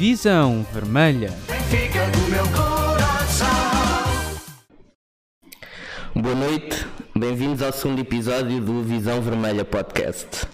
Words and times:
Visão 0.00 0.66
Vermelha. 0.72 1.30
Boa 6.14 6.34
noite, 6.34 6.86
bem-vindos 7.14 7.60
ao 7.60 7.70
segundo 7.70 8.00
episódio 8.00 8.62
do 8.62 8.82
Visão 8.82 9.20
Vermelha 9.20 9.62
Podcast. 9.62 10.48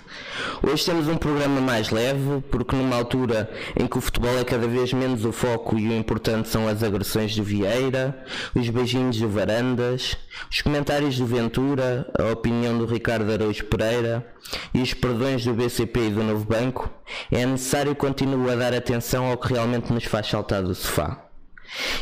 Hoje 0.63 0.85
temos 0.85 1.07
um 1.09 1.17
programa 1.17 1.61
mais 1.61 1.91
leve, 1.91 2.43
porque 2.51 2.75
numa 2.75 2.97
altura 2.97 3.51
em 3.79 3.87
que 3.87 3.99
o 3.99 4.01
futebol 4.01 4.39
é 4.39 4.45
cada 4.45 4.67
vez 4.67 4.93
menos 4.93 5.25
o 5.25 5.33
foco 5.33 5.79
e 5.79 5.89
o 5.89 5.93
importante 5.93 6.49
são 6.49 6.67
as 6.67 6.83
agressões 6.83 7.37
do 7.37 7.43
Vieira, 7.43 8.25
os 8.55 8.69
beijinhos 8.69 9.19
do 9.19 9.29
Varandas, 9.29 10.17
os 10.51 10.63
comentários 10.63 11.19
do 11.19 11.27
Ventura, 11.27 12.11
a 12.19 12.33
opinião 12.33 12.77
do 12.79 12.87
Ricardo 12.87 13.31
Araújo 13.31 13.65
Pereira 13.65 14.27
e 14.73 14.81
os 14.81 14.95
perdões 14.95 15.45
do 15.45 15.55
BCP 15.55 16.09
e 16.09 16.11
do 16.11 16.23
Novo 16.23 16.45
Banco, 16.45 16.91
é 17.31 17.45
necessário 17.45 17.95
continuar 17.95 18.53
a 18.53 18.57
dar 18.57 18.75
atenção 18.75 19.31
ao 19.31 19.37
que 19.37 19.53
realmente 19.53 19.93
nos 19.93 20.05
faz 20.05 20.27
saltar 20.27 20.63
do 20.63 20.75
sofá. 20.75 21.23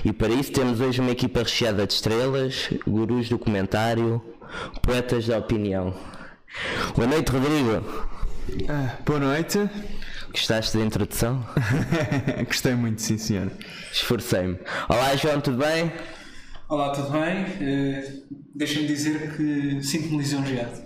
E 0.05 0.13
para 0.13 0.29
isso 0.29 0.53
temos 0.53 0.81
hoje 0.81 1.01
uma 1.01 1.11
equipa 1.11 1.41
recheada 1.41 1.87
de 1.87 1.93
estrelas, 1.93 2.71
gurus 2.87 3.29
do 3.29 3.39
comentário, 3.39 4.23
poetas 4.83 5.27
da 5.27 5.39
opinião. 5.39 5.95
Boa 6.95 7.09
noite, 7.09 7.33
Rodrigo. 7.33 7.85
Ah, 8.69 8.97
boa 9.05 9.19
noite. 9.19 9.59
Gostaste 10.31 10.77
da 10.79 10.85
introdução? 10.85 11.45
Gostei 12.47 12.75
muito, 12.75 13.03
sim 13.03 13.19
senhor. 13.19 13.51
Esforcei-me. 13.93 14.59
Olá, 14.89 15.17
João, 15.17 15.41
tudo 15.41 15.59
bem? 15.59 15.93
Olá, 16.69 16.91
tudo 16.91 17.11
bem? 17.11 17.45
Eh, 17.61 18.13
Deixa-me 18.55 18.87
dizer 18.87 19.37
que 19.37 19.83
sinto-me 19.83 20.19
lisonjeado. 20.19 20.83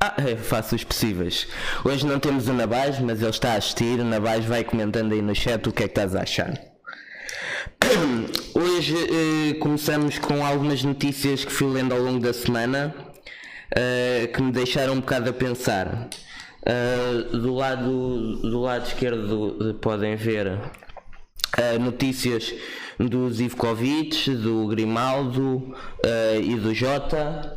Ah, 0.00 0.14
é, 0.18 0.36
faço 0.36 0.74
os 0.74 0.82
possíveis. 0.82 1.46
Hoje 1.84 2.04
não 2.04 2.18
temos 2.18 2.48
o 2.48 2.52
Nabás, 2.52 2.98
mas 2.98 3.20
ele 3.20 3.30
está 3.30 3.52
a 3.52 3.56
assistir. 3.56 4.00
O 4.00 4.04
Nabás 4.04 4.44
vai 4.44 4.64
comentando 4.64 5.12
aí 5.12 5.22
no 5.22 5.34
chat 5.34 5.68
o 5.68 5.72
que 5.72 5.84
é 5.84 5.88
que 5.88 5.92
estás 5.92 6.16
a 6.16 6.22
achar. 6.22 6.58
Hoje 8.54 8.96
eh, 8.96 9.54
começamos 9.60 10.18
com 10.18 10.44
algumas 10.44 10.82
notícias 10.82 11.44
que 11.44 11.52
fui 11.52 11.68
lendo 11.72 11.94
ao 11.94 12.00
longo 12.00 12.18
da 12.18 12.32
semana 12.32 12.92
eh, 13.74 14.30
que 14.32 14.42
me 14.42 14.52
deixaram 14.52 14.94
um 14.94 15.00
bocado 15.00 15.30
a 15.30 15.32
pensar. 15.32 16.08
Eh, 16.64 17.24
do, 17.32 17.54
lado, 17.54 18.36
do 18.42 18.60
lado 18.60 18.86
esquerdo 18.86 19.78
podem 19.80 20.16
ver 20.16 20.58
eh, 21.56 21.78
notícias 21.78 22.54
do 22.98 23.30
Zivkovic, 23.30 24.30
do 24.30 24.66
Grimaldo 24.66 25.74
e 26.42 26.56
do 26.56 26.74
Jota 26.74 27.56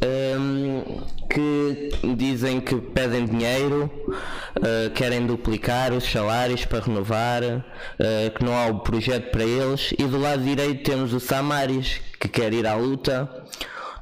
ehm, 0.00 0.84
que 1.28 1.90
dizem 2.16 2.60
que 2.60 2.76
pedem 2.76 3.26
dinheiro, 3.26 3.90
eh, 4.62 4.90
querem 4.94 5.26
duplicar 5.26 5.92
os 5.92 6.04
salários 6.04 6.64
para 6.64 6.80
renovar, 6.80 7.42
eh, 7.42 8.30
que 8.30 8.42
não 8.42 8.56
há 8.56 8.66
o 8.68 8.80
projeto 8.80 9.30
para 9.30 9.44
eles. 9.44 9.92
E 9.98 10.04
do 10.04 10.18
lado 10.18 10.42
direito 10.42 10.82
temos 10.82 11.12
o 11.12 11.20
Samaris, 11.20 12.00
que 12.18 12.26
quer 12.26 12.54
ir 12.54 12.66
à 12.66 12.74
luta, 12.74 13.30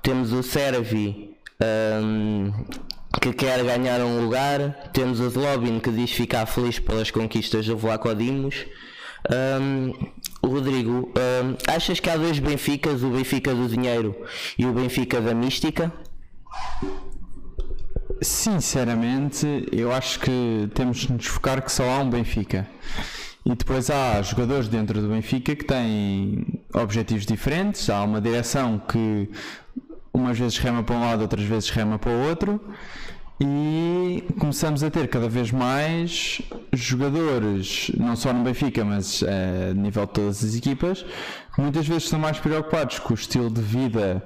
temos 0.01 0.33
o 0.33 0.45
Servi. 0.45 1.34
Ehm, 1.61 2.53
que 3.21 3.33
quer 3.33 3.65
ganhar 3.65 4.01
um 4.01 4.21
lugar, 4.23 4.91
temos 4.93 5.21
o 5.21 5.31
Zlobin 5.31 5.81
que 5.81 5.91
diz 5.91 6.11
ficar 6.13 6.47
feliz 6.47 6.79
pelas 6.79 7.11
conquistas 7.11 7.67
do 7.67 7.77
Vlaco 7.77 8.15
Dimos. 8.15 8.67
Ahm, 9.31 9.93
Rodrigo, 10.45 11.11
ahm, 11.17 11.57
achas 11.67 12.01
que 12.01 12.11
há 12.11 12.17
dois 12.17 12.39
Benficas, 12.39 13.03
o 13.03 13.09
Benfica 13.09 13.55
do 13.55 13.67
dinheiro 13.67 14.15
e 14.59 14.67
o 14.67 14.73
Benfica 14.73 15.21
da 15.21 15.35
mística? 15.35 15.91
Sinceramente, 18.21 19.67
eu 19.73 19.93
acho 19.93 20.21
que 20.21 20.69
temos 20.75 20.99
de 20.99 21.13
nos 21.13 21.27
focar 21.27 21.63
que 21.63 21.73
só 21.73 21.85
há 21.85 21.99
um 22.01 22.11
Benfica. 22.11 22.69
E 23.47 23.55
depois 23.55 23.91
há 23.91 24.21
jogadores 24.23 24.69
dentro 24.69 25.01
do 25.01 25.09
Benfica 25.09 25.55
que 25.55 25.65
têm 25.65 26.63
objetivos 26.73 27.27
diferentes, 27.27 27.89
há 27.91 28.03
uma 28.03 28.21
direção 28.21 28.79
que 28.79 29.31
umas 30.15 30.39
vezes 30.39 30.57
rema 30.59 30.83
para 30.83 30.95
um 30.95 31.01
lado, 31.01 31.23
outras 31.23 31.45
vezes 31.45 31.69
rema 31.69 31.99
para 31.99 32.13
o 32.13 32.29
outro. 32.29 32.61
E 33.41 34.23
começamos 34.39 34.85
a 34.85 34.91
ter 34.91 35.09
cada 35.09 35.29
vez 35.29 35.51
mais 35.51 36.41
jogadores, 36.73 37.91
não 37.99 38.15
só 38.15 38.33
no 38.33 38.45
Benfica, 38.45 38.85
mas 38.85 39.25
eh, 39.25 39.71
a 39.73 39.75
nível 39.75 40.07
de 40.07 40.13
todas 40.13 40.45
as 40.45 40.55
equipas, 40.55 41.05
que 41.55 41.61
muitas 41.61 41.87
vezes 41.87 42.05
estão 42.05 42.19
mais 42.21 42.39
preocupados 42.39 43.01
com 43.01 43.13
o 43.13 43.15
estilo 43.15 43.51
de 43.51 43.61
vida 43.61 44.25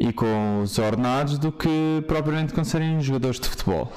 e 0.00 0.12
com 0.12 0.62
os 0.62 0.78
ordenados 0.80 1.38
do 1.38 1.52
que 1.52 2.02
propriamente 2.08 2.52
com 2.52 2.64
serem 2.64 3.00
jogadores 3.00 3.38
de 3.38 3.48
futebol. 3.48 3.92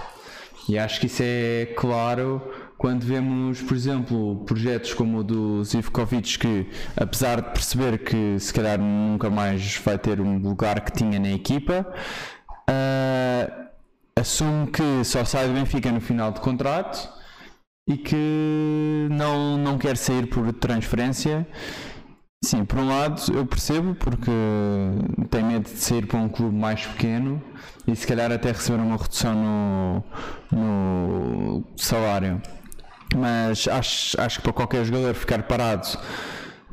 E 0.70 0.78
acho 0.78 1.00
que 1.00 1.08
isso 1.08 1.24
é 1.24 1.74
claro 1.76 2.42
quando 2.84 3.06
vemos, 3.06 3.62
por 3.62 3.78
exemplo, 3.78 4.44
projetos 4.46 4.94
como 4.94 5.20
o 5.20 5.24
do 5.24 5.64
Zivkovic, 5.64 6.38
que 6.38 6.70
apesar 6.98 7.42
de 7.42 7.52
perceber 7.52 8.00
que 8.00 8.38
se 8.38 8.54
calhar 8.54 8.78
nunca 8.78 9.30
mais 9.30 9.78
vai 9.78 9.98
ter 9.98 10.20
um 10.20 10.38
lugar 10.38 10.82
que 10.82 10.92
tinha 10.92 11.18
na 11.18 11.32
equipa, 11.32 11.88
ah, 12.70 13.70
assume 14.20 14.68
que 14.68 15.02
só 15.06 15.24
sai 15.24 15.48
do 15.48 15.54
Benfica 15.54 15.94
no 15.94 16.02
final 16.02 16.34
de 16.34 16.42
contrato 16.42 17.10
e 17.88 17.96
que 17.96 19.08
não, 19.12 19.58
não 19.58 19.78
quer 19.78 19.96
sair 19.96 20.28
por 20.28 20.52
transferência. 20.52 21.48
Sim, 22.44 22.66
por 22.66 22.80
um 22.80 22.90
lado 22.90 23.22
eu 23.34 23.46
percebo 23.46 23.96
porque 23.96 24.30
tem 25.30 25.42
medo 25.46 25.72
de 25.72 25.80
sair 25.80 26.06
para 26.06 26.20
um 26.20 26.28
clube 26.28 26.54
mais 26.54 26.86
pequeno 26.86 27.42
e 27.88 27.96
se 27.96 28.06
calhar 28.06 28.30
até 28.30 28.52
receber 28.52 28.82
uma 28.82 28.98
redução 28.98 29.34
no, 29.34 30.04
no 30.52 31.64
salário. 31.78 32.42
Mas 33.16 33.68
acho, 33.68 34.20
acho 34.20 34.38
que 34.38 34.44
para 34.44 34.54
qualquer 34.54 34.86
jogador 34.86 35.14
ficar 35.14 35.44
parado 35.44 35.88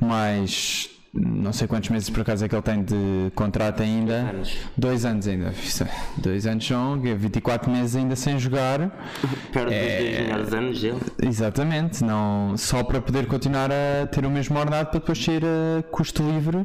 mais 0.00 0.88
não 1.12 1.52
sei 1.52 1.66
quantos 1.66 1.88
meses 1.90 2.08
por 2.08 2.20
acaso 2.20 2.44
é 2.44 2.48
que 2.48 2.54
ele 2.54 2.62
tem 2.62 2.84
de 2.84 3.32
contrato 3.34 3.82
ainda. 3.82 4.14
anos. 4.14 4.56
Dois 4.76 5.04
anos 5.04 5.26
ainda. 5.26 5.48
É- 5.48 6.20
Dois 6.20 6.46
anos 6.46 6.64
são 6.64 7.00
24 7.00 7.68
meses 7.68 7.96
ainda 7.96 8.14
sem 8.14 8.38
jogar. 8.38 8.78
Perde 9.52 9.74
É. 9.74 9.82
os 9.82 9.98
dois 9.98 10.20
melhores 10.20 10.52
anos 10.52 10.80
dele. 10.80 10.98
Exatamente, 11.20 12.04
não, 12.04 12.56
só 12.56 12.84
para 12.84 13.00
poder 13.00 13.26
continuar 13.26 13.70
a 13.72 14.06
ter 14.06 14.24
o 14.24 14.30
mesmo 14.30 14.56
ordenado 14.56 14.90
para 14.90 15.00
depois 15.00 15.18
sair 15.22 15.42
a 15.44 15.82
custo 15.90 16.22
livre 16.22 16.64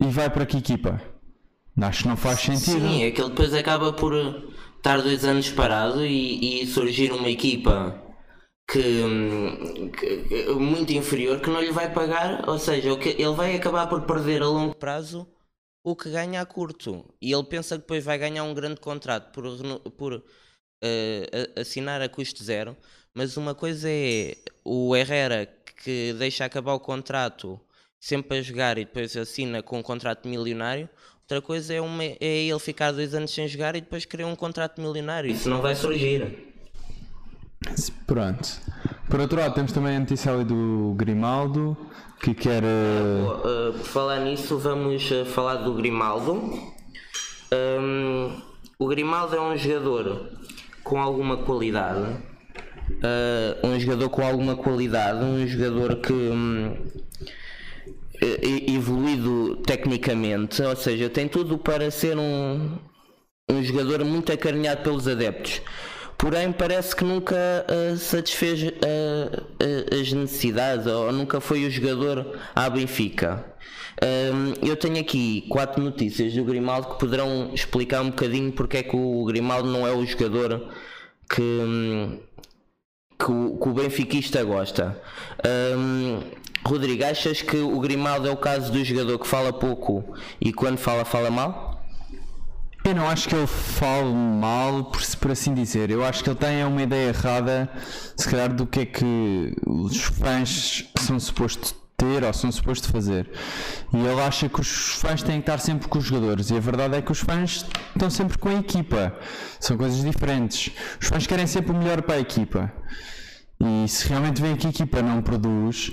e 0.00 0.06
vai 0.06 0.30
para 0.30 0.46
que 0.46 0.58
equipa? 0.58 1.00
Acho 1.82 2.04
que 2.04 2.08
não 2.08 2.16
faz 2.16 2.38
sentido. 2.40 2.80
Sim, 2.88 3.02
é 3.02 3.10
que 3.10 3.20
ele 3.20 3.30
depois 3.30 3.52
acaba 3.52 3.92
por 3.92 4.14
estar 4.76 5.02
dois 5.02 5.24
anos 5.24 5.50
parado 5.50 6.06
e, 6.06 6.62
e 6.62 6.66
surgir 6.68 7.10
uma 7.12 7.28
equipa 7.28 8.00
hum, 8.74 9.90
que- 9.90 10.16
que- 10.24 10.46
muito 10.54 10.92
inferior 10.92 11.40
que 11.40 11.48
não 11.48 11.60
lhe 11.60 11.70
vai 11.72 11.92
pagar, 11.92 12.48
ou 12.48 12.58
seja, 12.58 12.92
o 12.92 12.98
que- 12.98 13.10
ele 13.10 13.34
vai 13.34 13.54
acabar 13.54 13.86
por 13.88 14.02
perder 14.02 14.42
a 14.42 14.46
longo 14.48 14.74
prazo 14.74 15.26
o 15.84 15.94
que 15.94 16.10
ganha 16.10 16.40
a 16.40 16.46
curto. 16.46 17.04
E 17.22 17.32
ele 17.32 17.44
pensa 17.44 17.76
que 17.76 17.82
depois 17.82 18.04
vai 18.04 18.18
ganhar 18.18 18.42
um 18.42 18.52
grande 18.54 18.80
contrato 18.80 19.32
por, 19.32 19.44
por 19.92 20.24
a- 20.82 21.60
assinar 21.60 22.02
a 22.02 22.08
custo 22.08 22.42
zero, 22.42 22.76
mas 23.14 23.36
uma 23.36 23.54
coisa 23.54 23.88
é 23.88 24.34
o 24.64 24.94
Herrera 24.96 25.46
que 25.82 26.12
deixa 26.18 26.44
acabar 26.44 26.74
o 26.74 26.80
contrato 26.80 27.60
sempre 28.00 28.38
a 28.38 28.42
jogar 28.42 28.78
e 28.78 28.84
depois 28.84 29.16
assina 29.16 29.62
com 29.62 29.78
um 29.78 29.82
contrato 29.82 30.26
milionário. 30.28 30.88
Outra 31.22 31.40
coisa 31.42 31.74
é, 31.74 31.80
uma, 31.80 32.04
é 32.04 32.16
ele 32.20 32.58
ficar 32.58 32.92
dois 32.92 33.14
anos 33.14 33.30
sem 33.32 33.46
jogar 33.48 33.74
e 33.76 33.80
depois 33.80 34.04
querer 34.04 34.24
um 34.24 34.36
contrato 34.36 34.80
milionário. 34.80 35.30
Isso 35.30 35.48
não 35.48 35.60
vai 35.60 35.74
surgir. 35.74 36.45
Pronto. 38.06 38.48
Por 39.08 39.20
outro 39.20 39.38
lado, 39.40 39.54
temos 39.54 39.72
também 39.72 39.96
a 39.96 40.00
notícia 40.00 40.32
ali 40.32 40.44
do 40.44 40.94
Grimaldo 40.96 41.76
que 42.20 42.34
quer. 42.34 42.62
eh, 42.62 43.22
Uh, 43.22 43.72
por 43.72 43.84
falar 43.86 44.20
nisso, 44.20 44.58
vamos 44.58 45.10
uh, 45.10 45.24
falar 45.26 45.56
do 45.56 45.74
Grimaldo. 45.74 46.34
Um, 47.52 48.40
o 48.78 48.86
Grimaldo 48.88 49.36
é 49.36 49.40
um 49.40 49.56
jogador 49.56 50.30
com 50.82 51.00
alguma 51.00 51.36
qualidade. 51.38 52.00
Uh, 52.90 53.66
um 53.66 53.78
jogador 53.80 54.08
com 54.10 54.22
alguma 54.24 54.56
qualidade, 54.56 55.24
um 55.24 55.46
jogador 55.46 55.96
que 55.96 56.12
e- 58.22 58.74
evoluído 58.74 59.56
tecnicamente, 59.56 60.62
ou 60.62 60.76
seja, 60.76 61.08
tem 61.10 61.28
tudo 61.28 61.58
para 61.58 61.90
ser 61.90 62.16
um, 62.16 62.78
um 63.50 63.62
jogador 63.62 64.04
muito 64.04 64.32
acarinhado 64.32 64.82
pelos 64.82 65.06
adeptos. 65.08 65.60
Porém, 66.18 66.50
parece 66.50 66.96
que 66.96 67.04
nunca 67.04 67.36
ah, 67.36 67.96
satisfez 67.96 68.72
ah, 68.82 69.42
ah, 69.60 70.00
as 70.00 70.12
necessidades 70.12 70.86
ou 70.86 71.12
nunca 71.12 71.40
foi 71.40 71.66
o 71.66 71.70
jogador 71.70 72.38
à 72.54 72.68
Benfica. 72.70 73.44
Ahm, 74.02 74.54
eu 74.62 74.76
tenho 74.76 75.00
aqui 75.00 75.46
quatro 75.48 75.82
notícias 75.82 76.34
do 76.34 76.44
Grimaldo 76.44 76.88
que 76.88 76.98
poderão 76.98 77.50
explicar 77.54 78.02
um 78.02 78.10
bocadinho 78.10 78.52
porque 78.52 78.78
é 78.78 78.82
que 78.82 78.94
o 78.94 79.24
Grimaldo 79.24 79.70
não 79.70 79.86
é 79.86 79.92
o 79.92 80.04
jogador 80.04 80.68
que, 81.30 82.20
que, 83.18 83.30
o, 83.30 83.58
que 83.58 83.68
o 83.68 83.72
benfiquista 83.72 84.42
gosta. 84.44 85.00
Ahm, 85.44 86.20
Rodrigo, 86.64 87.04
achas 87.04 87.40
que 87.40 87.56
o 87.56 87.78
Grimaldo 87.80 88.28
é 88.28 88.30
o 88.30 88.36
caso 88.36 88.70
do 88.72 88.84
jogador 88.84 89.18
que 89.18 89.26
fala 89.26 89.52
pouco 89.52 90.16
e 90.40 90.52
quando 90.52 90.78
fala, 90.78 91.04
fala 91.04 91.30
mal? 91.30 91.75
Eu 92.86 92.94
não 92.94 93.08
acho 93.08 93.28
que 93.28 93.34
ele 93.34 93.48
fale 93.48 94.14
mal, 94.14 94.84
por, 94.84 95.02
por 95.16 95.32
assim 95.32 95.52
dizer. 95.52 95.90
Eu 95.90 96.04
acho 96.04 96.22
que 96.22 96.30
ele 96.30 96.38
tem 96.38 96.64
uma 96.64 96.80
ideia 96.80 97.08
errada, 97.08 97.68
se 98.16 98.28
calhar, 98.28 98.54
do 98.54 98.64
que 98.64 98.80
é 98.80 98.86
que 98.86 99.56
os 99.66 100.04
fãs 100.04 100.88
são 101.00 101.18
supostos 101.18 101.74
ter 101.96 102.22
ou 102.22 102.32
são 102.32 102.52
supostos 102.52 102.88
fazer. 102.88 103.28
E 103.92 103.96
ele 103.96 104.20
acha 104.20 104.48
que 104.48 104.60
os 104.60 104.94
fãs 105.00 105.20
têm 105.20 105.40
que 105.40 105.50
estar 105.50 105.58
sempre 105.58 105.88
com 105.88 105.98
os 105.98 106.04
jogadores. 106.04 106.50
E 106.50 106.56
a 106.56 106.60
verdade 106.60 106.94
é 106.94 107.02
que 107.02 107.10
os 107.10 107.18
fãs 107.18 107.66
estão 107.92 108.08
sempre 108.08 108.38
com 108.38 108.50
a 108.50 108.54
equipa. 108.54 109.18
São 109.58 109.76
coisas 109.76 110.04
diferentes. 110.04 110.70
Os 111.02 111.08
fãs 111.08 111.26
querem 111.26 111.48
sempre 111.48 111.72
o 111.72 111.74
melhor 111.74 112.02
para 112.02 112.14
a 112.14 112.20
equipa. 112.20 112.72
E 113.58 113.88
se 113.88 114.08
realmente 114.08 114.40
veem 114.40 114.54
que 114.54 114.68
a 114.68 114.70
equipa 114.70 115.02
não 115.02 115.20
produz, 115.22 115.90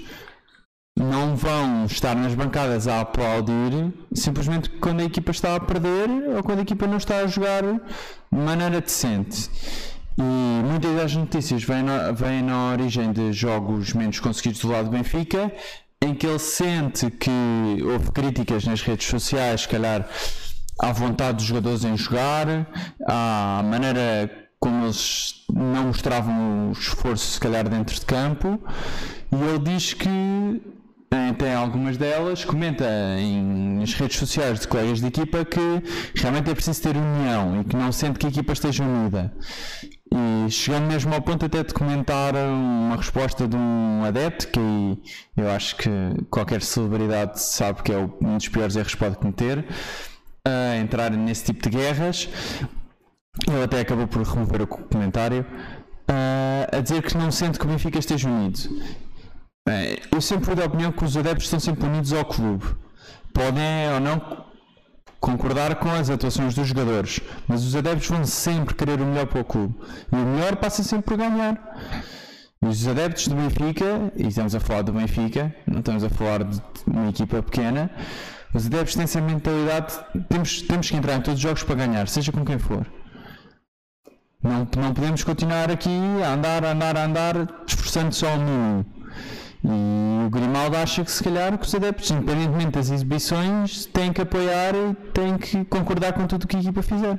não 0.96 1.36
vão 1.36 1.86
estar 1.86 2.16
nas 2.16 2.36
bancadas 2.36 2.88
a 2.88 3.02
aplaudir 3.02 3.94
simplesmente 4.14 4.70
quando 4.70 5.02
a 5.02 5.04
equipa 5.04 5.32
está 5.32 5.56
a 5.56 5.60
perder 5.60 6.10
ou 6.36 6.44
quando 6.44 6.60
a 6.60 6.62
equipa 6.62 6.86
não 6.86 6.98
está 6.98 7.18
a 7.18 7.28
jogar 7.28 7.64
de 7.64 7.80
maneira 8.32 8.80
decente. 8.80 9.50
E 10.18 10.22
muitas 10.64 10.96
das 10.96 11.16
notícias 11.16 11.64
vêm 11.64 11.82
na, 11.82 12.12
vêm 12.12 12.44
na 12.44 12.72
origem 12.72 13.12
de 13.12 13.34
jogos 13.34 13.94
menos 13.94 14.20
conseguidos 14.20 14.62
do 14.62 14.70
lado 14.70 14.86
do 14.86 14.92
Benfica, 14.92 15.52
em 16.00 16.14
que 16.14 16.28
ele 16.28 16.38
sente 16.38 17.10
que 17.10 17.32
houve 17.84 18.12
críticas 18.12 18.66
nas 18.66 18.82
redes 18.82 19.08
sociais, 19.08 19.62
se 19.62 19.68
calhar 19.68 20.08
à 20.80 20.92
vontade 20.92 21.38
dos 21.38 21.46
jogadores 21.46 21.84
em 21.84 21.98
jogar, 21.98 22.68
à 23.08 23.64
maneira 23.64 24.30
como 24.60 24.86
eles 24.86 25.46
não 25.52 25.88
mostravam 25.88 26.70
o 26.70 26.72
esforço, 26.72 27.34
se 27.34 27.40
calhar, 27.40 27.68
dentro 27.68 27.96
de 27.96 28.06
campo, 28.06 28.60
e 29.32 29.36
ele 29.36 29.60
diz 29.60 29.94
que 29.94 30.62
tem 31.38 31.54
algumas 31.54 31.98
delas, 31.98 32.46
comenta 32.46 32.86
em, 33.20 33.80
nas 33.80 33.94
redes 33.94 34.18
sociais 34.18 34.62
de 34.62 34.68
colegas 34.68 35.00
de 35.00 35.08
equipa 35.08 35.44
que 35.46 35.60
realmente 36.16 36.50
é 36.50 36.54
preciso 36.54 36.82
ter 36.82 36.96
união 36.96 37.62
e 37.62 37.64
que 37.64 37.76
não 37.76 37.92
sente 37.92 38.20
que 38.20 38.26
a 38.26 38.30
equipa 38.30 38.54
esteja 38.54 38.84
unida. 38.84 39.34
E 40.12 40.50
chegando 40.50 40.88
mesmo 40.88 41.14
ao 41.14 41.22
ponto 41.22 41.46
até 41.46 41.64
de 41.64 41.74
comentar 41.74 42.36
uma 42.36 42.96
resposta 42.96 43.48
de 43.48 43.56
um 43.56 44.04
adepto, 44.04 44.48
que 44.48 44.60
eu 45.36 45.50
acho 45.50 45.76
que 45.76 45.90
qualquer 46.30 46.62
celebridade 46.62 47.42
sabe 47.42 47.82
que 47.84 47.92
é 47.92 47.98
um 47.98 48.38
dos 48.38 48.48
piores 48.48 48.76
erros 48.76 48.94
que 48.94 49.00
pode 49.00 49.18
cometer, 49.18 49.66
a 50.46 50.78
entrar 50.78 51.12
nesse 51.12 51.46
tipo 51.46 51.68
de 51.68 51.78
guerras. 51.78 52.30
Ele 53.48 53.64
até 53.64 53.82
acabou 53.82 54.08
por 54.08 54.22
remover 54.24 54.62
o 54.62 54.68
comentário. 54.68 55.46
a 56.72 56.80
dizer 56.80 57.02
que 57.02 57.18
não 57.18 57.32
sente 57.32 57.58
que 57.58 57.66
o 57.66 57.68
Benfica 57.68 57.98
esteja 57.98 58.30
unido 58.30 58.60
Bem, 59.66 59.98
eu 60.12 60.20
sempre 60.20 60.46
fui 60.46 60.56
da 60.56 60.66
opinião 60.66 60.92
que 60.92 61.06
os 61.06 61.16
adeptos 61.16 61.46
estão 61.46 61.60
sempre 61.60 61.86
unidos 61.86 62.12
ao 62.12 62.26
clube. 62.26 62.66
Podem 63.34 63.94
ou 63.94 64.00
não 64.02 64.46
concordar 65.22 65.76
com 65.76 65.90
as 65.90 66.10
atuações 66.10 66.54
dos 66.54 66.68
jogadores, 66.68 67.22
mas 67.48 67.64
os 67.64 67.74
adeptos 67.74 68.10
vão 68.10 68.26
sempre 68.26 68.76
querer 68.76 69.00
o 69.00 69.06
melhor 69.06 69.26
para 69.26 69.40
o 69.40 69.46
clube. 69.46 69.74
E 70.12 70.16
o 70.16 70.26
melhor 70.26 70.58
passa 70.58 70.84
sempre 70.84 71.06
por 71.06 71.18
ganhar. 71.18 71.58
E 72.62 72.66
os 72.66 72.86
adeptos 72.86 73.30
do 73.30 73.36
Benfica, 73.36 74.12
e 74.18 74.28
estamos 74.28 74.54
a 74.54 74.60
falar 74.60 74.82
do 74.82 74.92
Benfica, 74.92 75.56
não 75.66 75.80
estamos 75.80 76.04
a 76.04 76.10
falar 76.10 76.44
de 76.44 76.62
uma 76.86 77.08
equipa 77.08 77.42
pequena, 77.42 77.90
os 78.54 78.66
adeptos 78.66 78.96
têm 78.96 79.04
essa 79.06 79.22
mentalidade, 79.22 79.94
temos, 80.28 80.62
temos 80.62 80.90
que 80.90 80.98
entrar 80.98 81.16
em 81.16 81.22
todos 81.22 81.36
os 81.36 81.42
jogos 81.42 81.64
para 81.64 81.76
ganhar, 81.76 82.10
seja 82.10 82.34
com 82.34 82.44
quem 82.44 82.60
for. 82.60 82.86
Não, 84.42 84.68
não 84.76 84.94
podemos 84.94 85.24
continuar 85.24 85.72
aqui 85.72 85.90
a 86.22 86.34
andar, 86.34 86.66
a 86.66 86.72
andar, 86.72 86.98
a 86.98 87.06
andar, 87.06 87.64
esforçando 87.66 88.14
só 88.14 88.28
o 88.36 88.40
mínimo. 88.40 89.03
E 89.66 90.26
o 90.26 90.30
Grimaldo 90.30 90.76
acha 90.76 91.06
que 91.06 91.12
se 91.12 91.24
calhar 91.24 91.58
que 91.58 91.66
os 91.66 91.74
adeptos, 91.74 92.12
independentemente 92.12 92.72
das 92.72 92.90
exibições, 92.90 93.86
têm 93.86 94.12
que 94.12 94.22
apoiar 94.22 94.76
e 94.76 94.94
têm 95.14 95.38
que 95.38 95.64
concordar 95.66 96.12
com 96.12 96.28
tudo 96.28 96.44
o 96.44 96.48
que 96.48 96.58
a 96.58 96.60
equipa 96.60 96.82
fizer. 96.82 97.18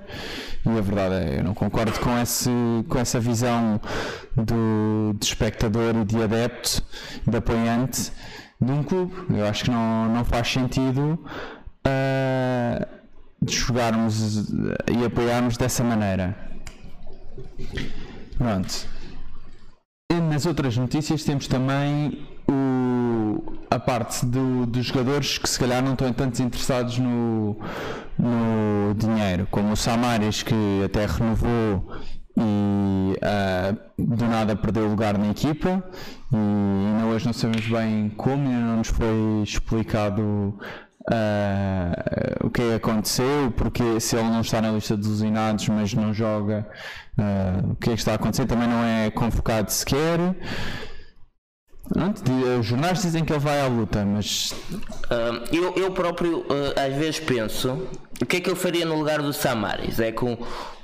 E 0.67 0.69
a 0.69 0.81
verdade 0.83 1.15
é, 1.15 1.39
eu 1.39 1.45
não 1.45 1.55
concordo 1.55 1.99
com, 2.01 2.19
esse, 2.19 2.51
com 2.87 2.99
essa 2.99 3.19
visão 3.19 3.81
do, 4.37 5.17
de 5.19 5.25
espectador 5.25 5.97
e 5.97 6.05
de 6.05 6.23
adepto, 6.23 6.83
de 7.27 7.37
apoiante 7.37 8.13
de 8.61 8.73
um 8.73 8.83
clube. 8.83 9.15
Eu 9.31 9.47
acho 9.47 9.65
que 9.65 9.71
não, 9.71 10.09
não 10.11 10.25
faz 10.25 10.53
sentido 10.53 11.19
uh, 11.87 12.87
jogarmos 13.49 14.51
e 14.93 15.03
apoiarmos 15.03 15.57
dessa 15.57 15.83
maneira. 15.83 16.37
Pronto. 18.37 18.87
E 20.13 20.15
nas 20.21 20.45
outras 20.45 20.77
notícias 20.77 21.25
temos 21.25 21.49
também 21.49 22.34
o, 22.49 23.55
a 23.71 23.79
parte 23.79 24.25
do, 24.27 24.67
dos 24.67 24.87
jogadores 24.87 25.39
que 25.39 25.49
se 25.49 25.59
calhar 25.59 25.83
não 25.83 25.93
estão 25.93 26.13
tanto 26.13 26.43
interessados 26.43 26.99
no, 26.99 27.57
no 28.19 28.95
dinheiro, 28.97 29.47
como 29.51 29.73
o 29.73 29.77
Samaris 29.77 30.43
que 30.43 30.83
até 30.85 31.07
renovou 31.07 31.85
e 32.37 33.17
uh, 33.17 33.79
do 33.97 34.27
nada 34.27 34.57
perdeu 34.57 34.89
lugar 34.89 35.17
na 35.17 35.31
equipa 35.31 35.83
e 36.33 36.37
ainda 36.37 37.07
hoje 37.07 37.27
não 37.27 37.33
sabemos 37.33 37.67
bem 37.67 38.09
como, 38.17 38.49
ainda 38.49 38.61
não 38.61 38.77
nos 38.79 38.89
foi 38.89 39.43
explicado 39.43 40.59
uh, 41.11 42.47
o 42.47 42.51
que 42.51 42.63
é 42.63 42.75
aconteceu, 42.75 43.53
porque 43.57 44.01
se 44.01 44.17
ele 44.17 44.29
não 44.29 44.41
está 44.41 44.61
na 44.61 44.71
lista 44.71 44.97
dos 44.97 45.07
ilusionados 45.07 45.69
mas 45.69 45.95
não 45.95 46.13
joga, 46.13 46.67
uh, 47.19 47.73
o 47.73 47.77
que 47.77 47.91
é 47.91 47.93
que 47.93 47.99
está 47.99 48.13
a 48.13 48.15
acontecer, 48.17 48.47
também 48.47 48.69
não 48.69 48.83
é 48.83 49.11
convocado 49.11 49.71
sequer. 49.71 50.19
Os 52.59 52.67
jornais 52.67 53.03
dizem 53.03 53.25
que 53.25 53.33
ele 53.33 53.41
vai 53.41 53.61
à 53.61 53.67
luta, 53.67 54.05
mas. 54.05 54.53
Uh, 54.53 55.55
eu, 55.55 55.75
eu 55.77 55.91
próprio 55.93 56.39
uh, 56.41 56.75
às 56.77 56.95
vezes 56.97 57.21
penso 57.21 57.87
o 58.21 58.27
que 58.27 58.37
é 58.37 58.41
que 58.41 58.51
eu 58.51 58.57
faria 58.57 58.85
no 58.87 58.97
lugar 58.97 59.21
do 59.21 59.33
Samaris? 59.33 59.99
É 59.99 60.13
com 60.13 60.39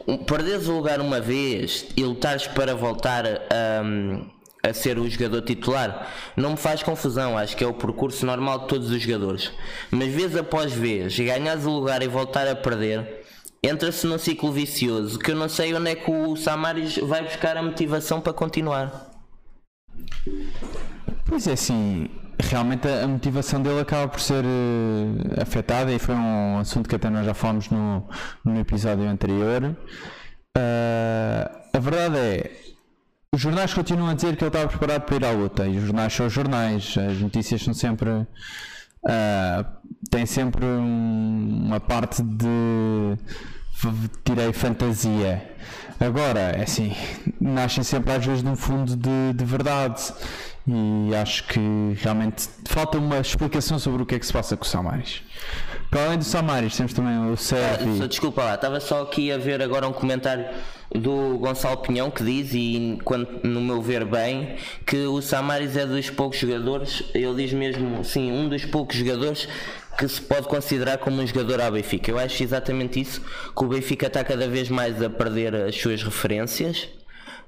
um, 0.07 0.19
perderes 0.19 0.67
o 0.67 0.73
lugar 0.73 1.01
uma 1.01 1.21
vez 1.21 1.87
e 1.97 2.05
lutares 2.05 2.47
para 2.47 2.75
voltar 2.75 3.25
a, 3.27 4.69
a 4.69 4.73
ser 4.75 4.99
o 4.99 5.09
jogador 5.09 5.43
titular, 5.43 6.09
não 6.37 6.51
me 6.51 6.57
faz 6.57 6.83
confusão, 6.83 7.39
acho 7.39 7.57
que 7.57 7.65
é 7.65 7.67
o 7.67 7.75
percurso 7.75 8.27
normal 8.27 8.61
de 8.61 8.69
todos 8.69 8.91
os 8.91 9.01
jogadores. 9.01 9.53
Mas 9.91 10.13
vez 10.13 10.37
após 10.37 10.73
vez, 10.73 11.19
ganhas 11.19 11.65
o 11.65 11.71
lugar 11.71 12.03
e 12.03 12.09
voltar 12.09 12.49
a 12.49 12.57
perder, 12.57 13.25
entra-se 13.63 14.07
num 14.07 14.19
ciclo 14.19 14.51
vicioso 14.51 15.19
que 15.19 15.31
eu 15.31 15.37
não 15.37 15.49
sei 15.49 15.73
onde 15.75 15.91
é 15.91 15.95
que 15.95 16.11
o 16.11 16.37
Samaris 16.37 16.99
vai 16.99 17.23
buscar 17.23 17.57
a 17.57 17.63
motivação 17.63 18.21
para 18.21 18.33
continuar. 18.33 19.09
Pois 21.31 21.47
é, 21.47 21.53
assim, 21.53 22.09
realmente 22.41 22.89
a, 22.89 23.07
motivação 23.07 23.63
dele 23.63 23.79
acaba 23.79 24.09
por 24.09 24.19
ser 24.19 24.45
uh, 24.45 25.41
afetada 25.41 25.93
e 25.93 25.99
foi 26.01 26.17
um 26.17 26.59
assunto 26.59 26.89
que 26.89 26.97
até 26.97 27.09
nós 27.09 27.25
já 27.25 27.33
falamos 27.33 27.71
no, 27.71 28.05
no 28.45 28.59
episódio 28.59 29.09
anterior. 29.09 29.77
Uh, 30.59 31.61
a 31.73 31.79
verdade 31.79 32.17
é, 32.19 32.51
os 33.33 33.41
jornais 33.41 33.73
continuam 33.73 34.11
a 34.11 34.15
dizer 34.15 34.35
que 34.35 34.43
ele 34.43 34.49
estava 34.49 34.67
preparado 34.67 35.03
para 35.03 35.15
ir 35.15 35.25
à 35.25 35.31
luta 35.31 35.69
e 35.69 35.79
os 35.79 35.85
jornais 35.85 36.13
são 36.13 36.27
os 36.27 36.33
jornais, 36.33 36.97
as 36.99 37.21
notícias 37.21 37.63
são 37.63 37.75
sempre. 37.75 38.11
Uh, 38.11 39.65
tem 40.11 40.27
sempre 40.27 40.67
um, 40.67 41.67
uma 41.67 41.79
parte 41.79 42.25
de 42.25 43.17
tirei 44.25 44.53
fantasia. 44.53 45.49
Agora, 46.01 46.41
é 46.41 46.65
assim, 46.65 46.93
nascem 47.41 47.85
sempre 47.85 48.15
às 48.15 48.27
vezes 48.27 48.43
de 48.43 48.49
um 48.49 48.57
fundo 48.57 48.97
de, 48.97 49.33
de 49.33 49.45
verdade 49.45 50.13
e 50.67 51.15
acho 51.15 51.45
que 51.45 51.61
realmente 51.97 52.49
falta 52.67 52.99
uma 52.99 53.19
explicação 53.19 53.79
sobre 53.79 54.03
o 54.03 54.07
que 54.07 54.15
é 54.15 54.19
que 54.19 54.27
se 54.27 54.33
passa 54.33 54.57
com 54.57 54.65
o 54.65 54.67
Samaris. 54.67 55.23
Para 55.91 56.05
além 56.05 56.19
do 56.19 56.25
Samaris, 56.25 56.77
temos 56.77 56.93
também 56.93 57.33
o 57.33 57.37
Servi. 57.37 58.03
Ah, 58.03 58.07
desculpa 58.07 58.45
lá, 58.45 58.55
estava 58.55 58.79
só 58.79 59.03
aqui 59.03 59.33
a 59.33 59.39
ver 59.39 59.63
agora 59.63 59.89
um 59.89 59.93
comentário 59.93 60.47
do 60.95 61.39
Gonçalo 61.39 61.79
Pinhão 61.79 62.11
que 62.11 62.23
diz, 62.23 62.53
e 62.53 62.99
quando, 63.05 63.41
no 63.43 63.61
meu 63.61 63.81
ver 63.81 64.05
bem, 64.05 64.57
que 64.87 64.99
o 65.07 65.21
Samaris 65.21 65.77
é 65.77 65.87
dos 65.87 66.11
poucos 66.11 66.39
jogadores, 66.39 67.03
ele 67.15 67.35
diz 67.35 67.53
mesmo, 67.53 68.05
sim, 68.05 68.31
um 68.31 68.49
dos 68.49 68.65
poucos 68.65 68.97
jogadores 68.97 69.49
que 69.99 70.09
se 70.09 70.21
pode 70.21 70.47
considerar 70.49 70.99
como 70.99 71.21
um 71.21 71.27
jogador 71.27 71.61
à 71.61 71.71
Benfica. 71.71 72.11
Eu 72.11 72.19
acho 72.19 72.43
exatamente 72.43 73.01
isso, 73.01 73.21
que 73.21 73.65
o 73.65 73.69
Benfica 73.69 74.07
está 74.07 74.23
cada 74.25 74.49
vez 74.49 74.69
mais 74.69 75.03
a 75.03 75.11
perder 75.11 75.55
as 75.55 75.77
suas 75.77 76.03
referências. 76.03 76.89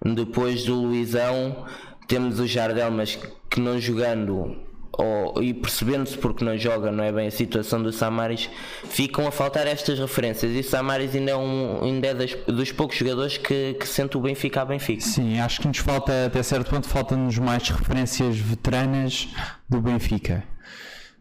Depois 0.04 0.64
do 0.64 0.74
Luizão, 0.74 1.64
temos 2.06 2.38
o 2.38 2.46
Jardel, 2.46 2.90
mas 2.90 3.18
que 3.48 3.60
não 3.60 3.80
jogando 3.80 4.56
ou, 4.92 5.42
e 5.42 5.54
percebendo-se 5.54 6.18
porque 6.18 6.44
não 6.44 6.56
joga, 6.56 6.92
não 6.92 7.02
é 7.02 7.10
bem 7.10 7.26
a 7.26 7.30
situação 7.30 7.82
do 7.82 7.90
Samaris, 7.90 8.50
ficam 8.84 9.26
a 9.26 9.30
faltar 9.30 9.66
estas 9.66 9.98
referências. 9.98 10.54
E 10.54 10.60
o 10.60 10.64
Samaris 10.64 11.14
ainda 11.14 11.30
é, 11.30 11.36
um, 11.36 11.82
ainda 11.82 12.08
é 12.08 12.14
das, 12.14 12.34
dos 12.46 12.70
poucos 12.72 12.96
jogadores 12.96 13.38
que, 13.38 13.74
que 13.74 13.88
sente 13.88 14.16
o 14.16 14.20
Benfica 14.20 14.60
a 14.62 14.64
Benfica. 14.64 15.00
Sim, 15.00 15.40
acho 15.40 15.60
que 15.60 15.68
nos 15.68 15.78
falta, 15.78 16.26
até 16.26 16.42
certo 16.42 16.70
ponto, 16.70 16.86
faltam-nos 16.88 17.38
mais 17.38 17.68
referências 17.68 18.36
veteranas 18.36 19.28
do 19.68 19.80
Benfica. 19.80 20.44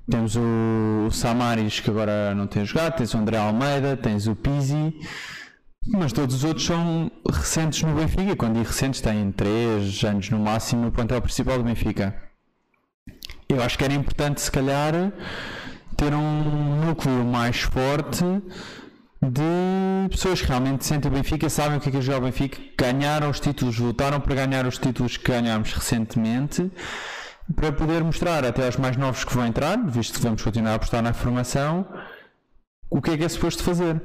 Temos 0.09 0.35
o, 0.35 1.05
o 1.07 1.11
Samaris 1.11 1.79
que 1.79 1.89
agora 1.89 2.35
não 2.35 2.47
tem 2.47 2.65
jogado, 2.65 2.97
tens 2.97 3.13
o 3.13 3.17
André 3.17 3.37
Almeida, 3.37 3.95
tens 3.95 4.27
o 4.27 4.35
Pizzi. 4.35 4.93
Mas 5.87 6.13
todos 6.13 6.35
os 6.35 6.43
outros 6.43 6.65
são 6.65 7.11
recentes 7.27 7.81
no 7.81 7.95
Benfica. 7.95 8.35
Quando 8.35 8.53
digo 8.53 8.67
recentes, 8.67 9.01
têm 9.01 9.31
3 9.31 10.03
anos 10.03 10.29
no 10.29 10.39
máximo 10.39 10.83
no 10.83 10.91
plantel 10.91 11.21
principal 11.21 11.57
do 11.57 11.63
Benfica. 11.63 12.15
Eu 13.49 13.61
acho 13.61 13.77
que 13.77 13.83
era 13.83 13.93
importante, 13.93 14.39
se 14.39 14.51
calhar, 14.51 14.93
ter 15.97 16.13
um 16.13 16.85
núcleo 16.85 17.25
mais 17.25 17.61
forte 17.61 18.23
de 19.21 20.09
pessoas 20.09 20.41
que 20.41 20.47
realmente 20.47 20.85
sentem 20.85 21.11
o 21.11 21.13
Benfica, 21.13 21.49
sabem 21.49 21.77
o 21.77 21.81
que 21.81 21.89
é, 21.89 21.91
que 21.91 22.11
é 22.11 22.15
o 22.15 22.21
Benfica, 22.21 22.59
ganharam 22.77 23.29
os 23.29 23.39
títulos, 23.39 23.77
lutaram 23.77 24.19
para 24.19 24.33
ganhar 24.33 24.65
os 24.65 24.77
títulos 24.77 25.17
que 25.17 25.31
ganhámos 25.31 25.73
recentemente, 25.73 26.71
para 27.55 27.71
poder 27.71 28.03
mostrar 28.03 28.45
até 28.45 28.65
aos 28.65 28.77
mais 28.77 28.97
novos 28.97 29.23
que 29.23 29.33
vão 29.33 29.45
entrar, 29.45 29.77
visto 29.85 30.17
que 30.17 30.23
vamos 30.23 30.41
continuar 30.41 30.71
a 30.71 30.75
apostar 30.75 31.03
na 31.03 31.13
formação, 31.13 31.85
o 32.89 33.01
que 33.01 33.11
é 33.11 33.17
que 33.17 33.23
é 33.23 33.29
suposto 33.29 33.63
fazer. 33.63 34.01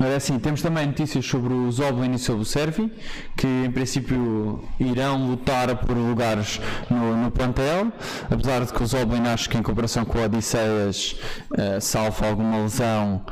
Ora, 0.00 0.16
assim, 0.16 0.38
temos 0.38 0.62
também 0.62 0.86
notícias 0.86 1.26
sobre 1.26 1.52
o 1.52 1.70
Zoblin 1.72 2.12
e 2.12 2.18
sobre 2.18 2.42
o 2.42 2.44
Servi, 2.44 2.92
que 3.36 3.46
em 3.46 3.70
princípio 3.70 4.62
irão 4.78 5.26
lutar 5.26 5.74
por 5.76 5.96
lugares 5.96 6.60
no, 6.88 7.16
no 7.16 7.30
plantel, 7.32 7.92
apesar 8.30 8.64
de 8.64 8.72
que 8.72 8.80
o 8.80 8.86
Zoblin 8.86 9.26
acho 9.26 9.50
que 9.50 9.58
em 9.58 9.62
comparação 9.62 10.04
com 10.04 10.18
o 10.18 10.22
Odisseias, 10.22 11.16
uh, 11.50 11.80
salvo 11.80 12.24
alguma 12.24 12.58
lesão, 12.58 13.24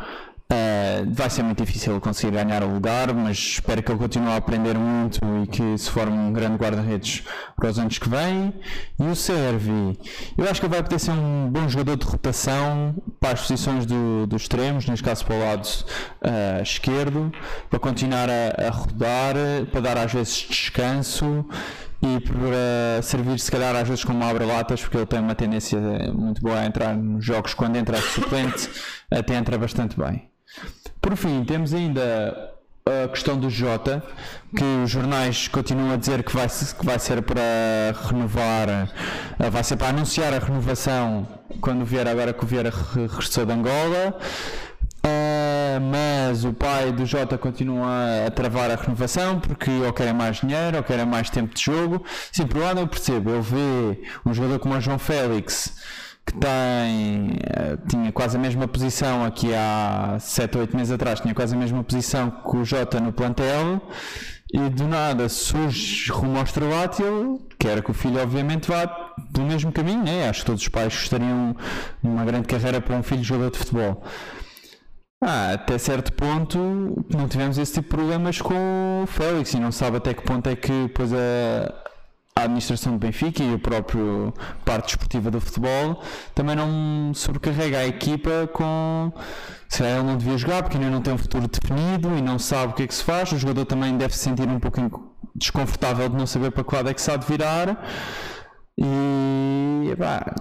Uh, 0.48 1.12
vai 1.12 1.28
ser 1.28 1.42
muito 1.42 1.64
difícil 1.64 2.00
conseguir 2.00 2.36
ganhar 2.36 2.62
o 2.62 2.72
lugar, 2.72 3.12
mas 3.12 3.36
espero 3.36 3.82
que 3.82 3.90
ele 3.90 3.98
continue 3.98 4.28
a 4.28 4.36
aprender 4.36 4.78
muito 4.78 5.18
e 5.42 5.46
que 5.48 5.76
se 5.76 5.90
forme 5.90 6.16
um 6.16 6.32
grande 6.32 6.56
guarda-redes 6.56 7.24
para 7.56 7.68
os 7.68 7.78
anos 7.80 7.98
que 7.98 8.08
vêm. 8.08 8.54
E 9.00 9.02
o 9.02 9.16
Servi, 9.16 9.98
eu 10.38 10.48
acho 10.48 10.60
que 10.60 10.66
ele 10.66 10.74
vai 10.74 10.84
poder 10.84 11.00
ser 11.00 11.10
um 11.10 11.50
bom 11.50 11.68
jogador 11.68 11.96
de 11.96 12.06
rotação 12.06 12.94
para 13.18 13.32
as 13.32 13.40
posições 13.40 13.84
do, 13.86 14.24
dos 14.28 14.42
extremos, 14.42 14.86
neste 14.86 15.02
caso 15.02 15.24
para 15.26 15.34
o 15.34 15.40
lado 15.40 15.66
uh, 15.66 16.62
esquerdo, 16.62 17.32
para 17.68 17.80
continuar 17.80 18.28
a, 18.30 18.68
a 18.68 18.70
rodar, 18.70 19.34
para 19.72 19.80
dar 19.80 19.98
às 19.98 20.12
vezes 20.12 20.46
descanso 20.48 21.44
e 22.00 22.20
para 22.20 23.02
servir 23.02 23.40
se 23.40 23.50
calhar 23.50 23.74
às 23.74 23.88
vezes 23.88 24.04
como 24.04 24.22
abre-latas, 24.22 24.80
porque 24.80 24.96
ele 24.98 25.06
tem 25.06 25.18
uma 25.18 25.34
tendência 25.34 25.80
muito 26.14 26.40
boa 26.40 26.60
a 26.60 26.66
entrar 26.66 26.96
nos 26.96 27.24
jogos 27.24 27.52
quando 27.52 27.74
entra 27.74 27.96
de 27.96 28.04
suplente, 28.04 28.70
até 29.10 29.34
entra 29.34 29.58
bastante 29.58 29.98
bem. 29.98 30.35
Por 31.06 31.14
fim, 31.14 31.44
temos 31.44 31.72
ainda 31.72 32.52
a 32.84 33.06
questão 33.06 33.38
do 33.38 33.48
Jota, 33.48 34.02
que 34.56 34.64
os 34.82 34.90
jornais 34.90 35.46
continuam 35.46 35.92
a 35.92 35.96
dizer 35.96 36.24
que 36.24 36.34
vai, 36.34 36.48
que 36.48 36.84
vai 36.84 36.98
ser 36.98 37.22
para 37.22 37.42
renovar, 38.08 38.90
eh, 39.38 39.48
vai 39.48 39.62
ser 39.62 39.76
para 39.76 39.90
anunciar 39.90 40.34
a 40.34 40.40
renovação 40.40 41.24
quando 41.60 41.84
vier 41.84 42.08
agora 42.08 42.32
que 42.32 42.42
o 42.42 42.46
Vieira 42.46 42.72
regressou 42.92 43.46
de 43.46 43.52
Angola. 43.52 44.18
Uh, 45.06 45.80
mas 45.92 46.44
o 46.44 46.52
pai 46.52 46.90
do 46.90 47.06
Jota 47.06 47.38
continua 47.38 48.26
a 48.26 48.30
travar 48.32 48.68
a 48.72 48.74
renovação 48.74 49.38
porque 49.38 49.70
ou 49.70 49.92
querem 49.92 50.12
mais 50.12 50.38
dinheiro 50.38 50.78
ou 50.78 50.82
querem 50.82 51.06
mais 51.06 51.30
tempo 51.30 51.54
de 51.54 51.62
jogo. 51.62 52.04
Sim, 52.32 52.48
por 52.48 52.60
um 52.60 52.64
lado 52.64 52.80
eu 52.80 52.88
percebo, 52.88 53.30
ele 53.30 53.42
vê 53.42 54.02
um 54.26 54.34
jogador 54.34 54.58
como 54.58 54.74
o 54.74 54.80
João 54.80 54.98
Félix 54.98 55.72
que 56.26 56.34
tem, 56.34 57.38
eh, 57.44 57.78
tinha 57.88 58.10
quase 58.10 58.36
a 58.36 58.40
mesma 58.40 58.66
posição 58.66 59.24
aqui 59.24 59.54
há 59.54 60.16
7 60.18 60.56
ou 60.56 60.60
8 60.62 60.76
meses 60.76 60.92
atrás, 60.92 61.20
tinha 61.20 61.34
quase 61.34 61.54
a 61.54 61.58
mesma 61.58 61.84
posição 61.84 62.30
que 62.30 62.56
o 62.56 62.64
Jota 62.64 63.00
no 63.00 63.12
plantel 63.12 63.80
e 64.52 64.68
do 64.68 64.88
nada 64.88 65.28
surge 65.28 66.10
rumo 66.10 66.38
ao 66.38 66.44
e 66.44 67.02
ele 67.02 67.38
quer 67.58 67.82
que 67.82 67.90
o 67.90 67.94
filho 67.94 68.20
obviamente 68.20 68.68
vá 68.68 68.86
pelo 69.32 69.46
mesmo 69.46 69.72
caminho, 69.72 70.02
né? 70.02 70.28
acho 70.28 70.40
que 70.40 70.46
todos 70.46 70.62
os 70.62 70.68
pais 70.68 70.92
gostariam 70.92 71.56
uma 72.02 72.24
grande 72.24 72.46
carreira 72.46 72.80
para 72.80 72.96
um 72.96 73.02
filho 73.02 73.22
jogador 73.22 73.50
de 73.52 73.58
futebol. 73.58 74.02
Ah, 75.22 75.52
até 75.54 75.78
certo 75.78 76.12
ponto 76.12 76.58
não 77.10 77.26
tivemos 77.28 77.56
esse 77.56 77.74
tipo 77.74 77.88
de 77.88 77.96
problemas 77.96 78.40
com 78.40 79.02
o 79.02 79.06
Félix 79.06 79.54
e 79.54 79.60
não 79.60 79.72
sabe 79.72 79.96
até 79.96 80.12
que 80.12 80.22
ponto 80.22 80.48
é 80.48 80.54
que 80.54 80.72
depois 80.82 81.12
a, 81.12 81.85
a 82.36 82.42
administração 82.42 82.92
do 82.92 82.98
Benfica 82.98 83.42
e 83.42 83.54
a 83.54 83.58
própria 83.58 84.02
parte 84.62 84.88
desportiva 84.88 85.30
do 85.30 85.40
futebol 85.40 86.02
também 86.34 86.54
não 86.54 87.14
sobrecarrega 87.14 87.78
a 87.78 87.86
equipa 87.86 88.46
com 88.52 89.10
se 89.70 89.82
ele 89.82 90.02
não 90.02 90.18
devia 90.18 90.36
jogar 90.36 90.62
porque 90.62 90.76
ainda 90.76 90.90
não 90.90 91.00
tem 91.00 91.14
um 91.14 91.18
futuro 91.18 91.48
definido 91.48 92.14
e 92.14 92.20
não 92.20 92.38
sabe 92.38 92.72
o 92.72 92.76
que 92.76 92.82
é 92.82 92.86
que 92.86 92.94
se 92.94 93.02
faz, 93.02 93.32
o 93.32 93.38
jogador 93.38 93.64
também 93.64 93.96
deve 93.96 94.14
se 94.14 94.20
sentir 94.20 94.46
um 94.46 94.60
pouco 94.60 95.16
desconfortável 95.34 96.10
de 96.10 96.16
não 96.16 96.26
saber 96.26 96.50
para 96.50 96.62
que 96.62 96.74
lado 96.74 96.90
é 96.90 96.94
que 96.94 97.00
se 97.00 97.10
há 97.10 97.16
de 97.16 97.26
virar 97.26 97.82
e 98.78 99.88
epá, 99.90 100.34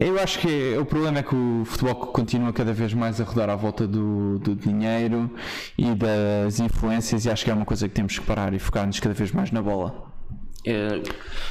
eu 0.00 0.18
acho 0.18 0.38
que 0.38 0.74
o 0.78 0.86
problema 0.86 1.18
é 1.18 1.22
que 1.22 1.34
o 1.34 1.64
futebol 1.66 1.94
continua 2.06 2.54
cada 2.54 2.72
vez 2.72 2.94
mais 2.94 3.20
a 3.20 3.24
rodar 3.24 3.50
à 3.50 3.56
volta 3.56 3.86
do, 3.86 4.38
do 4.38 4.56
dinheiro 4.56 5.30
e 5.76 5.94
das 5.94 6.58
influências 6.58 7.26
e 7.26 7.30
acho 7.30 7.44
que 7.44 7.50
é 7.50 7.54
uma 7.54 7.66
coisa 7.66 7.86
que 7.86 7.94
temos 7.94 8.18
que 8.18 8.24
parar 8.24 8.54
e 8.54 8.58
focar-nos 8.58 8.98
cada 8.98 9.14
vez 9.14 9.30
mais 9.30 9.50
na 9.50 9.60
bola. 9.60 10.13
Eh, 10.64 11.02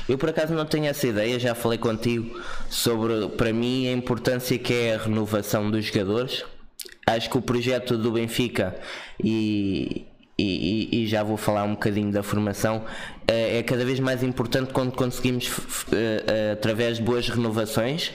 eu 0.09 0.17
por 0.17 0.29
acaso 0.29 0.53
não 0.53 0.65
tenho 0.65 0.85
essa 0.85 1.07
ideia, 1.07 1.39
já 1.39 1.53
falei 1.53 1.77
contigo 1.77 2.39
sobre 2.69 3.27
para 3.37 3.53
mim 3.53 3.87
a 3.87 3.91
importância 3.91 4.57
que 4.57 4.73
é 4.73 4.95
a 4.95 4.97
renovação 4.97 5.69
dos 5.69 5.85
jogadores. 5.85 6.43
Acho 7.05 7.29
que 7.29 7.37
o 7.37 7.41
projeto 7.41 7.97
do 7.97 8.11
Benfica 8.11 8.75
e, 9.23 10.05
e, 10.37 11.03
e 11.03 11.07
já 11.07 11.21
vou 11.21 11.37
falar 11.37 11.63
um 11.63 11.71
bocadinho 11.71 12.11
da 12.11 12.23
formação 12.23 12.85
eh, 13.27 13.59
é 13.59 13.63
cada 13.63 13.85
vez 13.85 13.99
mais 13.99 14.23
importante 14.23 14.71
quando 14.73 14.91
conseguimos 14.93 15.51
eh, 15.91 16.53
através 16.53 16.97
de 16.97 17.03
boas 17.03 17.27
renovações. 17.29 18.11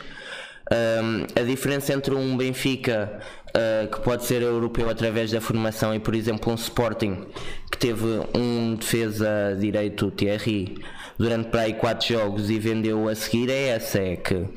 a 1.37 1.43
diferença 1.43 1.93
entre 1.95 2.15
um 2.15 2.37
Benfica 2.37 3.21
uh, 3.49 3.89
que 3.89 4.01
pode 4.01 4.25
ser 4.25 4.43
europeu 4.43 4.89
através 4.89 5.31
da 5.31 5.41
formação 5.41 5.95
e, 5.95 5.99
por 5.99 6.15
exemplo, 6.15 6.53
um 6.53 6.55
Sporting 6.55 7.27
que 7.71 7.79
teve 7.79 8.05
um 8.35 8.75
defesa 8.75 9.57
direito 9.59 10.11
Thierry 10.11 10.79
durante 11.19 11.49
para 11.49 11.63
aí 11.63 11.75
4 11.75 12.07
jogos 12.07 12.51
e 12.51 12.59
vendeu 12.59 13.09
a 13.09 13.15
seguir 13.15 13.51
é 13.51 13.69
essa, 13.69 13.99
é 13.99 14.17
que 14.17 14.35
uh, 14.35 14.51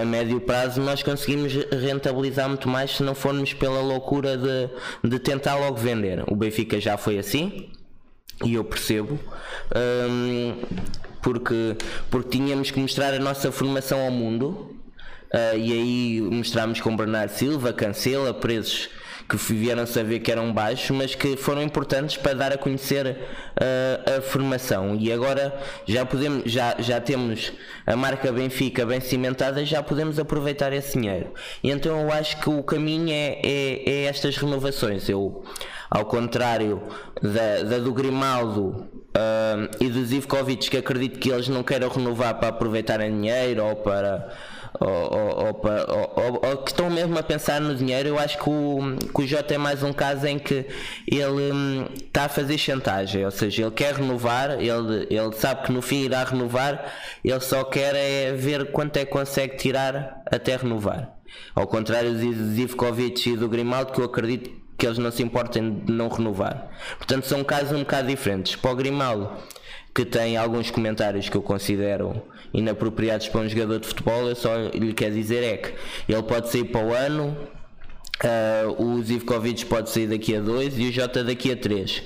a 0.00 0.04
médio 0.04 0.40
prazo 0.40 0.80
nós 0.80 1.02
conseguimos 1.02 1.52
rentabilizar 1.54 2.48
muito 2.48 2.68
mais 2.68 2.92
se 2.92 3.02
não 3.02 3.14
formos 3.14 3.52
pela 3.52 3.80
loucura 3.80 4.36
de, 4.36 5.08
de 5.08 5.18
tentar 5.18 5.56
logo 5.56 5.76
vender. 5.76 6.22
O 6.28 6.36
Benfica 6.36 6.80
já 6.80 6.96
foi 6.96 7.18
assim 7.18 7.70
e 8.44 8.54
eu 8.54 8.64
percebo. 8.64 9.18
Um, 9.74 10.56
porque, 11.20 11.76
porque 12.10 12.30
tínhamos 12.30 12.70
que 12.70 12.80
mostrar 12.80 13.14
a 13.14 13.18
nossa 13.18 13.52
formação 13.52 14.00
ao 14.04 14.10
mundo 14.10 14.76
Uh, 15.32 15.56
e 15.56 15.72
aí 15.72 16.20
mostramos 16.20 16.80
com 16.80 16.94
Bernardo 16.96 17.30
Silva, 17.30 17.72
Cancela, 17.72 18.34
preços 18.34 18.90
que 19.28 19.36
vieram 19.54 19.86
saber 19.86 20.20
que 20.20 20.30
eram 20.30 20.52
baixos, 20.52 20.90
mas 20.90 21.14
que 21.14 21.36
foram 21.36 21.62
importantes 21.62 22.16
para 22.16 22.34
dar 22.34 22.52
a 22.52 22.58
conhecer 22.58 23.06
uh, 23.06 24.18
a 24.18 24.20
formação. 24.20 24.94
E 24.94 25.12
agora 25.12 25.58
já 25.86 26.04
podemos, 26.04 26.50
já, 26.50 26.76
já 26.78 27.00
temos 27.00 27.52
a 27.86 27.96
marca 27.96 28.30
Benfica 28.30 28.84
bem 28.84 29.00
cimentada, 29.00 29.64
já 29.64 29.82
podemos 29.82 30.18
aproveitar 30.18 30.72
esse 30.72 30.98
dinheiro. 30.98 31.32
E 31.62 31.70
então 31.70 32.00
eu 32.00 32.12
acho 32.12 32.38
que 32.40 32.50
o 32.50 32.62
caminho 32.62 33.10
é, 33.10 33.40
é, 33.42 33.90
é 33.90 34.04
estas 34.04 34.36
renovações. 34.36 35.08
Eu, 35.08 35.42
ao 35.90 36.04
contrário 36.04 36.82
da, 37.22 37.62
da 37.62 37.78
do 37.78 37.92
Grimaldo 37.92 38.86
uh, 39.16 39.68
e 39.80 39.88
do 39.88 40.04
Zivkovic, 40.04 40.68
que 40.68 40.76
acredito 40.76 41.18
que 41.18 41.30
eles 41.30 41.48
não 41.48 41.62
queiram 41.62 41.88
renovar 41.88 42.34
para 42.34 42.48
aproveitarem 42.48 43.10
dinheiro 43.10 43.64
ou 43.64 43.76
para 43.76 44.32
ou, 44.80 44.88
ou, 44.88 46.40
ou, 46.50 46.56
que 46.58 46.70
estão 46.70 46.88
mesmo 46.88 47.18
a 47.18 47.22
pensar 47.22 47.60
no 47.60 47.74
dinheiro, 47.74 48.08
eu 48.08 48.18
acho 48.18 48.38
que 48.38 48.48
o, 48.48 48.96
que 49.14 49.22
o 49.22 49.26
Jota 49.26 49.54
é 49.54 49.58
mais 49.58 49.82
um 49.82 49.92
caso 49.92 50.26
em 50.26 50.38
que 50.38 50.66
ele 51.06 51.52
hum, 51.52 51.86
está 51.94 52.24
a 52.24 52.28
fazer 52.28 52.56
chantagem, 52.58 53.24
ou 53.24 53.30
seja, 53.30 53.62
ele 53.62 53.70
quer 53.70 53.94
renovar, 53.94 54.52
ele, 54.52 55.06
ele 55.10 55.32
sabe 55.36 55.64
que 55.64 55.72
no 55.72 55.82
fim 55.82 56.04
irá 56.04 56.24
renovar, 56.24 56.92
ele 57.24 57.40
só 57.40 57.64
quer 57.64 57.94
é 57.94 58.32
ver 58.32 58.72
quanto 58.72 58.96
é 58.96 59.04
que 59.04 59.10
consegue 59.10 59.56
tirar 59.56 60.22
até 60.26 60.56
renovar. 60.56 61.12
Ao 61.54 61.66
contrário 61.66 62.12
do 62.12 62.54
Zivkovic 62.54 63.30
e 63.30 63.36
do 63.36 63.48
Grimaldo, 63.48 63.92
que 63.92 64.00
eu 64.00 64.04
acredito 64.04 64.50
que 64.76 64.86
eles 64.86 64.98
não 64.98 65.10
se 65.10 65.22
importem 65.22 65.84
de 65.84 65.92
não 65.92 66.08
renovar. 66.08 66.70
Portanto, 66.96 67.26
são 67.26 67.44
casos 67.44 67.72
um 67.72 67.80
bocado 67.80 68.08
diferentes. 68.08 68.56
Para 68.56 68.72
o 68.72 68.76
Grimaldo, 68.76 69.30
que 69.94 70.04
tem 70.04 70.36
alguns 70.36 70.70
comentários 70.70 71.28
que 71.28 71.36
eu 71.36 71.42
considero 71.42 72.22
inapropriados 72.52 73.28
para 73.28 73.40
um 73.40 73.48
jogador 73.48 73.80
de 73.80 73.88
futebol, 73.88 74.28
eu 74.28 74.36
só 74.36 74.50
lhe 74.74 74.92
quero 74.92 75.14
dizer 75.14 75.42
é 75.42 75.56
que 75.56 75.74
ele 76.08 76.22
pode 76.22 76.50
sair 76.50 76.64
para 76.64 76.84
o 76.84 76.92
ano, 76.92 77.36
uh, 78.24 78.82
o 78.82 79.02
Zivkovic 79.02 79.66
pode 79.66 79.90
sair 79.90 80.06
daqui 80.06 80.36
a 80.36 80.40
dois 80.40 80.78
e 80.78 80.88
o 80.88 80.92
Jota 80.92 81.24
daqui 81.24 81.52
a 81.52 81.56
três. 81.56 82.02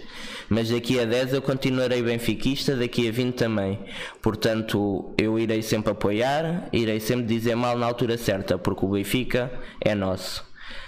Mas 0.48 0.70
daqui 0.70 1.00
a 1.00 1.04
10 1.04 1.34
eu 1.34 1.42
continuarei 1.42 2.02
benfiquista, 2.02 2.76
daqui 2.76 3.08
a 3.08 3.12
20 3.12 3.34
também. 3.34 3.80
Portanto, 4.22 5.12
eu 5.18 5.38
irei 5.38 5.60
sempre 5.60 5.90
apoiar, 5.90 6.68
irei 6.72 7.00
sempre 7.00 7.26
dizer 7.26 7.56
mal 7.56 7.76
na 7.76 7.86
altura 7.86 8.16
certa, 8.16 8.56
porque 8.56 8.84
o 8.84 8.88
Benfica 8.90 9.50
é 9.80 9.94
nosso. 9.94 10.44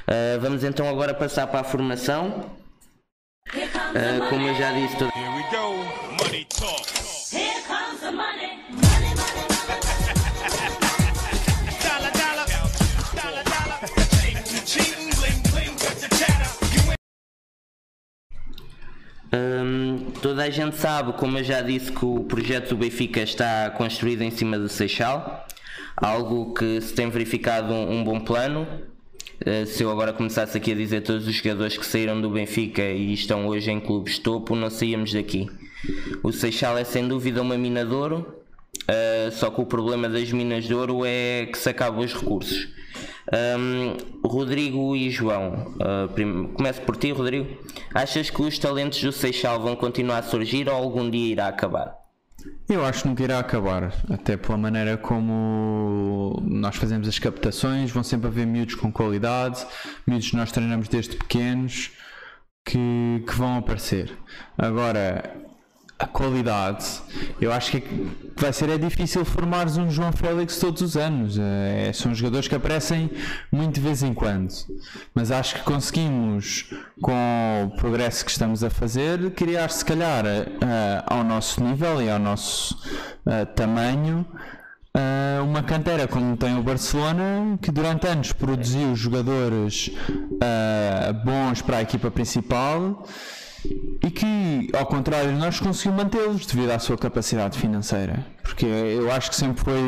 Uh, 0.07 0.41
vamos 0.41 0.65
então 0.65 0.89
agora 0.89 1.13
passar 1.13 1.47
para 1.49 1.61
a 1.61 1.65
formação. 1.65 2.53
Uh, 3.53 4.29
como 4.31 4.47
eu 4.47 4.55
já 4.55 4.73
disse, 4.73 4.97
todo... 4.97 5.11
Toda 20.23 20.43
a 20.45 20.51
gente 20.51 20.77
sabe, 20.77 21.13
como 21.13 21.39
eu 21.39 21.45
já 21.45 21.61
disse, 21.61 21.93
que 21.93 22.05
o 22.05 22.25
projeto 22.25 22.71
do 22.71 22.77
Benfica 22.77 23.21
está 23.21 23.71
construído 23.71 24.23
em 24.23 24.31
cima 24.31 24.59
do 24.59 24.69
Seixal, 24.69 25.47
algo 25.97 26.55
que 26.55 26.81
se 26.81 26.95
tem 26.95 27.09
verificado 27.11 27.73
um, 27.73 27.99
um 27.99 28.05
bom 28.05 28.21
plano. 28.21 28.67
Uh, 29.41 29.67
se 29.67 29.85
eu 29.85 29.91
agora 29.91 30.13
começasse 30.13 30.57
aqui 30.57 30.73
a 30.73 30.75
dizer 30.75 31.03
todos 31.03 31.29
os 31.29 31.35
jogadores 31.35 31.77
que 31.77 31.87
saíram 31.87 32.21
do 32.21 32.29
Benfica 32.29 32.83
e 32.83 33.13
estão 33.13 33.47
hoje 33.47 33.71
em 33.71 33.79
clubes 33.79 34.19
topo, 34.19 34.57
não 34.57 34.69
saíamos 34.69 35.13
daqui. 35.13 35.47
O 36.23 36.33
Seixal 36.33 36.77
é 36.77 36.83
sem 36.83 37.07
dúvida 37.07 37.41
uma 37.41 37.57
mina 37.57 37.85
de 37.85 37.95
ouro, 37.95 38.43
uh, 38.83 39.31
só 39.31 39.51
que 39.51 39.61
o 39.61 39.67
problema 39.67 40.09
das 40.09 40.33
minas 40.33 40.65
de 40.65 40.75
ouro 40.75 41.05
é 41.05 41.47
que 41.47 41.59
se 41.59 41.69
acabam 41.69 42.05
os 42.05 42.13
recursos. 42.13 42.69
Um, 43.31 43.97
Rodrigo 44.27 44.97
e 44.97 45.11
João, 45.11 45.75
uh, 45.77 46.49
começo 46.55 46.81
por 46.83 46.97
ti, 46.97 47.13
Rodrigo. 47.13 47.59
Achas 47.95 48.31
que 48.31 48.41
os 48.41 48.59
talentos 48.59 49.03
do 49.03 49.13
Seixal 49.13 49.61
vão 49.61 49.77
continuar 49.77 50.19
a 50.19 50.23
surgir 50.23 50.69
ou 50.69 50.75
algum 50.75 51.11
dia 51.11 51.33
irá 51.33 51.49
acabar? 51.49 51.95
Eu 52.69 52.85
acho 52.85 53.03
que 53.03 53.09
nunca 53.09 53.23
irá 53.23 53.39
acabar, 53.39 53.93
até 54.09 54.37
pela 54.37 54.57
maneira 54.57 54.97
como 54.97 56.41
nós 56.43 56.77
fazemos 56.77 57.07
as 57.09 57.19
captações, 57.19 57.91
vão 57.91 58.03
sempre 58.03 58.29
haver 58.29 58.47
miúdos 58.47 58.77
com 58.77 58.91
qualidade, 58.91 59.67
miúdos 60.07 60.31
que 60.31 60.37
nós 60.37 60.53
treinamos 60.53 60.89
desde 60.89 61.17
pequenos 61.17 61.91
que, 62.65 63.25
que 63.27 63.35
vão 63.35 63.59
aparecer. 63.59 64.17
Agora, 64.57 65.48
a 65.99 66.07
qualidade, 66.07 66.87
eu 67.41 67.53
acho 67.53 67.73
que 67.73 67.83
vai 68.37 68.53
ser 68.53 68.71
é 68.71 68.79
difícil 68.79 69.25
formares 69.25 69.77
um 69.77 69.91
João 69.91 70.13
Félix 70.13 70.59
todos 70.59 70.81
os 70.81 70.97
anos. 70.97 71.37
É, 71.39 71.91
são 71.93 72.15
jogadores 72.15 72.47
que 72.47 72.55
aparecem 72.55 73.11
muito 73.51 73.75
de 73.75 73.81
vez 73.81 74.05
em 74.05 74.15
quando. 74.15 74.53
Mas 75.13 75.33
acho 75.33 75.57
que 75.57 75.63
conseguimos, 75.63 76.73
com 77.03 77.13
o 77.67 77.77
progresso 77.77 78.25
que 78.25 78.31
estamos 78.31 78.63
a 78.63 78.71
fazer, 78.71 79.33
criar 79.33 79.71
se 79.71 79.85
calhar 79.85 80.25
uh, 80.25 81.03
ao 81.05 81.25
nosso 81.25 81.63
nível 81.63 82.01
e 82.01 82.09
ao 82.09 82.19
nosso 82.21 82.77
uh, 83.27 83.45
tamanho. 83.57 84.25
Uh, 84.97 85.45
uma 85.45 85.63
cantera 85.65 86.07
como 86.07 86.37
tem 86.37 86.57
o 86.57 86.63
Barcelona, 86.63 87.59
que 87.61 87.73
durante 87.73 88.07
anos 88.07 88.33
produziu 88.33 88.95
jogadores 88.95 89.91
bons 91.25 91.61
para 91.63 91.79
a 91.79 91.83
equipa 91.83 92.11
principal 92.11 93.05
e 93.65 94.11
que, 94.11 94.71
ao 94.77 94.87
contrário, 94.87 95.33
nós 95.33 95.59
conseguimos 95.61 96.05
mantê-los 96.05 96.47
devido 96.47 96.71
à 96.71 96.79
sua 96.79 96.97
capacidade 96.97 97.59
financeira. 97.59 98.25
Porque 98.43 98.67
eu 98.67 99.11
acho 99.11 99.31
que 99.31 99.37
sempre 99.37 99.63
foi 99.63 99.81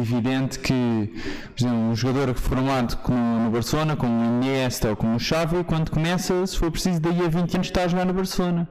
evidente 0.00 0.58
que 0.58 1.12
exemplo, 1.56 1.78
um 1.78 1.94
jogador 1.94 2.34
formado 2.34 2.98
no 3.08 3.50
Barcelona, 3.50 3.96
como 3.96 4.12
o 4.12 4.24
Iniesta 4.24 4.90
ou 4.90 4.96
como 4.96 5.16
o 5.16 5.20
Xavi, 5.20 5.64
quando 5.64 5.90
começa, 5.90 6.46
se 6.46 6.58
for 6.58 6.70
preciso, 6.70 7.00
daí 7.00 7.24
a 7.24 7.28
20 7.28 7.54
anos 7.54 7.66
está 7.68 7.84
a 7.84 7.88
jogar 7.88 8.04
no 8.04 8.12
Barcelona. 8.12 8.68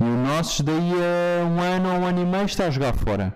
E 0.00 0.04
o 0.04 0.16
nosso, 0.16 0.62
daí 0.62 0.92
a 0.92 1.44
um 1.44 1.60
ano 1.60 1.92
ou 1.92 2.00
um 2.00 2.06
ano 2.06 2.22
e 2.22 2.24
meio, 2.24 2.46
está 2.46 2.66
a 2.66 2.70
jogar 2.70 2.94
fora. 2.94 3.34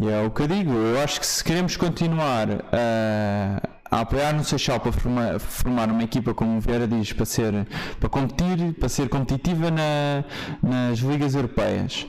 E 0.00 0.08
é 0.08 0.20
o 0.22 0.30
que 0.30 0.42
eu 0.42 0.48
digo, 0.48 0.72
eu 0.72 1.00
acho 1.02 1.20
que 1.20 1.26
se 1.26 1.42
queremos 1.42 1.76
continuar 1.76 2.48
a 2.72 3.60
a 3.90 4.00
apoiar 4.00 4.32
no 4.32 4.44
Seixal 4.44 4.80
para 4.80 4.92
formar, 4.92 5.38
formar, 5.38 5.90
uma 5.90 6.02
equipa, 6.02 6.34
como 6.34 6.58
o 6.58 6.60
Vieira 6.60 6.86
diz, 6.86 7.12
para, 7.12 7.24
ser, 7.24 7.66
para 7.98 8.08
competir, 8.08 8.74
para 8.74 8.88
ser 8.88 9.08
competitiva 9.08 9.70
na, 9.70 10.24
nas 10.62 10.98
ligas 10.98 11.34
europeias. 11.34 12.06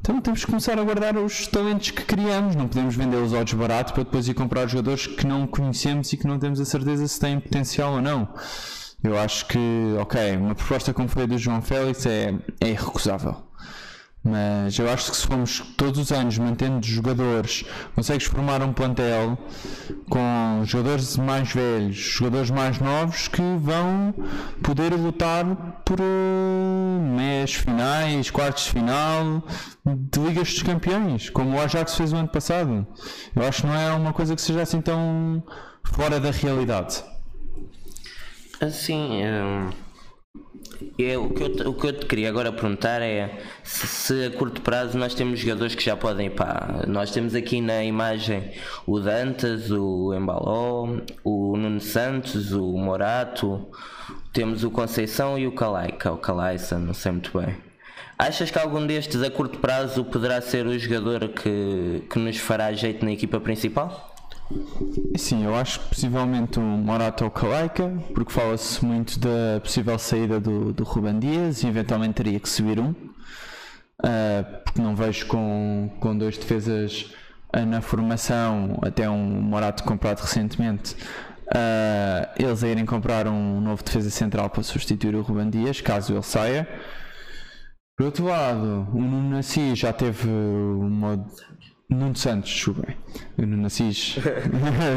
Então 0.00 0.20
temos 0.20 0.44
que 0.44 0.46
começar 0.46 0.78
a 0.78 0.82
guardar 0.82 1.16
os 1.16 1.46
talentos 1.48 1.90
que 1.90 2.02
criamos, 2.02 2.54
não 2.54 2.68
podemos 2.68 2.94
vendê-los 2.94 3.34
ao 3.34 3.44
desbarato 3.44 3.92
para 3.92 4.04
depois 4.04 4.28
ir 4.28 4.34
comprar 4.34 4.66
jogadores 4.68 5.06
que 5.06 5.26
não 5.26 5.46
conhecemos 5.46 6.12
e 6.12 6.16
que 6.16 6.26
não 6.26 6.38
temos 6.38 6.60
a 6.60 6.64
certeza 6.64 7.06
se 7.06 7.18
têm 7.18 7.40
potencial 7.40 7.94
ou 7.94 8.00
não. 8.00 8.28
Eu 9.02 9.18
acho 9.18 9.46
que, 9.46 9.58
ok, 10.00 10.36
uma 10.36 10.54
proposta 10.54 10.92
como 10.92 11.08
foi 11.08 11.24
a 11.24 11.26
do 11.26 11.38
João 11.38 11.60
Félix 11.60 12.06
é, 12.06 12.34
é 12.60 12.68
irrecusável. 12.68 13.47
Mas 14.22 14.78
eu 14.78 14.90
acho 14.90 15.10
que 15.10 15.16
se 15.16 15.26
formos 15.26 15.60
todos 15.76 16.00
os 16.00 16.12
anos 16.12 16.36
mantendo 16.38 16.84
jogadores, 16.84 17.64
consegues 17.94 18.26
formar 18.26 18.62
um 18.62 18.72
plantel 18.72 19.38
com 20.10 20.62
jogadores 20.64 21.16
mais 21.16 21.52
velhos, 21.52 21.96
jogadores 21.96 22.50
mais 22.50 22.78
novos 22.78 23.28
que 23.28 23.40
vão 23.58 24.12
poder 24.62 24.92
lutar 24.94 25.44
por 25.84 25.98
uh, 26.00 27.00
meias 27.16 27.54
finais, 27.54 28.30
quartos 28.30 28.64
de 28.64 28.70
final 28.70 29.42
de 29.86 30.20
Ligas 30.20 30.52
dos 30.52 30.62
Campeões, 30.62 31.30
como 31.30 31.56
o 31.56 31.60
Ajax 31.60 31.94
fez 31.94 32.12
o 32.12 32.16
ano 32.16 32.28
passado. 32.28 32.86
Eu 33.34 33.42
acho 33.46 33.62
que 33.62 33.68
não 33.68 33.74
é 33.74 33.92
uma 33.92 34.12
coisa 34.12 34.34
que 34.34 34.42
seja 34.42 34.62
assim 34.62 34.80
tão 34.80 35.42
fora 35.84 36.18
da 36.20 36.30
realidade. 36.30 37.02
Assim. 38.60 39.22
Um 39.24 39.87
eu, 40.98 41.24
o, 41.24 41.30
que 41.30 41.42
eu, 41.42 41.70
o 41.70 41.74
que 41.74 41.86
eu 41.86 41.92
te 41.92 42.06
queria 42.06 42.28
agora 42.28 42.52
perguntar 42.52 43.02
é 43.02 43.40
se, 43.62 43.86
se, 43.86 44.24
a 44.26 44.30
curto 44.30 44.60
prazo 44.60 44.96
nós 44.96 45.14
temos 45.14 45.40
jogadores 45.40 45.74
que 45.74 45.84
já 45.84 45.96
podem 45.96 46.30
para. 46.30 46.84
Nós 46.86 47.10
temos 47.10 47.34
aqui 47.34 47.60
na 47.60 47.84
imagem 47.84 48.52
o 48.86 49.00
Dantas, 49.00 49.70
o 49.70 50.14
Embaló, 50.14 50.88
o 51.24 51.56
Nuno 51.56 51.80
Santos, 51.80 52.52
o 52.52 52.76
Morato, 52.76 53.68
temos 54.32 54.64
o 54.64 54.70
Conceição 54.70 55.38
e 55.38 55.46
o 55.46 55.52
Calaica, 55.52 56.12
o 56.12 56.18
Calaiça, 56.18 56.78
não 56.78 56.94
sei 56.94 57.12
muito 57.12 57.36
bem. 57.38 57.56
Achas 58.18 58.50
que 58.50 58.58
algum 58.58 58.84
destes 58.84 59.22
a 59.22 59.30
curto 59.30 59.58
prazo 59.58 60.04
poderá 60.04 60.40
ser 60.40 60.66
o 60.66 60.76
jogador 60.76 61.28
que, 61.28 62.02
que 62.10 62.18
nos 62.18 62.36
fará 62.36 62.72
jeito 62.72 63.04
na 63.04 63.12
equipa 63.12 63.38
principal? 63.38 64.17
Sim, 65.16 65.44
eu 65.44 65.54
acho 65.54 65.80
que 65.80 65.88
possivelmente 65.88 66.58
um 66.58 66.78
Morato 66.78 67.24
ou 67.24 67.30
Kalaika, 67.30 67.88
porque 68.14 68.32
fala-se 68.32 68.82
muito 68.84 69.18
da 69.18 69.60
possível 69.60 69.98
saída 69.98 70.40
do, 70.40 70.72
do 70.72 70.84
Ruben 70.84 71.18
Dias 71.18 71.62
e 71.62 71.66
eventualmente 71.66 72.14
teria 72.14 72.40
que 72.40 72.48
subir 72.48 72.80
um, 72.80 72.90
uh, 72.90 74.62
porque 74.64 74.80
não 74.80 74.96
vejo 74.96 75.26
com, 75.26 75.90
com 76.00 76.16
dois 76.16 76.38
defesas 76.38 77.14
uh, 77.54 77.66
na 77.66 77.82
formação, 77.82 78.78
até 78.82 79.08
um 79.08 79.42
Morato 79.42 79.84
comprado 79.84 80.20
recentemente, 80.20 80.94
uh, 81.48 82.28
eles 82.38 82.64
a 82.64 82.68
irem 82.68 82.86
comprar 82.86 83.26
um 83.26 83.60
novo 83.60 83.84
defesa 83.84 84.08
central 84.08 84.48
para 84.48 84.62
substituir 84.62 85.14
o 85.14 85.20
Ruben 85.20 85.50
Dias, 85.50 85.82
caso 85.82 86.14
ele 86.14 86.22
saia. 86.22 86.66
Por 87.98 88.06
outro 88.06 88.26
lado, 88.26 88.88
o 88.94 89.00
Nuno 89.00 89.30
Nassi 89.30 89.74
já 89.74 89.92
teve 89.92 90.28
uma 90.28 91.26
Nuno 91.90 92.14
Santos. 92.14 92.66
Eu 93.38 93.46
não 93.46 93.56
nasci. 93.56 93.92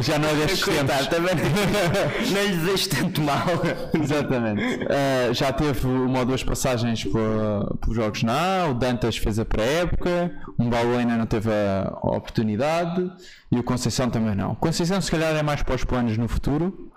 Já 0.04 0.20
não 0.20 0.28
é 0.28 0.36
destes 0.36 0.62
tempos. 0.62 1.08
Também 1.08 1.36
não 2.34 2.44
lhe 2.44 2.58
desejo 2.58 2.90
tanto 2.90 3.22
mal. 3.22 3.46
Exatamente. 3.94 4.62
Uh, 4.62 5.34
já 5.34 5.54
teve 5.54 5.88
uma 5.88 6.20
ou 6.20 6.26
duas 6.26 6.44
passagens 6.44 7.06
por, 7.06 7.94
jogos 7.94 8.24
na 8.24 8.64
A, 8.64 8.68
o 8.68 8.74
Dantas 8.74 9.16
fez 9.16 9.40
a 9.40 9.46
pré-época, 9.46 10.36
o 10.58 10.64
Mbalo 10.66 10.98
ainda 10.98 11.16
não 11.16 11.26
teve 11.26 11.50
a, 11.50 11.94
a, 11.94 12.18
oportunidade 12.18 13.10
e 13.50 13.58
o 13.58 13.64
Conceição 13.64 14.10
também 14.10 14.36
não. 14.36 14.52
O 14.52 14.56
Conceição 14.58 15.00
se 15.00 15.10
calhar 15.10 15.34
é 15.34 15.42
mais 15.42 15.64
para 15.64 15.76
os 15.76 15.86
planos 15.86 16.18
no 16.18 16.28
futuro, 16.28 16.92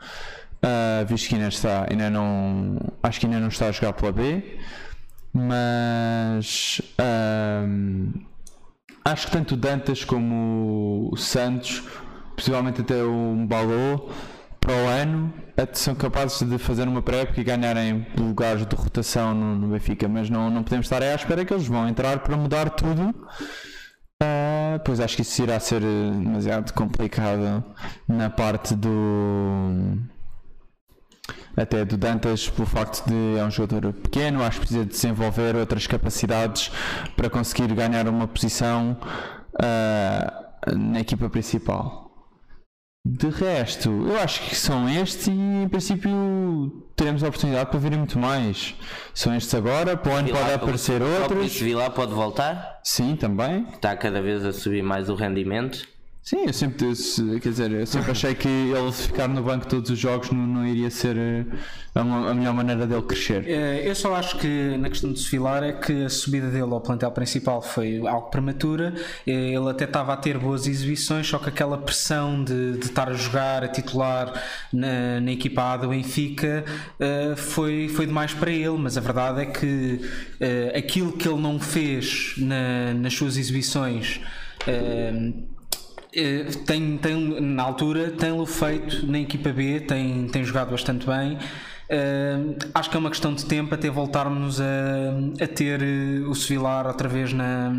uh, 0.65 1.07
visto 1.07 1.29
que 1.29 1.37
ainda 1.37 1.49
está, 1.49 1.87
ainda 1.89 2.11
não. 2.11 2.79
Acho 3.01 3.21
que 3.21 3.27
ainda 3.27 3.39
não 3.39 3.49
está 3.49 3.69
a 3.69 3.73
jogar 3.73 3.93
pela 3.93 4.11
B, 4.11 4.59
mas. 5.33 6.83
Uh, 6.99 8.34
Acho 9.05 9.27
que 9.27 9.33
tanto 9.33 9.55
Dantas 9.55 10.03
como 10.03 11.11
o 11.13 11.17
Santos, 11.17 11.83
possivelmente 12.35 12.81
até 12.81 13.03
o 13.05 13.35
Mbalô, 13.37 14.09
para 14.59 14.73
o 14.73 14.89
ano, 14.89 15.33
são 15.75 15.95
capazes 15.95 16.41
de 16.49 16.57
fazer 16.57 16.89
uma 16.89 17.03
pré-época 17.03 17.39
e 17.39 17.45
ganharem 17.45 18.07
lugares 18.17 18.65
de 18.65 18.75
rotação 18.75 19.35
no, 19.35 19.57
no, 19.57 19.69
Benfica, 19.69 20.09
mas 20.09 20.31
não, 20.31 20.49
não 20.49 20.63
podemos 20.63 20.87
estar 20.87 21.03
à 21.03 21.15
espera 21.15 21.45
que 21.45 21.53
eles 21.53 21.67
vão 21.67 21.87
entrar 21.87 22.21
para 22.21 22.35
mudar 22.35 22.71
tudo. 22.71 23.15
Uh, 24.23 24.81
pois 24.83 25.01
acho 25.01 25.17
que 25.17 25.23
isso 25.23 25.43
irá 25.43 25.61
ser 25.61 25.81
demasiado 25.81 26.73
complicado 26.73 27.63
na 28.09 28.31
parte 28.31 28.75
do 28.75 29.99
até 31.57 31.85
do 31.85 31.97
Dantas 31.97 32.49
pelo 32.49 32.67
facto 32.67 33.07
de 33.09 33.39
é 33.39 33.45
um 33.45 33.51
jogador 33.51 33.93
pequeno, 33.93 34.43
acho 34.43 34.61
que 34.61 34.67
precisa 34.67 34.85
desenvolver 34.85 35.57
outras 35.57 35.87
capacidades 35.87 36.71
para 37.17 37.31
conseguir 37.31 37.73
ganhar 37.75 38.09
uma 38.09 38.27
posição 38.27 38.97
uh, 39.55 40.77
na 40.77 41.01
equipa 41.01 41.29
principal. 41.29 42.05
De 43.07 43.29
resto, 43.29 43.91
eu 44.09 44.19
acho 44.19 44.41
que 44.49 44.57
são 44.57 44.89
estes 44.89 45.27
e 45.27 45.31
em 45.31 45.69
princípio 45.69 46.11
teremos 46.97 47.23
a 47.23 47.29
oportunidade 47.29 47.69
para 47.69 47.79
virem 47.79 47.99
muito 47.99 48.19
mais. 48.19 48.75
São 49.13 49.35
estes 49.35 49.55
agora, 49.55 49.95
para 49.95 50.11
o 50.11 50.17
ano 50.17 50.31
pode 50.31 50.53
aparecer 50.53 51.03
outros. 51.03 51.61
O 51.61 51.65
Vila 51.65 51.91
pode 51.91 52.15
voltar? 52.15 52.81
Sim, 52.83 53.15
também. 53.15 53.67
Está 53.75 53.95
cada 53.95 54.23
vez 54.23 54.43
a 54.43 54.55
subir 54.55 54.83
mais 54.83 55.11
o 55.11 55.15
rendimento. 55.15 55.87
Sim, 56.25 56.47
eu 56.47 56.55
sempre, 56.55 56.79
quer 57.39 57.51
dizer, 57.51 57.71
eu 57.71 57.87
sempre 57.87 58.11
achei 58.11 58.35
que 58.35 58.49
ele 58.49 58.91
ficar 58.93 59.29
no 59.29 59.43
banco 59.43 59.67
todos 59.67 59.91
os 59.91 59.99
jogos 59.99 60.31
não, 60.31 60.47
não 60.47 60.67
iria 60.67 60.89
ser 60.91 61.19
eh, 61.19 61.45
a, 61.95 62.01
a, 62.01 62.33
melhor 62.33 62.55
maneira 62.55 62.87
dele 62.87 63.03
crescer. 63.03 63.47
Eh, 63.47 63.83
eu 63.85 63.95
só 63.95 64.15
acho 64.15 64.39
que 64.39 64.75
na 64.79 64.89
questão 64.89 65.13
de 65.13 65.21
Sefilar 65.21 65.63
é 65.63 65.73
que 65.73 66.07
a 66.07 66.09
subida 66.09 66.49
dele 66.49 66.63
ao 66.73 66.81
plantel 66.81 67.11
principal 67.11 67.61
foi 67.61 68.01
algo 68.07 68.31
prematura. 68.31 68.95
Eh, 69.27 69.53
ele 69.53 69.69
até 69.69 69.85
estava 69.85 70.15
a 70.15 70.17
ter 70.17 70.39
boas 70.39 70.67
exibições, 70.67 71.27
só 71.27 71.39
que 71.39 71.51
aquela 71.51 71.77
pressão 71.77 72.43
de, 72.43 72.79
de 72.79 72.87
estar 72.87 73.11
a 73.11 73.13
jogar, 73.13 73.63
a 73.63 73.69
titular 73.69 74.33
na, 74.73 75.21
na 75.21 75.31
equipa 75.31 75.75
A 75.75 75.77
do 75.77 75.89
Benfica 75.89 76.65
foi, 77.37 77.91
foi 77.91 78.07
demais 78.07 78.33
para 78.33 78.51
ele. 78.51 78.79
Mas 78.79 78.97
a 78.97 79.03
verdade 79.03 79.43
é 79.43 79.47
que 79.47 80.01
aquilo 80.75 81.13
que 81.13 81.29
ele 81.29 81.43
não 81.43 81.61
fez 81.61 82.33
na, 82.39 82.95
nas 82.95 83.13
suas 83.13 83.37
exibições 83.37 84.23
tem, 86.67 86.99
tem, 86.99 87.41
na 87.41 87.63
altura 87.63 88.11
tem-lo 88.11 88.47
feito 88.47 89.07
na 89.07 89.19
equipa 89.19 89.51
B, 89.51 89.81
tem, 89.81 90.27
tem 90.29 90.45
jogado 90.45 90.71
bastante 90.71 91.07
bem. 91.07 91.39
Uh, 91.85 92.57
acho 92.75 92.89
que 92.89 92.97
é 92.97 92.99
uma 92.99 93.11
questão 93.11 93.35
de 93.35 93.45
tempo 93.45 93.75
até 93.75 93.91
voltarmos 93.91 94.61
a, 94.61 94.65
a 95.43 95.47
ter 95.47 95.83
uh, 95.83 96.31
o 96.31 96.35
Sevilar 96.35 96.87
outra 96.87 97.09
vez 97.09 97.33
na, 97.33 97.73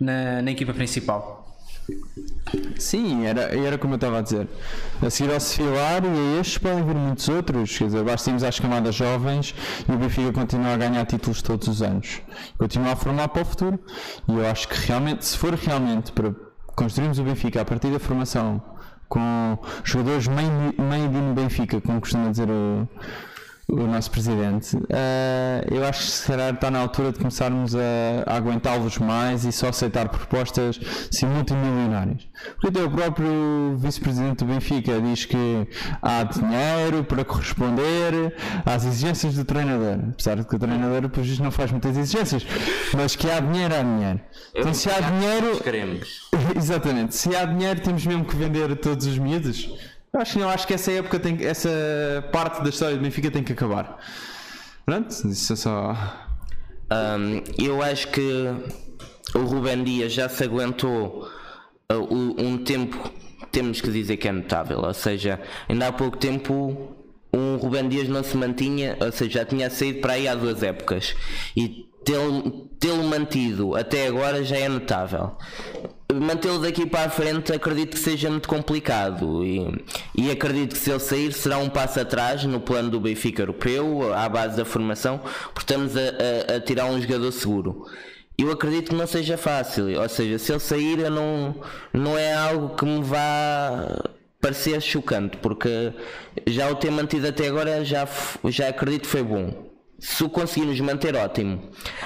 na, 0.00 0.42
na 0.42 0.50
equipa 0.50 0.74
principal. 0.74 1.46
Sim, 2.78 3.24
era, 3.26 3.42
era 3.56 3.78
como 3.78 3.94
eu 3.94 3.96
estava 3.96 4.18
a 4.18 4.22
dizer. 4.22 4.48
A 5.00 5.08
seguir 5.08 5.32
ao 5.32 5.38
Sefilar 5.38 6.02
e 6.04 6.08
a 6.08 6.40
estes 6.40 6.58
podem 6.58 6.84
vir 6.84 6.94
muitos 6.94 7.28
outros. 7.28 7.78
Quer 7.78 7.84
dizer, 7.84 8.02
basta 8.02 8.30
irmos 8.30 8.42
às 8.42 8.58
camadas 8.58 8.94
jovens 8.94 9.54
e 9.88 9.92
o 9.92 9.96
Benfica 9.96 10.32
continua 10.32 10.74
a 10.74 10.76
ganhar 10.76 11.04
títulos 11.06 11.42
todos 11.42 11.68
os 11.68 11.82
anos. 11.82 12.20
Continua 12.58 12.92
a 12.92 12.96
formar 12.96 13.28
para 13.28 13.42
o 13.42 13.44
futuro. 13.44 13.78
E 14.28 14.32
eu 14.32 14.46
acho 14.46 14.68
que 14.68 14.74
realmente, 14.86 15.24
se 15.24 15.38
for 15.38 15.54
realmente 15.54 16.10
para 16.10 16.34
construirmos 16.76 17.18
o 17.18 17.24
Benfica 17.24 17.62
a 17.62 17.64
partir 17.64 17.90
da 17.90 17.98
formação 17.98 18.62
com 19.08 19.58
jogadores 19.82 20.28
meio, 20.28 20.50
meio 20.78 21.08
de 21.08 21.40
Benfica, 21.40 21.80
como 21.80 22.00
costuma 22.00 22.30
dizer 22.30 22.48
o 22.50 22.86
o 23.68 23.86
nosso 23.86 24.12
presidente, 24.12 24.76
uh, 24.76 25.74
eu 25.74 25.84
acho 25.84 26.00
que 26.00 26.10
se 26.10 26.26
calhar 26.26 26.54
está 26.54 26.70
na 26.70 26.78
altura 26.78 27.10
de 27.10 27.18
começarmos 27.18 27.74
a, 27.74 27.80
a 28.24 28.36
aguentá-los 28.36 28.98
mais 28.98 29.44
e 29.44 29.50
só 29.50 29.68
aceitar 29.70 30.08
propostas 30.08 30.78
sim, 31.10 31.26
multimilionárias. 31.26 32.28
Porque 32.54 32.68
até 32.68 32.84
o 32.84 32.90
próprio 32.90 33.76
vice-presidente 33.76 34.44
do 34.44 34.52
Benfica 34.52 35.00
diz 35.00 35.24
que 35.24 35.68
há 36.00 36.22
dinheiro 36.22 37.02
para 37.02 37.24
corresponder 37.24 38.36
às 38.64 38.84
exigências 38.84 39.34
do 39.34 39.44
treinador, 39.44 39.98
apesar 40.10 40.36
de 40.36 40.44
que 40.44 40.54
o 40.54 40.58
treinador 40.58 41.08
por 41.08 41.24
isso 41.24 41.42
não 41.42 41.50
faz 41.50 41.72
muitas 41.72 41.96
exigências, 41.96 42.46
mas 42.94 43.16
que 43.16 43.28
há 43.28 43.40
dinheiro, 43.40 43.74
há 43.74 43.82
dinheiro. 43.82 44.20
Então 44.54 44.72
se 44.72 44.88
há 44.88 45.00
dinheiro. 45.00 45.60
Queremos. 45.60 46.30
Exatamente, 46.54 47.16
se 47.16 47.34
há 47.34 47.44
dinheiro 47.44 47.80
temos 47.80 48.06
mesmo 48.06 48.24
que 48.24 48.36
vender 48.36 48.76
todos 48.76 49.06
os 49.06 49.18
miúdos. 49.18 49.68
Eu 50.16 50.22
acho 50.22 50.38
que 50.38 50.42
acho 50.42 50.66
que 50.66 50.72
essa 50.72 50.92
época 50.92 51.20
tem 51.20 51.44
essa 51.44 51.68
parte 52.32 52.62
da 52.62 52.70
história 52.70 52.96
do 52.96 53.02
Benfica 53.02 53.30
tem 53.30 53.44
que 53.44 53.52
acabar. 53.52 53.98
Pronto, 54.86 55.10
isso 55.28 55.52
é 55.52 55.56
só. 55.56 55.94
Um, 56.90 57.42
eu 57.62 57.82
acho 57.82 58.08
que 58.08 58.46
o 59.34 59.40
Rubem 59.40 59.84
Dias 59.84 60.14
já 60.14 60.26
se 60.26 60.42
aguentou 60.42 61.28
uh, 61.92 62.42
um 62.42 62.56
tempo, 62.64 63.12
temos 63.52 63.82
que 63.82 63.90
dizer 63.90 64.16
que 64.16 64.26
é 64.26 64.32
notável, 64.32 64.78
ou 64.78 64.94
seja, 64.94 65.38
ainda 65.68 65.88
há 65.88 65.92
pouco 65.92 66.16
tempo 66.16 66.96
um 67.30 67.56
Rubem 67.56 67.86
Dias 67.86 68.08
não 68.08 68.22
se 68.22 68.38
mantinha, 68.38 68.96
ou 68.98 69.12
seja, 69.12 69.40
já 69.40 69.44
tinha 69.44 69.68
saído 69.68 70.00
para 70.00 70.14
aí 70.14 70.26
há 70.26 70.34
duas 70.34 70.62
épocas 70.62 71.14
e 71.54 71.85
tê-lo 72.78 73.04
mantido 73.04 73.74
até 73.74 74.06
agora 74.06 74.44
já 74.44 74.56
é 74.56 74.68
notável 74.68 75.36
mantê-lo 76.14 76.60
daqui 76.60 76.86
para 76.86 77.06
a 77.06 77.10
frente 77.10 77.52
acredito 77.52 77.96
que 77.96 77.98
seja 77.98 78.30
muito 78.30 78.48
complicado 78.48 79.44
e, 79.44 79.84
e 80.14 80.30
acredito 80.30 80.74
que 80.74 80.78
se 80.78 80.90
ele 80.90 81.00
sair 81.00 81.32
será 81.32 81.58
um 81.58 81.68
passo 81.68 82.00
atrás 82.00 82.44
no 82.44 82.60
plano 82.60 82.90
do 82.90 83.00
Benfica 83.00 83.42
europeu, 83.42 84.14
à 84.14 84.28
base 84.28 84.56
da 84.56 84.64
formação, 84.64 85.18
porque 85.52 85.72
estamos 85.72 85.96
a, 85.96 86.00
a, 86.00 86.56
a 86.56 86.60
tirar 86.60 86.86
um 86.86 87.00
jogador 87.00 87.32
seguro. 87.32 87.86
Eu 88.38 88.50
acredito 88.50 88.90
que 88.90 88.94
não 88.94 89.06
seja 89.06 89.36
fácil, 89.36 90.00
ou 90.00 90.08
seja, 90.08 90.38
se 90.38 90.52
ele 90.52 90.60
sair 90.60 91.10
não, 91.10 91.54
não 91.92 92.18
é 92.18 92.34
algo 92.34 92.76
que 92.76 92.84
me 92.84 93.02
vá 93.02 94.04
parecer 94.40 94.80
chocante, 94.80 95.38
porque 95.38 95.92
já 96.46 96.70
o 96.70 96.76
ter 96.76 96.90
mantido 96.90 97.26
até 97.26 97.48
agora 97.48 97.84
já, 97.84 98.06
já 98.44 98.68
acredito 98.68 99.02
que 99.02 99.08
foi 99.08 99.22
bom 99.22 99.65
se 100.06 100.22
o 100.22 100.28
conseguirmos 100.28 100.78
manter, 100.78 101.16
ótimo. 101.16 101.60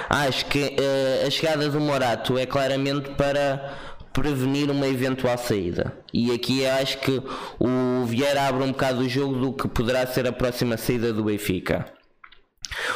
Acho 0.09 0.47
que 0.47 0.57
uh, 0.59 1.27
a 1.27 1.29
chegada 1.29 1.69
do 1.69 1.79
Morato 1.79 2.35
é 2.35 2.47
claramente 2.47 3.11
para 3.11 3.77
prevenir 4.11 4.71
uma 4.71 4.87
eventual 4.87 5.37
saída. 5.37 5.93
E 6.11 6.31
aqui 6.31 6.65
acho 6.65 6.97
que 6.97 7.21
o 7.59 8.03
Vieira 8.05 8.47
abre 8.47 8.63
um 8.63 8.71
bocado 8.71 9.01
o 9.01 9.07
jogo 9.07 9.35
do 9.35 9.53
que 9.53 9.67
poderá 9.67 10.07
ser 10.07 10.25
a 10.25 10.31
próxima 10.31 10.77
saída 10.77 11.13
do 11.13 11.25
Benfica. 11.25 11.85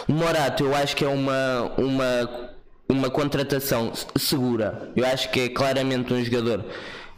O 0.09 0.11
Morato 0.11 0.63
eu 0.63 0.75
acho 0.75 0.95
que 0.95 1.05
é 1.05 1.07
uma, 1.07 1.71
uma, 1.77 2.49
uma 2.89 3.09
contratação 3.11 3.93
segura. 4.17 4.91
Eu 4.95 5.05
acho 5.05 5.29
que 5.29 5.41
é 5.41 5.49
claramente 5.49 6.11
um 6.11 6.25
jogador 6.25 6.65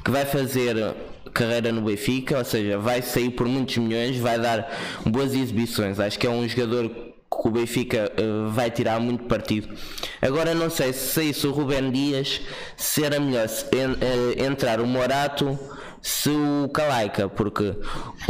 que 0.03 0.11
vai 0.11 0.25
fazer 0.25 0.93
carreira 1.33 1.71
no 1.71 1.83
Benfica, 1.83 2.37
ou 2.37 2.43
seja, 2.43 2.77
vai 2.77 3.01
sair 3.01 3.29
por 3.29 3.47
muitos 3.47 3.77
milhões, 3.77 4.17
vai 4.17 4.37
dar 4.37 4.69
boas 5.05 5.33
exibições. 5.33 6.01
Acho 6.01 6.19
que 6.19 6.27
é 6.27 6.29
um 6.29 6.45
jogador 6.45 7.06
que 7.29 7.47
o 7.47 7.51
Benfica 7.51 8.11
uh, 8.19 8.49
vai 8.51 8.71
tirar 8.71 8.99
muito 8.99 9.25
partido. 9.25 9.75
Agora 10.21 10.53
não 10.53 10.69
sei 10.69 10.93
se 10.93 11.13
saísse 11.13 11.45
o 11.47 11.51
Rubén 11.51 11.91
Dias, 11.91 12.41
se 12.75 13.03
era 13.03 13.19
melhor 13.19 13.47
se, 13.47 13.65
en, 13.75 13.91
uh, 13.91 14.45
entrar 14.45 14.79
o 14.79 14.87
Morato 14.87 15.57
se 16.01 16.29
o 16.29 16.69
Calaica, 16.69 17.27
porque 17.27 17.75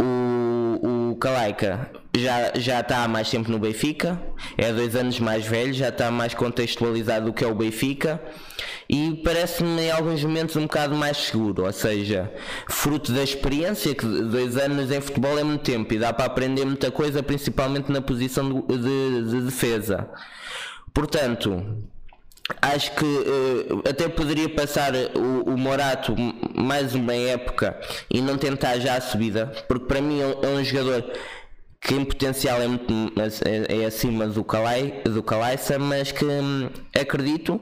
o, 0.00 0.80
o 0.82 0.97
Calaica 1.16 1.90
já, 2.16 2.52
já 2.54 2.80
está 2.80 3.04
há 3.04 3.08
mais 3.08 3.30
tempo 3.30 3.50
no 3.50 3.58
Benfica, 3.58 4.20
é 4.56 4.72
dois 4.72 4.96
anos 4.96 5.18
mais 5.20 5.46
velho, 5.46 5.72
já 5.72 5.88
está 5.88 6.10
mais 6.10 6.34
contextualizado 6.34 7.26
do 7.26 7.32
que 7.32 7.44
é 7.44 7.46
o 7.46 7.54
Benfica 7.54 8.20
e 8.88 9.20
parece-me 9.24 9.82
em 9.82 9.90
alguns 9.90 10.22
momentos 10.24 10.56
um 10.56 10.62
bocado 10.62 10.94
mais 10.94 11.16
seguro, 11.16 11.64
ou 11.64 11.72
seja, 11.72 12.32
fruto 12.68 13.12
da 13.12 13.22
experiência, 13.22 13.94
que 13.94 14.04
dois 14.04 14.56
anos 14.56 14.90
em 14.90 15.00
futebol 15.00 15.38
é 15.38 15.44
muito 15.44 15.62
tempo 15.62 15.92
e 15.94 15.98
dá 15.98 16.12
para 16.12 16.26
aprender 16.26 16.64
muita 16.64 16.90
coisa, 16.90 17.22
principalmente 17.22 17.92
na 17.92 18.00
posição 18.00 18.64
de, 18.66 19.30
de 19.30 19.40
defesa. 19.42 20.08
Portanto, 20.92 21.64
acho 22.62 22.92
que 22.94 23.04
uh, 23.04 23.82
até 23.88 24.08
poderia 24.08 24.48
passar 24.48 24.92
o, 25.14 25.50
o, 25.50 25.58
Morato 25.58 26.14
mais 26.54 26.94
uma 26.94 27.14
época 27.14 27.78
e 28.10 28.20
não 28.20 28.38
tentar 28.38 28.78
já 28.78 28.96
a 28.96 29.00
subida, 29.00 29.46
porque 29.68 29.86
para 29.86 30.00
mim 30.00 30.20
é 30.20 30.46
um 30.46 30.58
é 30.58 30.64
jogador 30.64 31.04
que 31.80 31.94
em 31.94 32.04
potencial 32.04 32.60
é, 32.60 32.66
muito, 32.66 32.92
é, 33.44 33.82
é 33.82 33.84
acima 33.84 34.26
do, 34.26 34.42
Calai, 34.42 35.00
do 35.04 35.22
Calaiça, 35.22 35.78
mas 35.78 36.10
que 36.10 36.24
hum, 36.24 36.68
acredito 36.94 37.60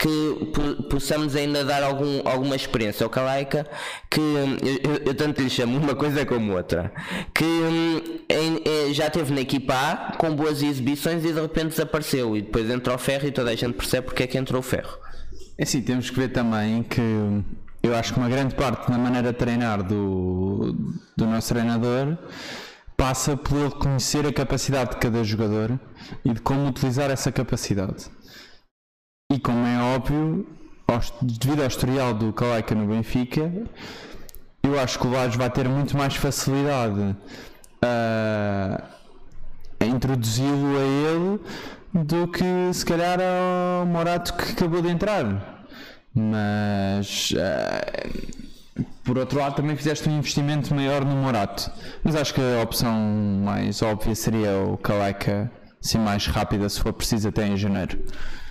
que 0.00 0.52
possamos 0.88 1.36
ainda 1.36 1.62
dar 1.62 1.82
algum, 1.82 2.26
alguma 2.26 2.56
experiência 2.56 3.04
ao 3.04 3.10
Calaika 3.10 3.66
que 4.08 4.18
eu, 4.18 4.94
eu, 5.04 5.14
tanto 5.14 5.42
lhe 5.42 5.50
chamo 5.50 5.76
uma 5.76 5.94
coisa 5.94 6.24
como 6.24 6.54
outra 6.54 6.90
que 7.34 7.44
hum, 7.44 8.00
em, 8.30 8.94
já 8.94 9.10
teve 9.10 9.30
na 9.34 9.42
equipa 9.42 9.74
A 9.74 10.16
com 10.16 10.34
boas 10.34 10.62
exibições 10.62 11.22
e 11.22 11.32
de 11.34 11.38
repente 11.38 11.68
desapareceu. 11.68 12.34
E 12.34 12.40
depois 12.40 12.70
entrou 12.70 12.96
o 12.96 12.98
ferro 12.98 13.28
e 13.28 13.30
toda 13.30 13.50
a 13.50 13.54
gente 13.54 13.74
percebe 13.74 14.06
porque 14.06 14.22
é 14.22 14.26
que 14.26 14.38
entrou 14.38 14.60
o 14.60 14.62
ferro. 14.62 14.98
É 15.58 15.64
assim, 15.64 15.82
temos 15.82 16.08
que 16.08 16.16
ver 16.16 16.28
também 16.30 16.82
que 16.82 17.02
eu 17.82 17.94
acho 17.94 18.14
que 18.14 18.18
uma 18.18 18.28
grande 18.30 18.54
parte 18.54 18.90
da 18.90 18.96
maneira 18.96 19.32
de 19.34 19.38
treinar 19.38 19.82
do, 19.82 20.74
do 21.14 21.26
nosso 21.26 21.52
treinador 21.52 22.16
passa 22.96 23.36
por 23.36 23.78
conhecer 23.78 24.26
a 24.26 24.32
capacidade 24.32 24.92
de 24.92 24.96
cada 24.96 25.22
jogador 25.22 25.78
e 26.24 26.32
de 26.32 26.40
como 26.40 26.68
utilizar 26.68 27.10
essa 27.10 27.30
capacidade 27.30 28.10
e 29.30 29.38
como 29.38 29.64
é 29.64 29.80
óbvio, 29.94 30.44
devido 31.22 31.60
ao 31.60 31.68
historial 31.68 32.12
do 32.12 32.32
Calaika 32.32 32.74
no 32.74 32.84
Benfica, 32.86 33.50
eu 34.60 34.78
acho 34.78 34.98
que 34.98 35.06
o 35.06 35.10
Lage 35.10 35.38
vai 35.38 35.48
ter 35.48 35.68
muito 35.68 35.96
mais 35.96 36.16
facilidade 36.16 37.16
a, 37.80 38.82
a 39.78 39.86
introduzi-lo 39.86 40.76
a 40.76 40.82
ele 40.82 41.40
do 41.94 42.26
que 42.26 42.44
se 42.74 42.84
calhar 42.84 43.18
ao 43.20 43.86
Morato 43.86 44.34
que 44.34 44.50
acabou 44.50 44.82
de 44.82 44.88
entrar. 44.88 45.64
Mas 46.12 47.30
uh, 47.30 48.84
por 49.04 49.16
outro 49.16 49.38
lado 49.38 49.54
também 49.54 49.76
fizeste 49.76 50.08
um 50.08 50.18
investimento 50.18 50.74
maior 50.74 51.04
no 51.04 51.14
Morato. 51.14 51.70
Mas 52.02 52.16
acho 52.16 52.34
que 52.34 52.40
a 52.40 52.64
opção 52.64 52.98
mais 53.44 53.80
óbvia 53.80 54.16
seria 54.16 54.58
o 54.58 54.76
Calaika, 54.76 55.48
assim 55.80 55.98
mais 55.98 56.26
rápida 56.26 56.68
se 56.68 56.80
for 56.80 56.92
preciso 56.92 57.28
até 57.28 57.46
em 57.46 57.56
janeiro 57.56 57.96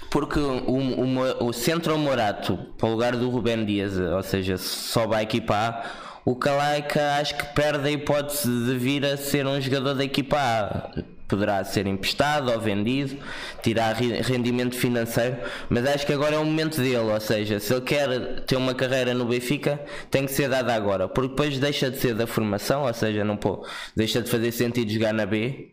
porque 0.09 0.39
o, 0.39 0.73
o, 0.73 1.47
o 1.47 1.53
centro 1.53 1.97
Morato 1.97 2.57
para 2.77 2.87
o 2.87 2.91
lugar 2.91 3.15
do 3.15 3.29
Rubén 3.29 3.65
Dias, 3.65 3.97
ou 3.97 4.23
seja, 4.23 4.57
só 4.57 5.05
vai 5.05 5.23
equipar, 5.23 6.19
o 6.25 6.35
Calaika 6.35 7.15
acho 7.19 7.35
que 7.35 7.45
perde 7.55 7.87
a 7.87 7.91
hipótese 7.91 8.47
de 8.47 8.77
vir 8.77 9.05
a 9.05 9.17
ser 9.17 9.47
um 9.47 9.59
jogador 9.59 9.95
da 9.95 10.03
equipa 10.03 10.37
A. 10.37 11.03
Poderá 11.27 11.63
ser 11.63 11.85
emprestado 11.85 12.51
ou 12.51 12.59
vendido, 12.59 13.17
tirar 13.61 13.93
rendimento 13.95 14.75
financeiro, 14.75 15.37
mas 15.69 15.85
acho 15.85 16.05
que 16.05 16.13
agora 16.13 16.35
é 16.35 16.39
o 16.39 16.45
momento 16.45 16.77
dele. 16.77 16.97
Ou 16.97 17.19
seja, 17.19 17.59
se 17.59 17.71
ele 17.71 17.81
quer 17.81 18.41
ter 18.45 18.55
uma 18.55 18.73
carreira 18.73 19.13
no 19.13 19.25
Benfica, 19.25 19.79
tem 20.09 20.25
que 20.25 20.31
ser 20.31 20.49
dada 20.49 20.73
agora, 20.73 21.07
porque 21.07 21.29
depois 21.29 21.59
deixa 21.59 21.91
de 21.91 21.97
ser 21.97 22.15
da 22.15 22.25
formação, 22.25 22.83
ou 22.83 22.93
seja, 22.93 23.23
não 23.23 23.37
pô, 23.37 23.63
deixa 23.95 24.21
de 24.23 24.29
fazer 24.29 24.51
sentido 24.51 24.91
jogar 24.91 25.13
na 25.13 25.25
B 25.25 25.71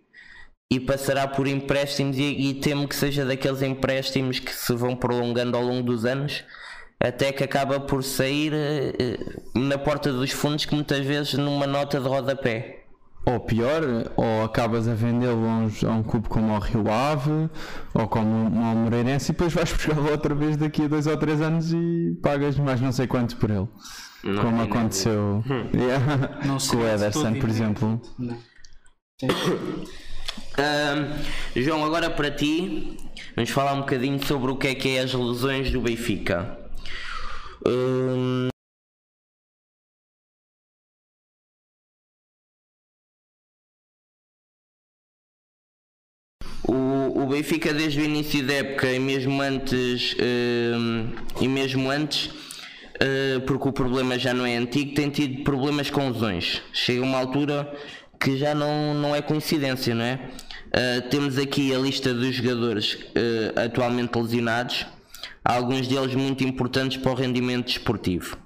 e 0.70 0.80
passará 0.80 1.26
por 1.28 1.46
empréstimos 1.46 2.18
e, 2.18 2.22
e 2.22 2.54
temo 2.54 2.88
que 2.88 2.96
seja 2.96 3.24
daqueles 3.24 3.62
empréstimos 3.62 4.38
que 4.38 4.52
se 4.52 4.74
vão 4.74 4.96
prolongando 4.96 5.56
ao 5.56 5.62
longo 5.62 5.82
dos 5.82 6.04
anos 6.04 6.44
até 6.98 7.30
que 7.30 7.44
acaba 7.44 7.78
por 7.78 8.02
sair 8.02 8.52
uh, 8.52 9.58
na 9.58 9.78
porta 9.78 10.12
dos 10.12 10.32
fundos 10.32 10.64
que 10.64 10.74
muitas 10.74 11.04
vezes 11.04 11.34
numa 11.34 11.66
nota 11.66 12.00
de 12.00 12.08
rodapé 12.08 12.86
ou 13.28 13.40
pior, 13.40 13.82
ou 14.16 14.44
acabas 14.44 14.86
a 14.86 14.94
vendê-lo 14.94 15.44
a, 15.48 15.90
um 15.90 16.02
clube 16.04 16.28
como 16.28 16.54
o 16.54 16.58
Rio 16.60 16.88
Ave 16.88 17.50
ou 17.92 18.06
como 18.06 18.46
o 18.46 18.76
Moreirense 18.76 19.32
e 19.32 19.34
depois 19.34 19.52
vais 19.52 19.70
buscá-lo 19.74 20.12
outra 20.12 20.32
vez 20.32 20.56
daqui 20.56 20.84
a 20.84 20.88
dois 20.88 21.08
ou 21.08 21.16
três 21.16 21.40
anos 21.40 21.72
e 21.72 22.16
pagas 22.22 22.56
mais 22.56 22.80
não 22.80 22.92
sei 22.92 23.08
quanto 23.08 23.36
por 23.36 23.50
ele. 23.50 23.66
Não 24.22 24.42
como 24.42 24.62
aconteceu 24.62 25.42
Yeah. 25.74 26.38
Não 26.44 26.58
com 26.58 26.76
o 26.76 26.86
Ederson, 26.88 27.34
por 27.34 27.48
exemplo. 27.48 28.00
Não. 28.16 28.38
João, 31.54 31.84
agora 31.84 32.08
para 32.08 32.30
ti, 32.30 32.96
vamos 33.34 33.50
falar 33.50 33.74
um 33.74 33.80
bocadinho 33.80 34.24
sobre 34.24 34.50
o 34.50 34.56
que 34.56 34.68
é 34.68 34.74
que 34.74 34.96
é 34.96 35.00
as 35.00 35.12
lesões 35.12 35.70
do 35.70 35.80
Benfica. 35.80 36.58
O, 46.68 47.22
o 47.22 47.26
Benfica 47.26 47.72
desde 47.72 48.00
o 48.00 48.04
início 48.04 48.46
da 48.46 48.54
época 48.54 48.90
e 48.90 48.98
mesmo 48.98 49.40
antes 49.40 50.16
ahm, 50.18 51.12
e 51.40 51.48
mesmo 51.48 51.90
antes 51.90 52.30
ah, 53.00 53.40
porque 53.46 53.68
o 53.68 53.72
problema 53.72 54.18
já 54.18 54.32
não 54.34 54.44
é 54.44 54.56
antigo 54.56 54.94
tem 54.94 55.10
tido 55.10 55.44
problemas 55.44 55.90
com 55.90 56.10
lesões 56.10 56.62
chega 56.72 57.02
uma 57.02 57.18
altura 57.18 57.72
que 58.18 58.36
já 58.36 58.54
não, 58.54 58.94
não 58.94 59.14
é 59.14 59.22
coincidência 59.22 59.94
não 59.94 60.04
é 60.04 60.18
Ah, 60.76 61.00
temos 61.08 61.38
aqui 61.38 61.74
a 61.74 61.78
lista 61.78 62.12
dos 62.12 62.34
jogadores 62.34 62.98
ah, 63.56 63.64
atualmente 63.64 64.16
lesionados 64.18 64.86
alguns 65.44 65.88
deles 65.88 66.14
muito 66.14 66.44
importantes 66.44 66.98
para 66.98 67.12
o 67.12 67.14
rendimento 67.14 67.66
desportivo 67.66 68.36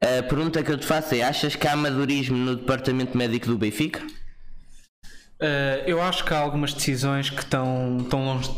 a 0.00 0.22
pergunta 0.22 0.62
que 0.62 0.72
eu 0.72 0.78
te 0.78 0.86
faço 0.86 1.14
é 1.14 1.22
achas 1.22 1.54
que 1.54 1.68
há 1.68 1.72
amadorismo 1.72 2.36
no 2.36 2.56
departamento 2.56 3.16
médico 3.18 3.48
do 3.48 3.58
Benfica? 3.58 4.00
Uh, 5.38 5.84
eu 5.86 6.00
acho 6.00 6.24
que 6.24 6.32
há 6.32 6.38
algumas 6.38 6.72
decisões 6.72 7.28
que 7.28 7.40
estão, 7.40 7.98
estão 8.00 8.24
longe, 8.24 8.50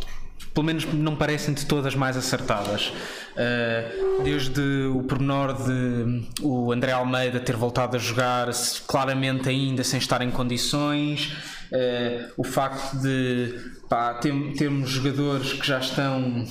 pelo 0.55 0.65
menos 0.65 0.85
não 0.85 1.17
parecem 1.17 1.53
de 1.53 1.67
todas 1.67 1.97
mais 1.97 2.17
acertadas. 2.17 2.93
Uh, 3.33 4.23
desde 4.23 4.61
o 4.95 5.03
pormenor 5.03 5.55
de 5.65 6.29
o 6.43 6.71
André 6.71 6.93
Almeida 6.93 7.41
ter 7.41 7.57
voltado 7.57 7.97
a 7.97 7.99
jogar 7.99 8.49
claramente 8.87 9.49
ainda 9.49 9.83
sem 9.83 9.99
estar 9.99 10.23
em 10.23 10.31
condições, 10.31 11.37
uh, 11.73 12.33
o 12.37 12.45
facto 12.45 12.97
de 12.99 13.55
pá, 13.89 14.15
termos 14.15 14.91
jogadores 14.91 15.53
que 15.55 15.67
já 15.67 15.79
estão 15.79 16.47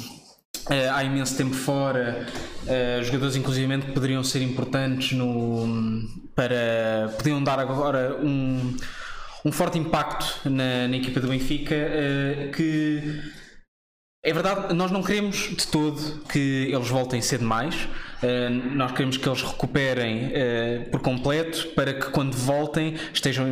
eh, 0.69 0.87
há 0.89 1.03
imenso 1.03 1.35
tempo 1.35 1.55
fora, 1.55 2.27
eh, 2.67 3.01
jogadores 3.03 3.35
inclusivamente 3.35 3.87
que 3.87 3.93
poderiam 3.93 4.23
ser 4.23 4.43
importantes 4.43 5.17
no, 5.17 6.07
para 6.35 7.11
podiam 7.17 7.43
dar 7.43 7.59
agora 7.59 8.17
um, 8.21 8.75
um 9.43 9.51
forte 9.51 9.79
impacto 9.79 10.49
na, 10.49 10.87
na 10.87 10.97
equipa 10.97 11.19
do 11.19 11.29
Benfica 11.29 11.73
eh, 11.73 12.51
que 12.55 13.21
é 14.23 14.31
verdade, 14.31 14.73
nós 14.75 14.91
não 14.91 15.01
queremos 15.01 15.35
de 15.49 15.65
todo 15.67 16.21
que 16.31 16.69
eles 16.71 16.87
voltem 16.89 17.21
cedo 17.21 17.39
demais. 17.41 17.87
Eh, 18.21 18.49
nós 18.49 18.91
queremos 18.91 19.17
que 19.17 19.27
eles 19.27 19.41
recuperem 19.41 20.29
eh, 20.31 20.87
por 20.91 20.99
completo 21.01 21.69
para 21.69 21.91
que 21.91 22.11
quando 22.11 22.33
voltem 22.35 22.95
estejam 23.11 23.47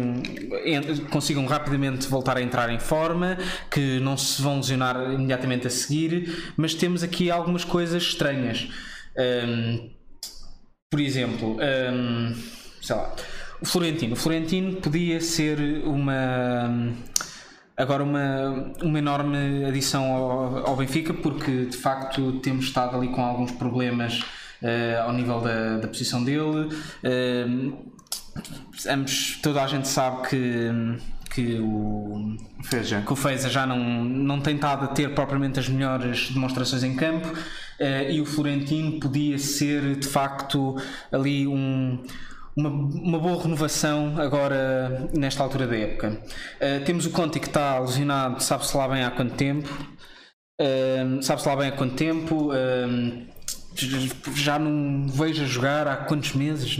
em- 0.63 0.97
consigam 1.09 1.43
rapidamente 1.47 2.07
voltar 2.07 2.37
a 2.37 2.41
entrar 2.41 2.69
em 2.69 2.79
forma, 2.79 3.35
que 3.71 3.99
não 3.99 4.15
se 4.15 4.39
vão 4.43 4.57
lesionar 4.57 4.95
imediatamente 5.11 5.65
a 5.65 5.71
seguir, 5.71 6.53
mas 6.55 6.75
temos 6.75 7.01
aqui 7.01 7.31
algumas 7.31 7.63
coisas 7.65 8.03
estranhas. 8.03 8.67
Ehm, 9.17 9.89
por 10.91 10.99
exemplo, 10.99 11.57
hum, 11.91 12.35
sei 12.79 12.95
lá, 12.95 13.15
o 13.59 13.65
Florentino. 13.65 14.13
O 14.13 14.15
Florentino 14.15 14.75
podia 14.77 15.19
ser 15.19 15.59
uma 15.83 16.93
agora 17.79 18.03
uma, 18.03 18.73
uma 18.81 18.99
enorme 18.99 19.65
adição 19.65 20.03
ao, 20.13 20.67
ao 20.67 20.75
Benfica 20.75 21.13
porque 21.13 21.65
de 21.65 21.77
facto 21.77 22.33
temos 22.33 22.65
estado 22.65 22.97
ali 22.97 23.07
com 23.07 23.23
alguns 23.23 23.51
problemas 23.51 24.21
eh, 24.61 25.01
ao 25.01 25.13
nível 25.13 25.39
da, 25.39 25.77
da 25.77 25.87
posição 25.87 26.21
dele. 26.21 26.69
Hum, 27.47 27.77
ambos, 28.87 29.39
toda 29.41 29.63
a 29.63 29.67
gente 29.67 29.87
sabe 29.87 30.27
que, 30.27 30.69
que 31.33 31.59
o 31.61 32.35
Veja. 32.69 33.01
que 33.01 33.13
o 33.13 33.15
Feza 33.15 33.49
já 33.49 33.65
não, 33.65 34.03
não 34.03 34.41
tem 34.41 34.55
estado 34.55 34.83
a 34.83 34.87
ter 34.87 35.15
propriamente 35.15 35.59
as 35.59 35.69
melhores 35.69 36.31
demonstrações 36.31 36.83
em 36.83 36.95
campo 36.95 37.31
eh, 37.79 38.11
e 38.11 38.21
o 38.21 38.25
Florentino 38.25 38.99
podia 38.99 39.37
ser 39.37 39.95
de 39.95 40.07
facto 40.07 40.75
ali 41.11 41.47
um, 41.47 42.03
uma, 42.55 42.69
uma 42.69 43.19
boa 43.19 43.41
renovação 43.41 44.15
agora 44.19 45.09
nesta 45.13 45.43
altura 45.43 45.67
da 45.67 45.77
época. 45.77 46.21
Eh, 46.59 46.79
temos 46.79 47.05
o 47.05 47.11
Conte 47.11 47.39
que 47.39 47.47
está 47.47 47.79
lesionado, 47.79 48.41
sabe-se 48.43 48.75
lá 48.75 48.87
bem 48.87 49.03
há 49.03 49.11
quanto 49.11 49.35
tempo. 49.35 49.69
Eh, 50.59 51.19
sabe-se 51.21 51.47
lá 51.47 51.55
bem 51.55 51.67
há 51.69 51.71
quanto 51.71 51.95
tempo. 51.95 52.51
eh, 52.53 53.25
já 54.35 54.59
não 54.59 55.07
vejo 55.07 55.43
a 55.43 55.45
jogar 55.45 55.87
há 55.87 55.95
quantos 55.97 56.33
meses? 56.33 56.77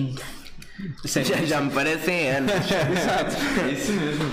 É- 1.16 1.24
Já, 1.24 1.36
já 1.46 1.62
me 1.62 1.72
parecem 1.72 2.30
anos. 2.32 2.52
Exato. 2.62 3.36
É 3.68 3.72
isso 3.72 3.92
mesmo. 3.94 4.24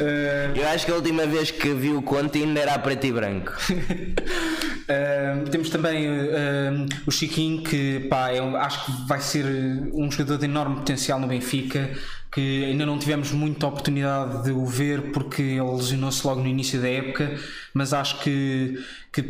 Eh, 0.00 0.50
Eu 0.54 0.68
acho 0.68 0.86
que 0.86 0.92
a 0.92 0.94
última 0.94 1.26
vez 1.26 1.50
que 1.50 1.72
vi 1.74 1.90
o 1.92 2.02
Conte 2.02 2.38
ainda 2.38 2.60
era 2.60 2.74
a 2.74 2.78
preto 2.78 3.06
e 3.06 3.12
branco. 3.12 3.52
Uh, 3.70 5.44
temos 5.50 5.68
também 5.70 6.08
uh, 6.08 6.86
o 7.06 7.10
Chiquinho, 7.10 7.62
que 7.62 8.00
pá, 8.08 8.32
eu 8.32 8.56
acho 8.56 8.84
que 8.86 9.08
vai 9.08 9.20
ser 9.20 9.44
um 9.92 10.10
jogador 10.10 10.38
de 10.38 10.44
enorme 10.44 10.76
potencial 10.76 11.18
no 11.18 11.26
Benfica, 11.26 11.90
que 12.32 12.64
ainda 12.66 12.84
não 12.84 12.98
tivemos 12.98 13.32
muita 13.32 13.66
oportunidade 13.66 14.44
de 14.44 14.50
o 14.50 14.66
ver 14.66 15.10
porque 15.12 15.42
ele 15.42 15.70
lesionou-se 15.70 16.26
logo 16.26 16.40
no 16.40 16.46
início 16.46 16.80
da 16.80 16.88
época, 16.88 17.38
mas 17.72 17.92
acho 17.92 18.20
que, 18.20 18.78
que 19.12 19.22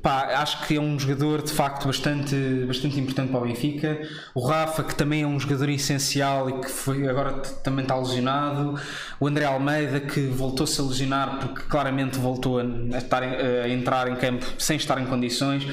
pá, 0.00 0.40
acho 0.40 0.66
que 0.66 0.76
é 0.76 0.80
um 0.80 0.98
jogador 0.98 1.42
de 1.42 1.52
facto 1.52 1.86
bastante, 1.86 2.34
bastante 2.66 2.98
importante 2.98 3.30
para 3.30 3.40
o 3.40 3.46
Benfica. 3.46 4.00
O 4.34 4.46
Rafa, 4.46 4.82
que 4.82 4.94
também 4.94 5.22
é 5.22 5.26
um 5.26 5.38
jogador 5.38 5.68
essencial 5.68 6.48
e 6.48 6.60
que 6.60 6.70
foi, 6.70 7.06
agora 7.08 7.32
também 7.62 7.82
está 7.82 7.96
lesionado. 7.96 8.80
O 9.20 9.26
André 9.26 9.44
Almeida, 9.44 10.00
que 10.00 10.26
voltou-se 10.26 10.80
a 10.80 10.84
lesionar 10.84 11.38
porque 11.40 11.62
claramente 11.68 12.18
voltou 12.18 12.60
a, 12.60 12.64
estar 12.96 13.22
a 13.22 13.68
entrar 13.68 14.08
em 14.10 14.16
campo 14.16 14.46
sem 14.58 14.76
estar 14.76 15.00
em 15.00 15.06
condições. 15.06 15.66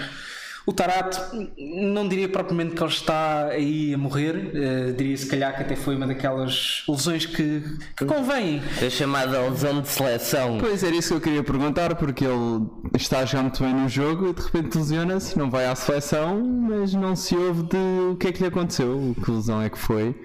O 0.65 0.71
Tarato, 0.71 1.19
não 1.57 2.07
diria 2.07 2.29
propriamente 2.29 2.75
que 2.75 2.83
ele 2.83 2.91
está 2.91 3.47
aí 3.47 3.93
a 3.93 3.97
morrer, 3.97 4.51
eh, 4.53 4.91
diria 4.91 5.17
se 5.17 5.25
calhar 5.25 5.55
que 5.55 5.63
até 5.63 5.75
foi 5.75 5.95
uma 5.95 6.05
daquelas 6.05 6.83
lesões 6.87 7.25
que, 7.25 7.63
que 7.97 8.05
convém. 8.05 8.61
A 8.85 8.89
chamada 8.89 9.41
lesão 9.49 9.81
de 9.81 9.87
seleção. 9.87 10.59
Pois 10.59 10.83
era 10.83 10.95
isso 10.95 11.09
que 11.09 11.15
eu 11.15 11.21
queria 11.21 11.43
perguntar, 11.43 11.95
porque 11.95 12.25
ele 12.25 12.67
está 12.95 13.19
a 13.19 13.25
jogar 13.25 13.43
muito 13.43 13.63
bem 13.63 13.73
no 13.73 13.89
jogo 13.89 14.29
e 14.29 14.33
de 14.33 14.41
repente 14.41 14.77
lesiona-se, 14.77 15.37
não 15.37 15.49
vai 15.49 15.65
à 15.65 15.75
seleção, 15.75 16.39
mas 16.41 16.93
não 16.93 17.15
se 17.15 17.35
ouve 17.35 17.63
de 17.63 18.11
o 18.11 18.15
que 18.15 18.27
é 18.27 18.31
que 18.31 18.41
lhe 18.41 18.47
aconteceu, 18.47 19.15
que 19.23 19.31
lesão 19.31 19.61
é 19.61 19.69
que 19.69 19.79
foi 19.79 20.15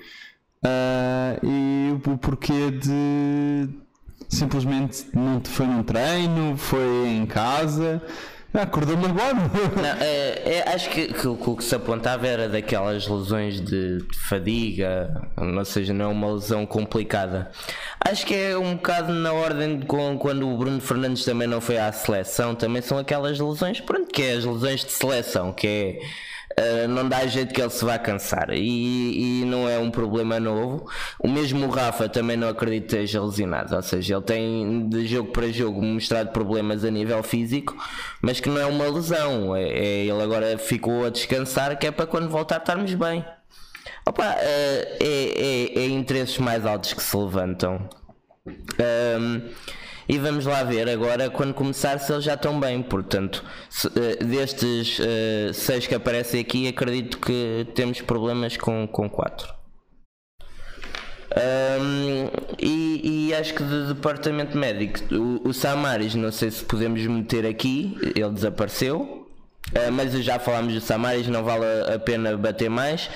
ah, 0.67 1.39
e 1.43 1.93
o 1.93 2.19
porquê 2.19 2.71
de 2.71 3.69
simplesmente 4.29 5.07
não 5.15 5.41
foi 5.45 5.67
num 5.67 5.83
treino, 5.83 6.57
foi 6.57 7.09
em 7.09 7.27
casa, 7.27 8.03
acordou. 8.63 8.97
Não, 8.97 9.09
é, 10.01 10.43
é, 10.45 10.65
acho 10.75 10.89
que, 10.91 11.13
que 11.13 11.29
o 11.29 11.57
que 11.57 11.65
se 11.65 11.75
apontava 11.75 12.27
era 12.27 12.49
daquelas 12.49 13.07
lesões 13.07 13.61
de, 13.61 13.99
de 13.99 14.19
fadiga, 14.19 15.29
ou 15.37 15.65
seja, 15.65 15.93
não 15.93 16.07
é 16.07 16.09
uma 16.09 16.33
lesão 16.33 16.67
complicada. 16.67 17.51
Acho 18.01 18.27
que 18.27 18.35
é 18.35 18.57
um 18.57 18.75
bocado 18.77 19.13
na 19.13 19.33
ordem 19.33 19.79
de 19.79 19.87
com, 19.87 20.19
quando 20.19 20.49
o 20.49 20.57
Bruno 20.57 20.81
Fernandes 20.81 21.25
também 21.25 21.49
não 21.49 21.61
foi 21.61 21.79
à 21.79 21.91
seleção, 21.93 22.55
também 22.55 22.83
são 22.83 22.99
aquelas 22.99 23.39
lesões, 23.39 23.81
pronto, 23.81 24.13
que 24.13 24.23
é 24.23 24.33
as 24.33 24.45
lesões 24.45 24.85
de 24.85 24.93
seleção, 24.93 25.53
que 25.53 25.67
é. 25.67 25.99
Uh, 26.59 26.89
não 26.89 27.07
dá 27.07 27.27
jeito 27.27 27.53
que 27.53 27.61
ele 27.61 27.69
se 27.69 27.85
vá 27.85 27.99
cansar 27.99 28.49
e, 28.51 29.43
e 29.43 29.45
não 29.45 29.69
é 29.69 29.79
um 29.79 29.91
problema 29.91 30.41
novo. 30.41 30.89
O 31.21 31.29
mesmo 31.29 31.69
Rafa 31.69 32.09
também 32.09 32.35
não 32.35 32.49
acredito 32.49 32.89
que 32.89 32.95
esteja 32.97 33.23
lesionado, 33.23 33.77
ou 33.77 33.83
seja, 33.83 34.15
ele 34.15 34.23
tem 34.23 34.89
de 34.89 35.07
jogo 35.07 35.33
para 35.33 35.49
jogo 35.53 35.83
mostrado 35.83 36.31
problemas 36.31 36.83
a 36.83 36.91
nível 36.91 37.23
físico, 37.23 37.77
mas 38.23 38.41
que 38.41 38.49
não 38.49 38.59
é 38.59 38.65
uma 38.65 38.89
lesão. 38.89 39.55
É, 39.55 39.65
é- 39.69 40.05
ele 40.07 40.23
agora 40.23 40.57
ficou 40.57 41.05
a 41.05 41.11
descansar, 41.11 41.79
que 41.79 41.89
é 41.89 41.91
para 41.91 42.07
quando 42.07 42.31
voltar 42.31 42.57
estarmos 42.57 42.95
bem. 42.95 43.23
Opa, 44.07 44.25
uh, 44.25 44.37
é, 44.39 44.99
é- 45.03 45.79
é 45.81 45.87
interesses 45.89 46.39
mais 46.39 46.65
altos 46.65 46.95
que 46.95 47.03
se 47.03 47.15
levantam. 47.17 47.87
Um, 48.47 49.43
e 50.09 50.19
vamos 50.19 50.47
lá 50.47 50.63
ver 50.63 50.89
agora 50.89 51.29
quando 51.31 51.53
começar 51.55 51.99
se 51.99 52.13
eles 52.13 52.25
já 52.25 52.35
estão 52.35 52.59
bem. 52.59 52.83
Portanto, 52.83 53.45
se- 53.69 53.89
eh, 53.97 54.25
destes 54.25 54.99
eh, 55.01 55.51
seis 55.53 55.87
que 55.87 55.95
aparecem 55.95 56.41
aqui, 56.41 56.69
acredito 56.69 57.19
que 57.19 57.67
temos 57.75 58.01
problemas 58.01 58.57
com, 58.57 58.87
com 58.87 59.09
quatro. 59.09 59.55
Um, 61.37 62.31
e, 62.59 63.29
e 63.29 63.35
acho 63.35 63.53
que 63.53 63.63
de 63.63 63.89
departamento 63.89 64.57
médico, 64.57 65.01
o, 65.15 65.49
o 65.49 65.53
Samaris, 65.53 66.15
não 66.15 66.33
sei 66.33 66.51
se 66.51 66.65
podemos 66.65 67.05
meter 67.07 67.45
aqui, 67.45 67.97
ele 68.15 68.31
desapareceu. 68.31 69.27
Uh, 69.73 69.91
mas 69.93 70.13
já 70.23 70.39
falámos 70.39 70.73
do 70.73 70.81
Samaris, 70.81 71.27
não 71.27 71.43
vale 71.43 71.65
a 71.93 71.99
pena 71.99 72.37
bater 72.37 72.71
mais. 72.71 73.11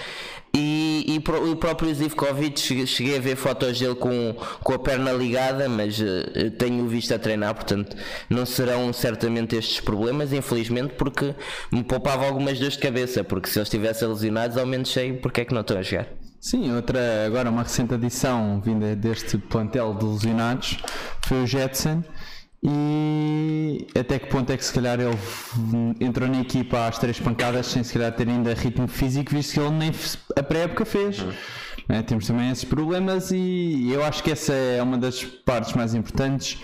E, 0.53 1.05
e 1.07 1.21
pro- 1.21 1.51
o 1.53 1.57
próprio 1.57 1.95
Zivkovic, 1.95 2.87
cheguei- 2.87 3.17
a 3.17 3.21
ver 3.21 3.37
fotos 3.37 3.79
dele 3.79 3.95
com, 3.95 4.35
com 4.63 4.73
a 4.73 4.79
perna 4.79 5.13
ligada, 5.13 5.69
mas 5.69 6.01
eh, 6.01 6.51
tenho 6.59 6.87
visto 6.89 7.15
a 7.15 7.19
treinar, 7.21 7.55
portanto 7.55 7.97
não 8.29 8.45
serão 8.45 8.93
certamente 8.93 9.55
estes 9.55 9.79
problemas, 9.81 10.33
infelizmente, 10.33 10.95
porque 10.95 11.35
me 11.71 11.85
poupava 11.85 12.27
algumas 12.27 12.59
dores 12.59 12.75
de 12.75 12.81
cabeça, 12.81 13.23
porque 13.23 13.49
se 13.49 13.59
eles 13.59 13.69
estivessem 13.69 14.09
lesionados, 14.09 14.57
ao 14.57 14.67
menos 14.67 14.91
sei 14.93 15.13
porque 15.13 15.43
é 15.43 15.45
que 15.45 15.55
não 15.55 15.61
estão 15.61 15.79
a 15.79 15.83
jogar. 15.83 16.09
Sim, 16.41 16.75
outra, 16.75 17.27
agora 17.27 17.49
uma 17.51 17.63
recente 17.63 17.95
adição 17.95 18.61
vinda 18.65 18.97
deste 18.97 19.39
plantel 19.39 19.95
de 19.95 20.05
lesionados 20.05 20.79
foi 21.27 21.43
o 21.43 21.47
Jetson. 21.47 22.03
E 22.63 23.87
até 23.99 24.19
que 24.19 24.27
ponto 24.27 24.53
é 24.53 24.57
que 24.57 24.65
se 24.65 24.73
calhar 24.73 24.99
ele 25.01 25.17
entrou 25.99 26.29
na 26.29 26.41
equipa 26.41 26.87
às 26.87 26.99
três 26.99 27.19
pancadas 27.19 27.67
sem 27.67 27.83
se 27.83 27.95
calhar 27.95 28.13
ter 28.13 28.29
ainda 28.29 28.53
ritmo 28.53 28.87
físico, 28.87 29.35
visto 29.35 29.55
que 29.55 29.61
ele 29.61 29.71
nem 29.71 29.93
a 30.37 30.43
pré-época 30.43 30.85
fez. 30.85 31.25
Né, 31.89 32.03
Temos 32.03 32.27
também 32.27 32.51
esses 32.51 32.65
problemas 32.65 33.31
e 33.31 33.91
eu 33.91 34.05
acho 34.05 34.23
que 34.23 34.31
essa 34.31 34.53
é 34.53 34.83
uma 34.83 34.99
das 34.99 35.25
partes 35.25 35.73
mais 35.73 35.95
importantes 35.95 36.59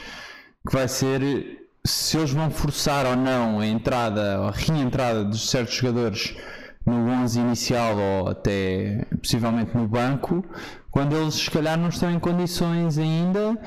que 0.66 0.72
vai 0.72 0.86
ser 0.86 1.66
se 1.84 2.18
eles 2.18 2.30
vão 2.30 2.50
forçar 2.50 3.06
ou 3.06 3.16
não 3.16 3.60
a 3.60 3.66
entrada 3.66 4.40
ou 4.40 4.48
a 4.48 4.50
reentrada 4.50 5.24
de 5.24 5.38
certos 5.38 5.74
jogadores 5.74 6.36
no 6.84 7.08
11 7.22 7.40
inicial 7.40 7.96
ou 7.96 8.28
até 8.28 9.06
possivelmente 9.20 9.76
no 9.76 9.88
banco, 9.88 10.44
quando 10.90 11.16
eles 11.16 11.34
se 11.34 11.50
calhar 11.50 11.78
não 11.78 11.88
estão 11.88 12.10
em 12.10 12.18
condições 12.18 12.98
ainda. 12.98 13.58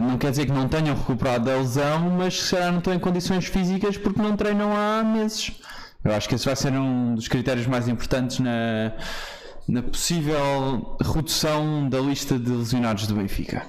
Não 0.00 0.18
quer 0.18 0.30
dizer 0.30 0.46
que 0.46 0.52
não 0.52 0.68
tenham 0.68 0.94
recuperado 0.96 1.44
da 1.44 1.56
lesão, 1.56 2.10
mas 2.10 2.40
se 2.42 2.54
calhar 2.54 2.70
não 2.70 2.78
estão 2.78 2.94
em 2.94 2.98
condições 2.98 3.46
físicas 3.46 3.96
porque 3.96 4.20
não 4.20 4.36
treinam 4.36 4.72
há 4.76 5.02
meses. 5.02 5.52
Eu 6.04 6.12
acho 6.12 6.28
que 6.28 6.34
esse 6.34 6.44
vai 6.44 6.54
ser 6.54 6.72
um 6.72 7.14
dos 7.14 7.26
critérios 7.26 7.66
mais 7.66 7.88
importantes 7.88 8.38
na, 8.38 8.92
na 9.68 9.82
possível 9.82 10.96
redução 11.02 11.88
da 11.88 11.98
lista 11.98 12.38
de 12.38 12.50
lesionados 12.50 13.06
do 13.06 13.14
Benfica. 13.14 13.66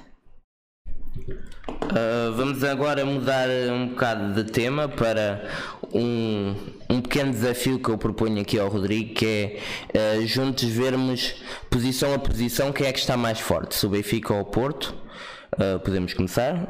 Uh, 1.88 2.32
vamos 2.36 2.62
agora 2.62 3.04
mudar 3.04 3.48
um 3.72 3.88
bocado 3.88 4.34
de 4.34 4.50
tema 4.50 4.88
para 4.88 5.48
um, 5.92 6.54
um 6.88 7.00
pequeno 7.00 7.32
desafio 7.32 7.78
que 7.78 7.88
eu 7.88 7.98
proponho 7.98 8.40
aqui 8.40 8.58
ao 8.58 8.68
Rodrigo, 8.68 9.14
que 9.14 9.60
é 9.94 10.18
uh, 10.18 10.26
juntos 10.26 10.64
vermos 10.64 11.34
posição 11.68 12.14
a 12.14 12.18
posição 12.18 12.72
quem 12.72 12.86
é 12.86 12.92
que 12.92 12.98
está 12.98 13.16
mais 13.16 13.40
forte, 13.40 13.74
se 13.74 13.86
o 13.86 13.88
Benfica 13.88 14.32
ou 14.34 14.40
o 14.40 14.44
Porto. 14.44 14.94
Uh, 15.58 15.80
podemos 15.80 16.14
começar? 16.14 16.68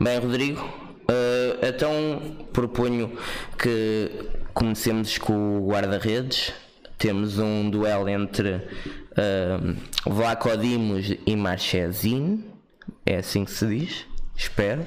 Bem, 0.00 0.18
Rodrigo, 0.18 0.60
eh, 1.08 1.68
então 1.68 2.46
proponho 2.52 3.16
que 3.56 4.10
comecemos 4.52 5.16
com 5.18 5.58
o 5.60 5.68
guarda-redes. 5.68 6.52
Temos 6.98 7.38
um 7.38 7.68
duelo 7.68 8.08
entre 8.08 8.54
uh, 8.56 9.76
Vlaco 10.10 10.56
Dimos 10.56 11.12
e 11.26 11.36
Marchesin. 11.36 12.44
É 13.04 13.16
assim 13.16 13.44
que 13.44 13.50
se 13.50 13.66
diz? 13.66 14.06
Espero. 14.34 14.86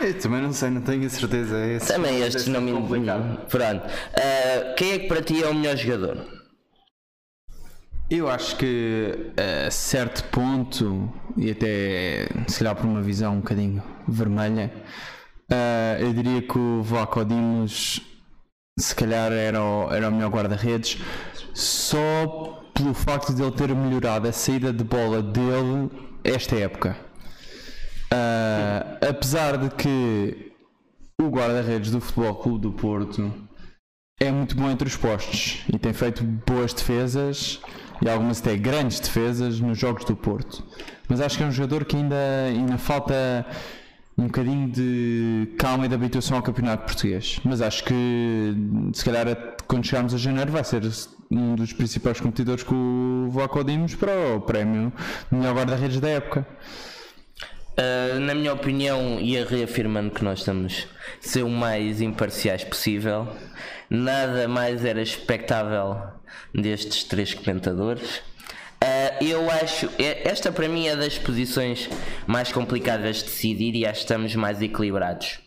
Eu 0.00 0.16
também 0.18 0.40
não 0.40 0.52
sei, 0.52 0.70
não 0.70 0.80
tenho 0.80 1.04
a 1.06 1.08
certeza. 1.10 1.66
Esse 1.66 1.92
Também 1.92 2.12
deve 2.12 2.26
estes 2.26 2.44
ser 2.44 2.50
não 2.50 2.60
me. 2.60 2.72
complicado. 2.72 3.46
Pronto. 3.48 3.84
Eh, 4.14 4.74
quem 4.76 4.92
é 4.92 4.98
que 5.00 5.08
para 5.08 5.20
ti 5.22 5.42
é 5.42 5.48
o 5.48 5.54
melhor 5.54 5.76
jogador? 5.76 6.24
Eu 8.08 8.28
acho 8.28 8.56
que 8.56 9.32
a 9.66 9.70
certo 9.70 10.24
ponto, 10.30 11.12
e 11.36 11.50
até 11.50 12.28
se 12.46 12.58
calhar 12.60 12.74
por 12.76 12.86
uma 12.86 13.02
visão 13.02 13.34
um 13.34 13.40
bocadinho 13.40 13.82
vermelha, 14.06 14.72
ah, 15.50 15.96
eu 16.00 16.12
diria 16.14 16.40
que 16.42 16.56
o 16.56 16.82
Vlaco 16.82 17.24
Dimos 17.24 18.00
se 18.78 18.94
calhar 18.94 19.32
era 19.32 19.60
o, 19.60 19.92
era 19.92 20.08
o 20.08 20.12
melhor 20.12 20.30
guarda-redes 20.30 20.98
só 21.54 22.62
pelo 22.74 22.94
facto 22.94 23.34
de 23.34 23.42
ele 23.42 23.52
ter 23.52 23.74
melhorado 23.74 24.28
a 24.28 24.32
saída 24.32 24.72
de 24.72 24.84
bola 24.84 25.22
dele 25.22 25.90
esta 26.22 26.56
época. 26.56 26.96
Ah, 28.10 28.98
apesar 29.08 29.58
de 29.58 29.70
que 29.70 30.52
o 31.20 31.28
guarda-redes 31.28 31.90
do 31.90 32.00
Futebol 32.00 32.36
Clube 32.36 32.60
do 32.60 32.72
Porto 32.72 33.32
é 34.20 34.30
muito 34.30 34.56
bom 34.56 34.70
entre 34.70 34.88
os 34.88 34.96
postos 34.96 35.64
e 35.72 35.78
tem 35.78 35.92
feito 35.92 36.24
boas 36.24 36.72
defesas 36.72 37.60
e 38.00 38.08
algumas 38.08 38.40
até 38.40 38.56
grandes 38.56 39.00
defesas 39.00 39.60
nos 39.60 39.78
jogos 39.78 40.04
do 40.04 40.16
Porto. 40.16 40.64
Mas 41.08 41.20
acho 41.20 41.36
que 41.36 41.42
é 41.42 41.46
um 41.46 41.52
jogador 41.52 41.84
que 41.84 41.96
ainda, 41.96 42.16
ainda 42.46 42.78
falta 42.78 43.46
um 44.16 44.26
bocadinho 44.26 44.68
de 44.68 45.54
calma 45.58 45.86
e 45.86 45.88
de 45.88 45.94
habituação 45.94 46.36
ao 46.36 46.42
campeonato 46.42 46.84
português. 46.84 47.40
Mas 47.44 47.60
acho 47.60 47.84
que 47.84 48.54
se 48.92 49.04
calhar 49.04 49.26
quando 49.66 49.84
chegarmos 49.84 50.14
a 50.14 50.18
janeiro 50.18 50.50
vai 50.50 50.64
ser 50.64 50.84
um 51.30 51.54
dos 51.54 51.72
principais 51.72 52.20
competidores 52.20 52.62
com 52.62 53.26
o 53.26 53.30
Vlaco 53.30 53.62
Dimos 53.62 53.94
para 53.94 54.12
o 54.36 54.40
prémio 54.40 54.92
melhor 55.30 55.54
guarda-redes 55.54 56.00
da 56.00 56.08
época. 56.08 56.46
Uh, 57.78 58.18
na 58.18 58.34
minha 58.34 58.52
opinião, 58.52 59.20
e 59.20 59.40
reafirmando 59.44 60.10
que 60.10 60.24
nós 60.24 60.40
estamos 60.40 60.88
ser 61.20 61.44
o 61.44 61.48
mais 61.48 62.00
imparciais 62.00 62.64
possível, 62.64 63.28
nada 63.88 64.48
mais 64.48 64.84
era 64.84 65.00
expectável 65.00 65.96
destes 66.52 67.04
três 67.04 67.34
comentadores. 67.34 68.16
Uh, 68.82 69.24
eu 69.24 69.50
acho, 69.50 69.88
esta 69.98 70.50
para 70.50 70.68
mim 70.68 70.88
é 70.88 70.96
das 70.96 71.18
posições 71.18 71.88
mais 72.26 72.50
complicadas 72.50 73.18
de 73.18 73.24
decidir 73.24 73.74
e 73.76 73.86
acho 73.86 74.00
que 74.00 74.04
estamos 74.04 74.34
mais 74.34 74.60
equilibrados. 74.60 75.38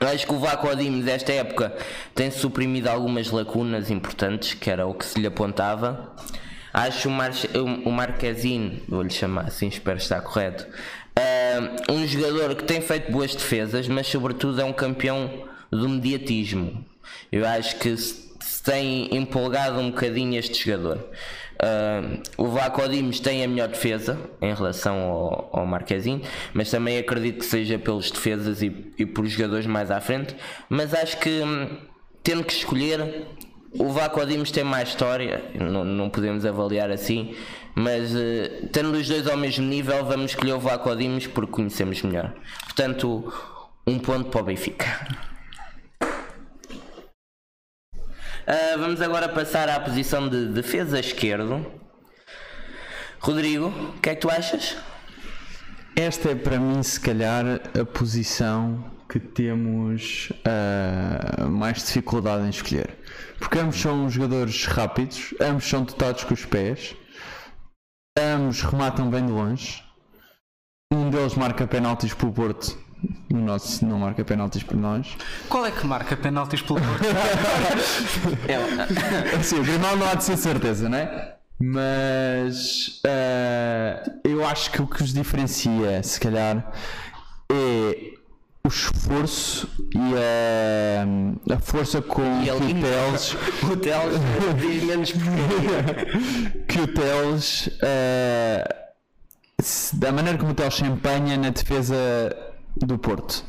Acho 0.00 0.28
que 0.28 0.32
o 0.32 0.38
Vaco 0.38 0.72
Dimos 0.76 1.04
desta 1.04 1.32
época 1.32 1.76
tem 2.14 2.30
suprimido 2.30 2.86
algumas 2.86 3.32
lacunas 3.32 3.90
importantes, 3.90 4.54
que 4.54 4.70
era 4.70 4.86
o 4.86 4.94
que 4.94 5.04
se 5.04 5.18
lhe 5.18 5.26
apontava. 5.26 6.14
Acho 6.72 7.08
o, 7.08 7.10
Marche, 7.10 7.48
o, 7.84 7.90
Marquezine, 7.90 8.84
vou-lhe 8.88 9.10
chamar 9.10 9.46
assim, 9.46 9.66
espero 9.66 9.98
estar 9.98 10.20
correto, 10.20 10.68
ah, 11.16 11.92
um 11.92 12.06
jogador 12.06 12.54
que 12.54 12.62
tem 12.62 12.80
feito 12.80 13.10
boas 13.10 13.34
defesas, 13.34 13.88
mas 13.88 14.06
sobretudo 14.06 14.60
é 14.60 14.64
um 14.64 14.72
campeão 14.72 15.48
do 15.68 15.88
mediatismo. 15.88 16.84
Eu 17.32 17.44
acho 17.44 17.76
que 17.80 17.96
se 17.96 18.62
tem 18.62 19.12
empolgado 19.16 19.80
um 19.80 19.90
bocadinho 19.90 20.38
este 20.38 20.64
jogador. 20.64 21.08
Ah, 21.60 22.02
o 22.36 22.46
Vlaco 22.46 22.88
Dimos 22.88 23.20
tem 23.20 23.42
a 23.42 23.48
melhor 23.48 23.68
defesa 23.68 24.18
em 24.40 24.54
relação 24.54 24.96
ao, 24.96 25.50
ao 25.52 25.66
Marquezine, 25.66 26.22
mas 26.54 26.70
também 26.70 26.98
acredito 26.98 27.40
que 27.40 27.46
seja 27.46 27.78
pelos 27.78 28.10
defesas 28.10 28.62
e, 28.62 28.92
e 28.98 29.04
por 29.04 29.26
jogadores 29.26 29.66
mais 29.66 29.90
à 29.90 30.00
frente. 30.00 30.34
Mas 30.68 30.94
acho 30.94 31.18
que 31.18 31.42
hum, 31.42 31.78
tendo 32.22 32.44
que 32.44 32.52
escolher, 32.52 33.26
o 33.72 33.88
Vlaco 33.88 34.24
Dimos 34.24 34.50
tem 34.50 34.64
mais 34.64 34.90
história, 34.90 35.42
não, 35.54 35.84
não 35.84 36.08
podemos 36.10 36.46
avaliar 36.46 36.90
assim, 36.90 37.34
mas 37.74 38.14
eh, 38.14 38.68
tendo 38.72 38.92
os 38.92 39.08
dois 39.08 39.26
ao 39.26 39.36
mesmo 39.36 39.66
nível, 39.66 40.04
vamos 40.04 40.32
escolher 40.32 40.52
o 40.52 40.60
Vlaco 40.60 40.94
Dimos 40.94 41.26
porque 41.26 41.52
conhecemos 41.52 42.02
melhor. 42.02 42.34
Portanto, 42.64 43.32
um 43.86 43.98
ponto 43.98 44.30
para 44.30 44.40
o 44.40 44.44
Benfica. 44.44 44.84
Ah, 48.50 48.78
vamos 48.78 49.02
agora 49.02 49.28
passar 49.28 49.68
à 49.68 49.78
posição 49.78 50.26
de 50.26 50.46
defesa 50.46 50.98
esquerdo. 50.98 51.70
Rodrigo, 53.20 53.66
o 53.66 54.00
que 54.00 54.08
é 54.08 54.14
que 54.14 54.22
tu 54.22 54.30
achas? 54.30 54.74
Esta 55.94 56.30
é 56.30 56.34
para 56.34 56.58
mim, 56.58 56.82
se 56.82 56.98
calhar, 56.98 57.44
a 57.78 57.84
posição 57.84 58.90
que 59.06 59.20
temos 59.20 60.32
ah, 60.46 61.44
mais 61.44 61.84
dificuldade 61.84 62.46
em 62.46 62.48
escolher. 62.48 62.96
Porque 63.38 63.58
ambos 63.58 63.78
são 63.78 64.08
jogadores 64.08 64.64
rápidos, 64.64 65.34
ambos 65.38 65.68
são 65.68 65.84
dotados 65.84 66.24
com 66.24 66.32
os 66.32 66.46
pés, 66.46 66.96
ambos 68.18 68.62
rematam 68.62 69.10
bem 69.10 69.26
de 69.26 69.32
longe. 69.32 69.84
Um 70.90 71.10
deles 71.10 71.34
marca 71.34 71.66
penaltis 71.66 72.14
para 72.14 72.28
o 72.28 72.32
Porto, 72.32 72.78
o 73.32 73.36
nosso 73.36 73.84
não 73.86 73.98
marca 73.98 74.24
penaltis 74.24 74.62
para 74.62 74.76
nós. 74.76 75.16
Qual 75.48 75.64
é 75.64 75.70
que 75.70 75.86
marca 75.86 76.16
penaltis 76.16 76.60
pelo 76.62 76.80
Porto? 76.80 77.04
Sim, 79.42 79.60
o 79.60 79.64
Grimaldo 79.64 79.96
não 79.98 80.08
há 80.10 80.14
de 80.14 80.24
ser 80.24 80.36
certeza, 80.36 80.88
não 80.88 80.98
é? 80.98 81.34
Mas 81.60 83.00
ah, 83.04 84.02
eu 84.24 84.46
acho 84.46 84.70
que 84.70 84.80
o 84.80 84.86
que 84.86 85.02
os 85.02 85.12
diferencia, 85.12 86.02
se 86.02 86.20
calhar, 86.20 86.70
é 87.50 88.12
o 88.64 88.68
esforço 88.68 89.68
e 89.94 89.98
a, 90.14 91.54
a 91.54 91.58
força 91.58 92.00
com 92.02 92.22
que 92.44 92.50
o. 92.50 92.58
Teles 92.58 93.36
O 93.72 93.76
Teles 93.76 94.20
diz 94.60 94.82
menos 94.84 95.12
que 96.68 96.78
o 96.80 96.86
Teles 96.86 97.70
se- 99.60 99.96
da 99.96 100.12
maneira 100.12 100.38
como 100.38 100.52
o 100.52 100.54
Teles 100.54 100.74
se 100.74 100.84
empenha 100.84 101.36
na 101.36 101.50
defesa 101.50 102.36
do 102.76 102.98
Porto. 102.98 103.44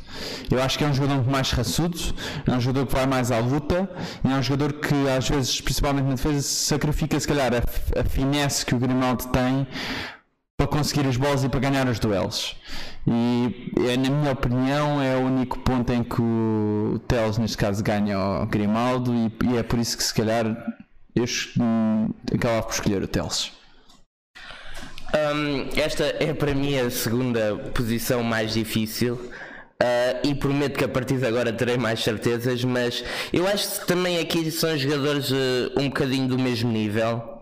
Eu 0.49 0.61
acho 0.61 0.77
que 0.77 0.83
é 0.83 0.87
um 0.87 0.93
jogador 0.93 1.15
muito 1.15 1.31
mais 1.31 1.51
raçudo, 1.51 1.97
é 2.45 2.51
um 2.51 2.59
jogador 2.59 2.87
que 2.87 2.93
vai 2.93 3.05
mais 3.05 3.31
à 3.31 3.39
luta 3.39 3.89
é 4.23 4.27
um 4.27 4.41
jogador 4.41 4.73
que 4.73 4.95
às 5.09 5.27
vezes, 5.29 5.61
principalmente 5.61 6.05
na 6.05 6.15
defesa, 6.15 6.41
sacrifica 6.41 7.19
se 7.19 7.27
calhar 7.27 7.51
a, 7.53 7.99
a 7.99 8.03
finesse 8.03 8.65
que 8.65 8.75
o 8.75 8.79
Grimaldo 8.79 9.25
tem 9.27 9.67
para 10.57 10.67
conseguir 10.67 11.07
as 11.07 11.15
bolas 11.15 11.43
e 11.43 11.49
para 11.49 11.59
ganhar 11.59 11.87
os 11.87 11.99
duelos. 11.99 12.57
E 13.07 13.71
é, 13.87 13.95
na 13.95 14.09
minha 14.09 14.31
opinião 14.31 15.01
é 15.01 15.15
o 15.15 15.21
único 15.21 15.57
ponto 15.59 15.91
em 15.93 16.03
que 16.03 16.21
o 16.21 16.99
Teles 17.07 17.37
neste 17.37 17.57
caso 17.57 17.81
ganha 17.81 18.17
ao 18.17 18.45
Grimaldo 18.45 19.13
e, 19.13 19.31
e 19.45 19.57
é 19.57 19.63
por 19.63 19.79
isso 19.79 19.97
que 19.97 20.03
se 20.03 20.13
calhar 20.13 20.45
eu 21.15 21.25
acabava 22.33 22.63
por 22.63 22.73
escolher 22.73 23.01
o 23.01 23.07
Teles. 23.07 23.51
Um, 25.13 25.69
esta 25.79 26.03
é 26.19 26.33
para 26.33 26.53
mim 26.53 26.77
a 26.77 26.89
segunda 26.89 27.55
posição 27.73 28.23
mais 28.23 28.53
difícil. 28.53 29.15
Uh, 29.81 30.27
e 30.27 30.35
prometo 30.35 30.77
que 30.77 30.83
a 30.83 30.89
partir 30.89 31.17
de 31.17 31.25
agora 31.25 31.53
terei 31.53 31.77
mais 31.77 32.03
certezas, 32.03 32.65
mas 32.65 33.01
eu 33.31 33.47
acho 33.47 33.79
que 33.79 33.87
também 33.87 34.19
aqui 34.19 34.51
são 34.51 34.77
jogadores 34.77 35.31
uh, 35.31 35.71
um 35.77 35.87
bocadinho 35.87 36.27
do 36.27 36.37
mesmo 36.37 36.69
nível. 36.69 37.39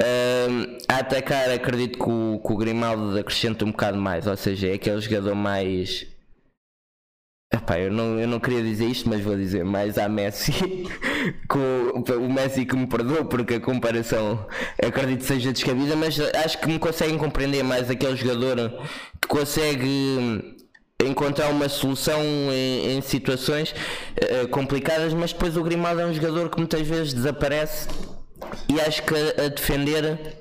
Uh, 0.00 0.76
a 0.88 0.96
atacar, 0.96 1.50
acredito 1.50 1.98
que 1.98 2.10
o, 2.10 2.40
que 2.44 2.52
o 2.52 2.56
Grimaldo 2.56 3.16
acrescenta 3.16 3.64
um 3.64 3.70
bocado 3.70 3.96
mais, 3.96 4.26
ou 4.26 4.36
seja, 4.36 4.68
é 4.68 4.72
aquele 4.74 5.00
jogador 5.00 5.36
mais. 5.36 6.04
Epá, 7.50 7.78
eu, 7.78 7.90
não, 7.90 8.18
eu 8.18 8.28
não 8.28 8.38
queria 8.38 8.62
dizer 8.62 8.86
isto, 8.86 9.08
mas 9.08 9.22
vou 9.22 9.34
dizer 9.34 9.64
mais 9.64 9.96
a 9.96 10.06
Messi. 10.06 10.52
com 11.48 12.04
o 12.18 12.32
Messi 12.32 12.66
que 12.66 12.76
me 12.76 12.86
perdoou, 12.86 13.24
porque 13.24 13.54
a 13.54 13.60
comparação 13.60 14.46
acredito 14.82 15.24
seja 15.24 15.52
descabida, 15.52 15.96
mas 15.96 16.18
acho 16.20 16.60
que 16.60 16.68
me 16.68 16.78
conseguem 16.78 17.16
compreender 17.16 17.62
mais 17.62 17.88
aquele 17.90 18.16
jogador 18.16 18.70
que 19.20 19.28
consegue 19.28 20.56
encontrar 21.02 21.48
uma 21.48 21.68
solução 21.68 22.20
em, 22.52 22.96
em 22.96 23.00
situações 23.00 23.70
uh, 23.72 24.48
complicadas, 24.48 25.14
mas 25.14 25.32
depois 25.32 25.56
o 25.56 25.62
Grimaldo 25.62 26.02
é 26.02 26.06
um 26.06 26.12
jogador 26.12 26.50
que 26.50 26.58
muitas 26.58 26.86
vezes 26.86 27.14
desaparece 27.14 27.88
e 28.68 28.80
acho 28.80 29.02
que 29.04 29.14
a 29.14 29.48
defender 29.48 30.36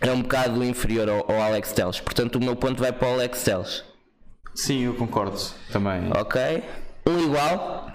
é 0.00 0.12
um 0.12 0.22
bocado 0.22 0.62
inferior 0.62 1.08
ao, 1.08 1.30
ao 1.30 1.42
Alex 1.42 1.72
Telles. 1.72 1.98
Portanto, 1.98 2.36
o 2.36 2.40
meu 2.44 2.54
ponto 2.54 2.80
vai 2.80 2.92
para 2.92 3.08
o 3.08 3.12
Alex 3.14 3.42
Telles. 3.42 3.85
Sim, 4.56 4.86
eu 4.86 4.94
concordo 4.94 5.38
também. 5.70 6.10
Ok. 6.12 6.40
Um 7.06 7.18
igual. 7.20 7.92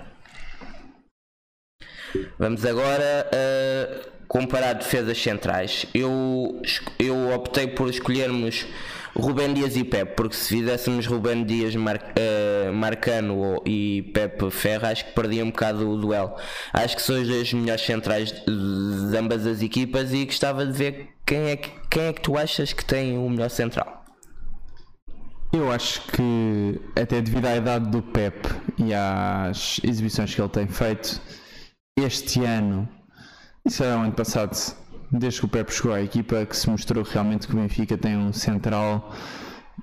Vamos 2.37 2.63
agora 2.65 3.27
uh, 3.33 4.11
comparar 4.27 4.73
defesas 4.73 5.21
centrais. 5.21 5.87
Eu, 5.93 6.61
eu 6.99 7.33
optei 7.33 7.67
por 7.67 7.89
escolhermos 7.89 8.67
Rubem 9.15 9.53
Dias 9.53 9.75
e 9.75 9.83
Pepe, 9.83 10.13
porque 10.15 10.35
se 10.35 10.49
fizéssemos 10.49 11.07
Rubem 11.07 11.43
Dias, 11.43 11.75
Mar, 11.75 11.97
uh, 11.97 12.71
Marcano 12.71 13.61
e 13.65 14.11
Pepe 14.13 14.51
Ferra, 14.51 14.89
acho 14.89 15.05
que 15.05 15.13
perdia 15.13 15.43
um 15.43 15.49
bocado 15.49 15.89
o 15.89 15.97
duelo. 15.97 16.35
Acho 16.71 16.95
que 16.95 17.01
são 17.01 17.15
as 17.15 17.53
melhores 17.53 17.83
centrais 17.83 18.31
de, 18.31 19.17
ambas 19.17 19.47
as 19.47 19.63
equipas 19.63 20.13
e 20.13 20.25
gostava 20.25 20.65
de 20.65 20.73
ver 20.73 21.09
quem 21.25 21.49
é, 21.49 21.55
que, 21.55 21.71
quem 21.89 22.03
é 22.03 22.13
que 22.13 22.21
tu 22.21 22.37
achas 22.37 22.71
que 22.71 22.85
tem 22.85 23.17
o 23.17 23.27
melhor 23.27 23.49
central. 23.49 24.00
Eu 25.53 25.69
acho 25.69 26.01
que, 26.07 26.79
até 26.95 27.21
devido 27.21 27.45
à 27.45 27.57
idade 27.57 27.89
do 27.89 28.01
Pep 28.01 28.47
e 28.77 28.93
às 28.93 29.81
exibições 29.83 30.33
que 30.33 30.41
ele 30.41 30.47
tem 30.47 30.65
feito, 30.65 31.21
este 31.99 32.45
ano, 32.45 32.87
isso 33.65 33.83
era 33.83 33.97
o 33.97 34.01
ano 34.01 34.13
passado, 34.13 34.55
desde 35.11 35.41
que 35.41 35.45
o 35.45 35.49
Pepe 35.49 35.73
chegou 35.73 35.93
à 35.93 36.01
equipa, 36.01 36.45
que 36.45 36.55
se 36.55 36.69
mostrou 36.69 37.03
realmente 37.03 37.47
que 37.47 37.53
o 37.53 37.57
Benfica 37.57 37.97
tem 37.97 38.15
um 38.15 38.31
central 38.31 39.13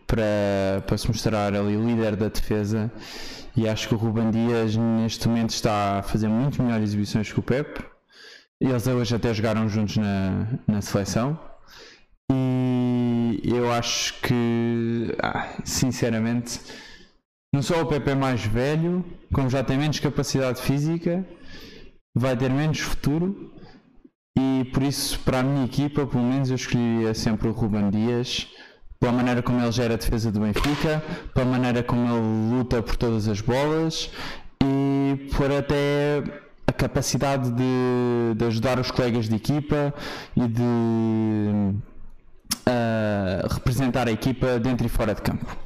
para, 0.06 0.82
para 0.86 0.96
se 0.96 1.06
mostrar 1.06 1.54
ali 1.54 1.76
o 1.76 1.86
líder 1.86 2.16
da 2.16 2.28
defesa. 2.28 2.90
E 3.54 3.68
acho 3.68 3.88
que 3.88 3.94
o 3.94 3.98
Ruben 3.98 4.30
Dias 4.30 4.74
neste 4.74 5.28
momento 5.28 5.50
está 5.50 5.98
a 5.98 6.02
fazer 6.02 6.28
muito 6.28 6.62
melhores 6.62 6.88
exibições 6.90 7.30
que 7.30 7.40
o 7.40 7.42
Pepe. 7.42 7.84
Eles 8.58 8.86
hoje 8.86 9.14
até 9.14 9.34
jogaram 9.34 9.68
juntos 9.68 9.98
na, 9.98 10.46
na 10.66 10.80
seleção. 10.80 11.38
Eu 13.50 13.72
acho 13.72 14.20
que, 14.20 15.16
ah, 15.22 15.48
sinceramente, 15.64 16.60
não 17.50 17.62
só 17.62 17.80
o 17.80 17.86
Pepe 17.86 18.10
é 18.10 18.14
mais 18.14 18.44
velho, 18.44 19.02
como 19.32 19.48
já 19.48 19.64
tem 19.64 19.78
menos 19.78 19.98
capacidade 19.98 20.60
física, 20.60 21.26
vai 22.14 22.36
ter 22.36 22.50
menos 22.50 22.80
futuro 22.80 23.50
e 24.38 24.66
por 24.66 24.82
isso, 24.82 25.18
para 25.20 25.40
a 25.40 25.42
minha 25.42 25.64
equipa, 25.64 26.06
pelo 26.06 26.24
menos 26.24 26.50
eu 26.50 26.56
escolheria 26.56 27.14
sempre 27.14 27.48
o 27.48 27.52
Ruben 27.52 27.88
Dias, 27.88 28.48
pela 29.00 29.12
maneira 29.12 29.42
como 29.42 29.60
ele 29.60 29.72
gera 29.72 29.94
a 29.94 29.96
defesa 29.96 30.30
do 30.30 30.40
Benfica, 30.40 31.02
pela 31.32 31.46
maneira 31.46 31.82
como 31.82 32.06
ele 32.06 32.54
luta 32.54 32.82
por 32.82 32.96
todas 32.96 33.26
as 33.28 33.40
bolas 33.40 34.10
e 34.62 35.30
por 35.34 35.50
até 35.50 36.22
a 36.66 36.72
capacidade 36.72 37.50
de, 37.50 38.34
de 38.36 38.44
ajudar 38.44 38.78
os 38.78 38.90
colegas 38.90 39.26
de 39.26 39.36
equipa 39.36 39.94
e 40.36 40.46
de 40.46 41.74
representar 43.50 44.08
a 44.08 44.12
equipa 44.12 44.58
dentro 44.58 44.86
e 44.86 44.88
fora 44.88 45.14
de 45.14 45.22
campo. 45.22 45.56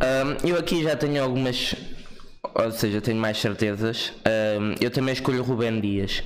Um, 0.00 0.46
eu 0.46 0.56
aqui 0.56 0.82
já 0.82 0.96
tenho 0.96 1.22
algumas, 1.22 1.74
ou 2.54 2.70
seja, 2.70 3.00
tenho 3.00 3.18
mais 3.18 3.38
certezas. 3.38 4.12
Um, 4.58 4.74
eu 4.80 4.90
também 4.90 5.12
escolho 5.12 5.42
Rubén 5.42 5.80
Dias. 5.80 6.22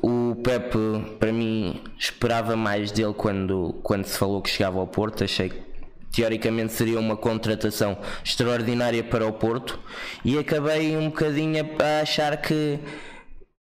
O 0.00 0.34
Pepe, 0.42 0.78
para 1.20 1.32
mim, 1.32 1.80
esperava 1.98 2.56
mais 2.56 2.90
dele 2.90 3.14
quando, 3.14 3.74
quando 3.82 4.04
se 4.04 4.18
falou 4.18 4.42
que 4.42 4.50
chegava 4.50 4.80
ao 4.80 4.86
Porto. 4.86 5.22
Achei 5.22 5.50
que 5.50 5.62
teoricamente 6.10 6.72
seria 6.72 6.98
uma 6.98 7.16
contratação 7.16 7.96
extraordinária 8.24 9.04
para 9.04 9.26
o 9.26 9.32
Porto 9.32 9.78
e 10.24 10.38
acabei 10.38 10.96
um 10.96 11.06
bocadinho 11.06 11.64
a 11.78 12.02
achar 12.02 12.36
que 12.36 12.78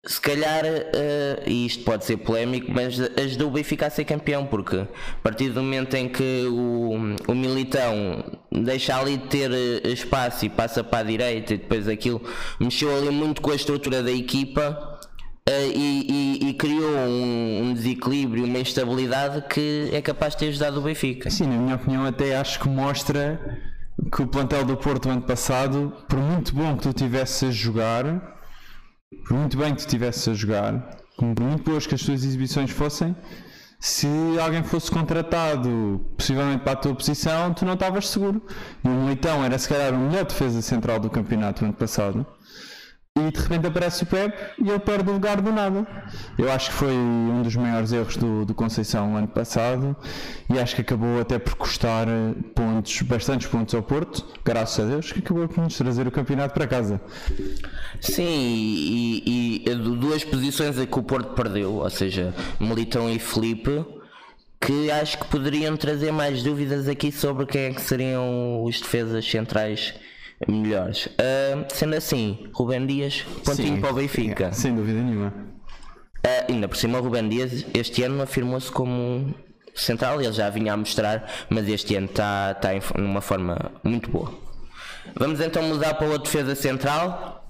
se 0.07 0.21
calhar, 0.21 0.65
uh, 0.65 1.43
e 1.47 1.67
isto 1.67 1.83
pode 1.83 2.05
ser 2.05 2.19
polémico, 2.19 2.71
mas 2.71 3.01
ajudou 3.19 3.49
o 3.49 3.51
Benfica 3.51 3.87
a 3.87 3.91
ser 3.91 4.05
campeão, 4.05 4.45
porque 4.47 4.77
a 4.77 4.87
partir 5.23 5.49
do 5.49 5.63
momento 5.63 5.95
em 5.95 6.09
que 6.09 6.47
o, 6.47 7.17
o 7.27 7.35
Militão 7.35 8.23
deixa 8.53 8.99
ali 8.99 9.17
de 9.17 9.27
ter 9.29 9.51
eh, 9.51 9.89
espaço 9.89 10.45
e 10.45 10.51
passa 10.51 10.85
para 10.85 10.99
a 10.99 11.03
direita 11.03 11.55
e 11.55 11.59
depois 11.59 11.89
aquilo 11.89 12.21
mexeu 12.61 12.95
ali 12.97 13.11
muito 13.11 13.41
com 13.41 13.51
a 13.51 13.55
estrutura 13.55 14.03
da 14.03 14.13
equipa 14.13 14.91
Uh, 15.47 15.53
e, 15.75 16.39
e, 16.41 16.49
e, 16.49 16.55
criou 16.55 16.91
um, 16.91 17.65
um, 17.65 17.75
desequilíbrio, 17.75 18.47
uma 18.47 18.59
instabilidade 18.59 19.45
que 19.47 19.91
é 19.93 20.01
capaz 20.01 20.33
de 20.33 20.39
ter 20.39 20.49
ajudado 20.49 20.81
o 20.81 20.83
Benfica. 20.83 21.29
Sim, 21.29 21.49
na 21.49 21.59
minha 21.59 21.75
opinião, 21.75 22.07
até 22.07 22.35
acho 22.35 22.59
que 22.59 22.67
mostra 22.67 23.61
que 24.11 24.23
o 24.23 24.27
plantel 24.27 24.65
do 24.65 24.75
Porto 24.75 25.11
ano 25.11 25.21
passado, 25.21 25.93
por 26.09 26.19
muito 26.19 26.55
bom 26.55 26.75
que 26.79 26.85
tu 26.85 26.95
tivesse 26.95 27.45
a 27.45 27.51
jogar, 27.51 28.34
por 29.25 29.37
muito 29.37 29.57
bem 29.57 29.75
que 29.75 29.83
tu 29.83 29.87
a 30.31 30.35
jogar, 30.35 30.99
por 31.17 31.25
muito 31.41 31.71
boas 31.71 31.87
que 31.87 31.95
as 31.95 32.03
tuas 32.03 32.25
exibições 32.25 32.71
fossem, 32.71 33.15
se 33.79 34.09
alguém 34.41 34.63
fosse 34.63 34.91
contratado 34.91 36.05
possivelmente 36.17 36.63
para 36.63 36.73
a 36.73 36.77
tua 36.77 36.95
posição, 36.95 37.53
tu 37.53 37.67
não 37.67 37.75
estavas 37.75 38.09
seguro. 38.09 38.41
E 38.83 38.89
o 38.89 38.91
Militão 38.91 39.45
era 39.45 39.59
se 39.59 39.69
calhar 39.69 39.93
o 39.93 39.99
melhor 39.99 40.25
defesa 40.25 40.63
central 40.63 40.99
do 40.99 41.11
campeonato 41.11 41.65
ano 41.65 41.75
passado 41.75 42.27
e 43.17 43.31
de 43.31 43.41
repente 43.41 43.65
aparece 43.69 44.03
o 44.03 44.07
Pep 44.07 44.37
e 44.59 44.69
ele 44.69 44.81
perde 44.81 45.09
o 45.09 45.13
lugar 45.13 45.41
do 45.41 45.53
nada. 45.53 45.87
Eu 46.37 46.51
acho 46.51 46.71
que 46.71 46.77
foi 46.77 46.93
um 46.93 47.43
dos 47.43 47.55
maiores 47.55 47.93
erros 47.93 48.17
do, 48.17 48.45
do 48.45 48.53
Conceição 48.55 49.09
no 49.09 49.17
ano 49.17 49.29
passado 49.29 49.97
e 50.53 50.59
acho 50.59 50.75
que 50.75 50.81
acabou 50.81 51.21
até 51.21 51.39
por 51.39 51.55
custar 51.55 52.09
eh, 52.09 52.35
pontos, 52.57 53.03
bastantes 53.03 53.47
pontos 53.47 53.73
ao 53.73 53.85
Porto, 53.85 54.27
graças 54.45 54.85
a 54.85 54.89
Deus, 54.89 55.13
que 55.13 55.21
acabou 55.21 55.47
por 55.47 55.63
nos 55.63 55.79
trazer 55.79 56.09
o 56.09 56.11
campeonato 56.11 56.55
para 56.55 56.67
casa. 56.67 57.01
Sim, 58.01 58.25
e, 58.25 59.63
e, 59.65 59.71
e 59.71 59.75
duas 59.77 60.25
posições 60.25 60.77
é 60.77 60.85
que 60.85 60.99
o 60.99 61.03
Porto 61.05 61.35
perdeu, 61.35 61.75
ou 61.75 61.91
seja, 61.91 62.35
Militão 62.59 63.09
e 63.09 63.21
Felipe 63.21 63.87
que 64.61 64.91
acho 64.91 65.19
que 65.19 65.27
poderiam 65.27 65.77
trazer 65.77 66.11
mais 66.11 66.43
dúvidas 66.43 66.89
aqui 66.89 67.13
sobre 67.13 67.47
quem 67.47 67.61
é 67.67 67.75
que 67.75 67.83
seriam 67.83 68.65
os 68.65 68.81
defesas 68.81 69.25
centrais 69.25 69.95
melhores. 70.49 71.07
Uh, 71.07 71.65
sendo 71.73 71.95
assim, 71.95 72.49
Rubem 72.53 72.87
Dias, 72.87 73.25
pontinho 73.45 73.77
Sim, 73.77 73.81
para 73.81 73.91
o 73.91 73.95
Benfica. 73.95 74.47
É, 74.47 74.53
sem 74.53 74.75
dúvida 74.75 75.01
nenhuma. 75.01 75.29
Uh, 75.29 76.53
ainda 76.53 76.69
por 76.69 76.77
cima, 76.77 76.99
o 76.99 77.03
Rubem 77.03 77.29
Dias 77.29 77.67
este 77.75 78.03
ano 78.03 78.23
afirmou-se 78.23 78.71
como 78.71 79.35
central, 79.75 80.21
ele 80.21 80.33
já 80.33 80.49
vinha 80.51 80.73
a 80.73 80.77
mostrar, 80.77 81.31
mas 81.49 81.69
este 81.69 81.97
ano 81.97 82.07
está, 82.07 82.53
está 82.53 82.75
em 82.75 82.81
uma 82.97 83.21
forma 83.21 83.73
muito 83.83 84.11
boa. 84.11 84.33
Vamos 85.15 85.41
então 85.41 85.63
mudar 85.63 85.95
para 85.95 86.07
outra 86.07 86.23
defesa 86.23 86.55
central. 86.55 87.45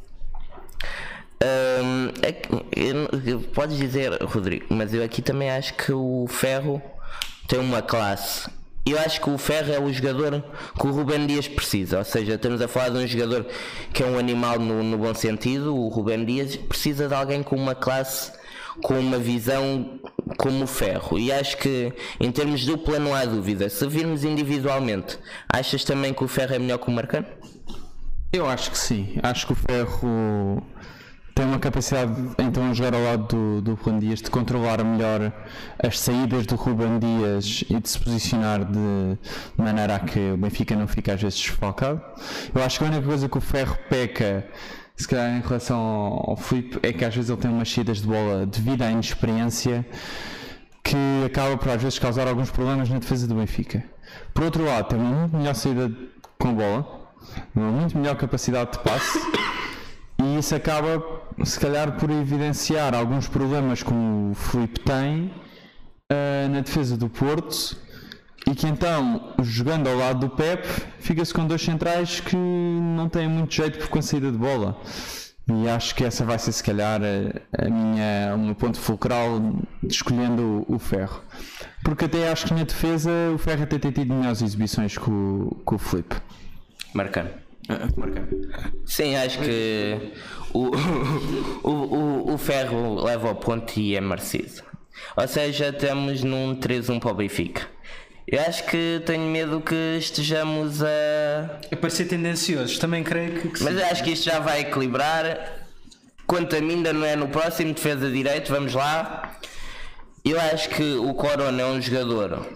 Um, 1.43 2.09
é 2.23 2.33
podes 3.53 3.77
dizer, 3.77 4.23
Rodrigo, 4.23 4.67
mas 4.71 4.95
eu 4.95 5.05
aqui 5.05 5.21
também 5.21 5.51
acho 5.51 5.75
que 5.75 5.93
o 5.93 6.27
Ferro 6.29 6.81
tem 7.47 7.59
uma 7.59 7.83
classe 7.83 8.49
eu 8.87 8.99
acho 8.99 9.21
que 9.21 9.31
o 9.31 9.39
Ferro 9.39 9.73
é 9.73 9.81
o 9.81 9.91
jogador 9.93 10.45
que 10.79 10.87
o 10.87 10.91
Ruben 10.91 11.27
Dias 11.27 11.49
precisa. 11.49 11.99
Ou 11.99 12.05
seja, 12.05 12.35
estamos 12.35 12.61
a 12.61 12.69
falar 12.69 12.91
de 12.91 12.99
um 12.99 13.07
jogador 13.07 13.47
que 13.93 14.03
é 14.03 14.07
um 14.07 14.19
animal 14.19 14.59
no, 14.59 14.83
no 14.83 14.99
bom 14.99 15.15
sentido. 15.15 15.75
O 15.75 15.89
Ruben 15.89 16.25
Dias 16.25 16.57
precisa 16.57 17.09
de 17.09 17.15
alguém 17.15 17.43
com 17.43 17.57
uma 17.57 17.75
classe, 17.75 18.33
com 18.83 18.99
uma 18.99 19.19
visão 19.19 19.99
como 20.37 20.65
o 20.65 20.67
Ferro. 20.67 21.19
E 21.19 21.33
acho 21.33 21.57
que, 21.57 21.93
em 22.21 22.31
termos 22.31 22.67
dupla, 22.67 22.99
não 22.99 23.15
há 23.15 23.25
dúvida. 23.25 23.71
Se 23.71 23.87
virmos 23.87 24.23
individualmente, 24.23 25.19
achas 25.49 25.83
também 25.83 26.13
que 26.13 26.23
o 26.23 26.29
Ferro 26.29 26.55
é 26.55 26.59
melhor 26.59 26.79
que 26.79 26.89
o 26.89 26.93
Marcano? 26.93 27.27
Eu 28.33 28.47
acho 28.47 28.71
que 28.71 28.79
sim. 28.79 29.17
Acho 29.23 29.47
que 29.47 29.53
o 29.53 29.57
Ferro 29.57 30.63
tem 31.35 31.45
uma 31.45 31.59
capacidade, 31.59 32.13
então, 32.39 32.71
a 32.71 32.73
jogar 32.73 32.95
ao 32.95 33.03
lado 33.03 33.27
do, 33.27 33.61
do 33.61 33.75
Ruben 33.75 33.99
Dias, 33.99 34.21
de 34.21 34.31
controlar 34.31 34.85
melhor 34.85 35.33
as 35.83 35.99
saídas 35.99 36.47
do 36.47 36.55
Ruben 36.55 37.01
Dias 37.01 37.65
e 37.69 37.81
de 37.81 37.89
se 37.89 37.99
posicionar 37.99 38.65
de 38.65 39.19
maneira 39.57 39.97
a 39.97 39.99
que 39.99 40.33
o 40.33 40.37
Benfica 40.37 40.77
não 40.77 40.87
fique 40.87 41.11
às 41.11 41.21
vezes 41.21 41.41
desfalcado. 41.41 42.01
Eu 42.55 42.63
acho 42.63 42.79
que 42.79 42.85
a 42.85 42.89
única 42.89 43.05
coisa 43.05 43.29
que 43.29 43.37
o 43.37 43.41
Ferro 43.41 43.77
peca, 43.91 44.47
se 44.95 45.09
calhar 45.09 45.37
em 45.37 45.41
relação 45.41 45.77
ao, 45.77 46.31
ao 46.31 46.37
Filipe, 46.37 46.79
é 46.85 46.93
que 46.93 47.05
às 47.05 47.13
vezes 47.13 47.29
ele 47.29 47.41
tem 47.41 47.51
umas 47.51 47.73
saídas 47.73 47.99
de 47.99 48.07
bola 48.07 48.47
devido 48.47 48.83
à 48.83 48.91
inexperiência 48.93 49.85
que 50.85 50.97
acaba 51.27 51.57
por 51.57 51.69
às 51.71 51.83
vezes 51.83 51.99
causar 51.99 52.29
alguns 52.29 52.51
problemas 52.51 52.89
na 52.89 53.01
defesa 53.01 53.27
do 53.27 53.35
Benfica. 53.35 53.83
Por 54.33 54.45
outro 54.45 54.65
lado, 54.65 54.87
tem 54.87 55.01
uma 55.01 55.11
muito 55.11 55.37
melhor 55.37 55.55
saída 55.55 55.91
com 56.39 56.55
bola, 56.55 57.11
uma 57.57 57.73
muito 57.73 57.99
melhor 57.99 58.15
capacidade 58.15 58.73
de 58.73 58.79
passe 58.79 59.19
e 60.25 60.39
isso 60.39 60.55
acaba, 60.55 61.03
se 61.45 61.59
calhar, 61.61 61.93
por 61.99 62.11
evidenciar 62.11 62.95
alguns 62.95 63.29
problemas 63.29 63.83
que 63.83 63.93
o 63.93 64.33
Filipe 64.35 64.81
tem 64.81 65.33
ah, 66.11 66.49
na 66.49 66.61
defesa 66.61 66.97
do 66.97 67.09
Porto 67.09 67.77
e 68.47 68.55
que 68.55 68.67
então, 68.67 69.35
jogando 69.43 69.89
ao 69.89 69.97
lado 69.97 70.21
do 70.21 70.29
Pep, 70.29 70.67
fica-se 70.99 71.33
com 71.33 71.47
dois 71.47 71.63
centrais 71.63 72.21
que 72.21 72.37
não 72.37 73.09
têm 73.09 73.29
muito 73.29 73.55
jeito 73.55 73.89
com 73.89 73.99
a 73.99 74.03
saída 74.03 74.31
de 74.31 74.37
bola. 74.37 74.79
E 75.47 75.69
acho 75.69 75.95
que 75.95 76.05
essa 76.05 76.25
vai 76.25 76.39
ser, 76.39 76.53
se 76.53 76.63
calhar, 76.63 77.01
a, 77.03 77.65
a 77.67 77.69
minha, 77.69 78.35
o 78.35 78.39
meu 78.39 78.55
ponto 78.55 78.79
fulcral 78.79 79.41
escolhendo 79.83 80.65
o, 80.69 80.79
Ferro. 80.79 81.23
Porque 81.83 82.07
até 82.07 82.31
acho 82.31 82.47
que 82.47 82.55
na 82.55 82.65
defesa 82.65 83.11
o 83.35 83.39
Ferro 83.39 83.63
até 83.63 83.79
tem 83.79 83.91
tido 83.91 84.15
melhores 84.15 84.41
exibições 84.41 84.97
que 84.97 85.11
o, 85.11 85.63
que 85.67 85.75
o 85.75 85.79
Filipe. 85.79 86.17
Marcano. 86.95 87.44
Ah, 87.69 87.89
Marcano. 87.97 88.29
Sim, 88.85 89.17
acho 89.17 89.39
que 89.39 90.13
o, 90.53 90.71
o, 91.63 91.71
o, 91.71 92.35
o 92.35 92.39
Ferro 92.39 93.03
leva 93.03 93.29
ao 93.29 93.35
ponto 93.35 93.79
e 93.79 93.97
é 93.97 94.01
merecido. 94.01 94.63
Ou 95.17 95.27
seja, 95.27 95.69
estamos 95.69 96.23
num 96.23 96.57
3-1 96.57 97.01
para 97.01 97.11
o 97.11 97.15
Benfica. 97.15 97.63
Eu 98.27 98.41
acho 98.41 98.65
que 98.65 99.03
tenho 99.05 99.29
medo 99.31 99.61
que 99.61 99.97
estejamos 99.99 100.83
a. 100.83 101.61
É 101.71 101.77
para 101.77 101.91
ser 101.91 102.07
tendencioso, 102.07 102.81
também 102.81 103.05
creio 103.05 103.41
que, 103.41 103.49
que 103.49 103.59
sim. 103.59 103.65
Mas 103.65 103.77
eu 103.77 103.85
acho 103.87 104.03
que 104.03 104.11
isto 104.13 104.25
já 104.25 104.39
vai 104.39 104.61
equilibrar. 104.61 105.61
Quanto 106.27 106.57
a 106.57 106.61
mim, 106.61 106.77
ainda 106.77 106.93
não 106.93 107.05
é 107.05 107.15
no 107.17 107.29
próximo, 107.29 107.75
defesa 107.75 108.11
direito, 108.11 108.51
vamos 108.51 108.73
lá. 108.73 109.39
Eu 110.25 110.41
acho 110.41 110.71
que 110.71 110.95
o 110.95 111.13
Corona 111.13 111.61
é 111.61 111.67
um 111.67 111.83
jogador 111.83 112.47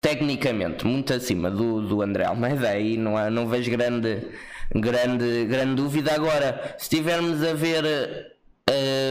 tecnicamente 0.00 0.86
muito 0.86 1.12
acima 1.12 1.50
do, 1.50 1.82
do 1.82 2.02
André 2.02 2.24
Almeida 2.24 2.68
aí 2.68 2.96
não, 2.96 3.16
há, 3.16 3.30
não 3.30 3.48
vejo 3.48 3.70
grande, 3.70 4.28
grande, 4.74 5.44
grande 5.46 5.74
dúvida. 5.74 6.14
Agora, 6.14 6.74
se 6.78 6.84
estivermos 6.84 7.42
a 7.42 7.52
ver 7.54 8.36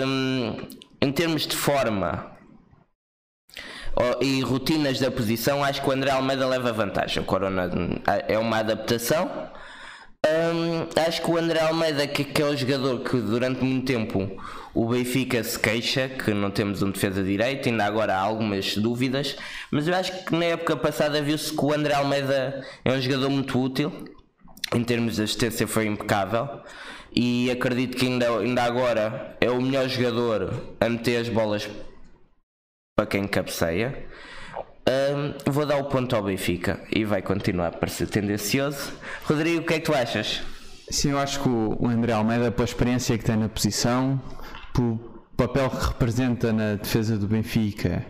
hum, 0.05 0.57
em 1.01 1.11
termos 1.11 1.45
de 1.45 1.55
forma 1.55 2.37
e 4.21 4.41
rotinas 4.41 4.99
da 4.99 5.09
posição, 5.09 5.63
acho 5.63 5.81
que 5.81 5.89
o 5.89 5.91
André 5.91 6.11
Almeida 6.11 6.45
leva 6.47 6.71
vantagem. 6.71 7.23
O 7.23 7.25
Corona 7.25 7.65
hum, 7.65 7.99
é 8.27 8.37
uma 8.37 8.59
adaptação. 8.59 9.46
Hum, 10.25 10.87
acho 11.07 11.21
que 11.21 11.29
o 11.31 11.37
André 11.37 11.59
Almeida, 11.61 12.07
que, 12.07 12.23
que 12.23 12.41
é 12.41 12.45
o 12.45 12.55
jogador 12.55 12.99
que 13.03 13.17
durante 13.17 13.63
muito 13.63 13.85
tempo 13.85 14.41
o 14.73 14.87
Benfica 14.87 15.43
se 15.43 15.57
queixa 15.57 16.09
que 16.09 16.33
não 16.33 16.51
temos 16.51 16.81
um 16.81 16.91
defesa 16.91 17.23
direito, 17.23 17.69
ainda 17.69 17.85
agora 17.85 18.15
há 18.15 18.19
algumas 18.19 18.75
dúvidas, 18.75 19.35
mas 19.71 19.87
eu 19.87 19.95
acho 19.95 20.25
que 20.25 20.35
na 20.35 20.45
época 20.45 20.75
passada 20.75 21.21
viu-se 21.21 21.55
que 21.55 21.63
o 21.63 21.73
André 21.73 21.93
Almeida 21.93 22.65
é 22.83 22.91
um 22.91 23.01
jogador 23.01 23.29
muito 23.29 23.61
útil, 23.61 23.91
em 24.75 24.83
termos 24.83 25.15
de 25.15 25.23
assistência 25.23 25.67
foi 25.67 25.85
impecável. 25.85 26.61
E 27.15 27.49
acredito 27.49 27.97
que 27.97 28.05
ainda, 28.05 28.29
ainda 28.37 28.63
agora 28.63 29.35
é 29.41 29.49
o 29.49 29.61
melhor 29.61 29.87
jogador 29.87 30.75
a 30.79 30.89
meter 30.89 31.17
as 31.17 31.29
bolas 31.29 31.67
para 32.95 33.07
quem 33.07 33.27
cabeceia. 33.27 34.06
Hum, 34.87 35.33
vou 35.51 35.65
dar 35.65 35.77
o 35.77 35.85
ponto 35.85 36.15
ao 36.15 36.23
Benfica 36.23 36.79
e 36.95 37.03
vai 37.03 37.21
continuar 37.21 37.67
a 37.67 37.71
parecer 37.71 38.07
tendencioso. 38.07 38.93
Rodrigo, 39.25 39.61
o 39.61 39.65
que 39.65 39.73
é 39.73 39.79
que 39.79 39.85
tu 39.85 39.93
achas? 39.93 40.41
Sim, 40.89 41.11
eu 41.11 41.19
acho 41.19 41.41
que 41.41 41.49
o 41.49 41.87
André 41.87 42.13
Almeida, 42.13 42.49
pela 42.51 42.63
experiência 42.63 43.17
que 43.17 43.25
tem 43.25 43.35
na 43.35 43.49
posição, 43.49 44.21
pelo 44.73 44.97
papel 45.35 45.69
que 45.69 45.87
representa 45.87 46.53
na 46.53 46.75
defesa 46.75 47.17
do 47.17 47.27
Benfica 47.27 48.05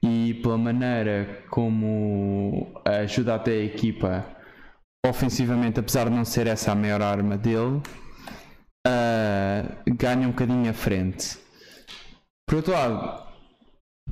e 0.00 0.34
pela 0.34 0.56
maneira 0.56 1.42
como 1.50 2.80
ajuda 2.84 3.34
até 3.34 3.50
a 3.50 3.64
equipa 3.64 4.24
ofensivamente, 5.04 5.80
apesar 5.80 6.08
de 6.08 6.14
não 6.14 6.24
ser 6.24 6.46
essa 6.46 6.72
a 6.72 6.74
maior 6.74 7.02
arma 7.02 7.36
dele, 7.36 7.82
ah, 8.86 9.64
ganha 9.88 10.28
um 10.28 10.30
bocadinho 10.30 10.70
à 10.70 10.72
frente. 10.72 11.38
Por 12.46 12.56
outro 12.56 12.72
lado, 12.72 13.26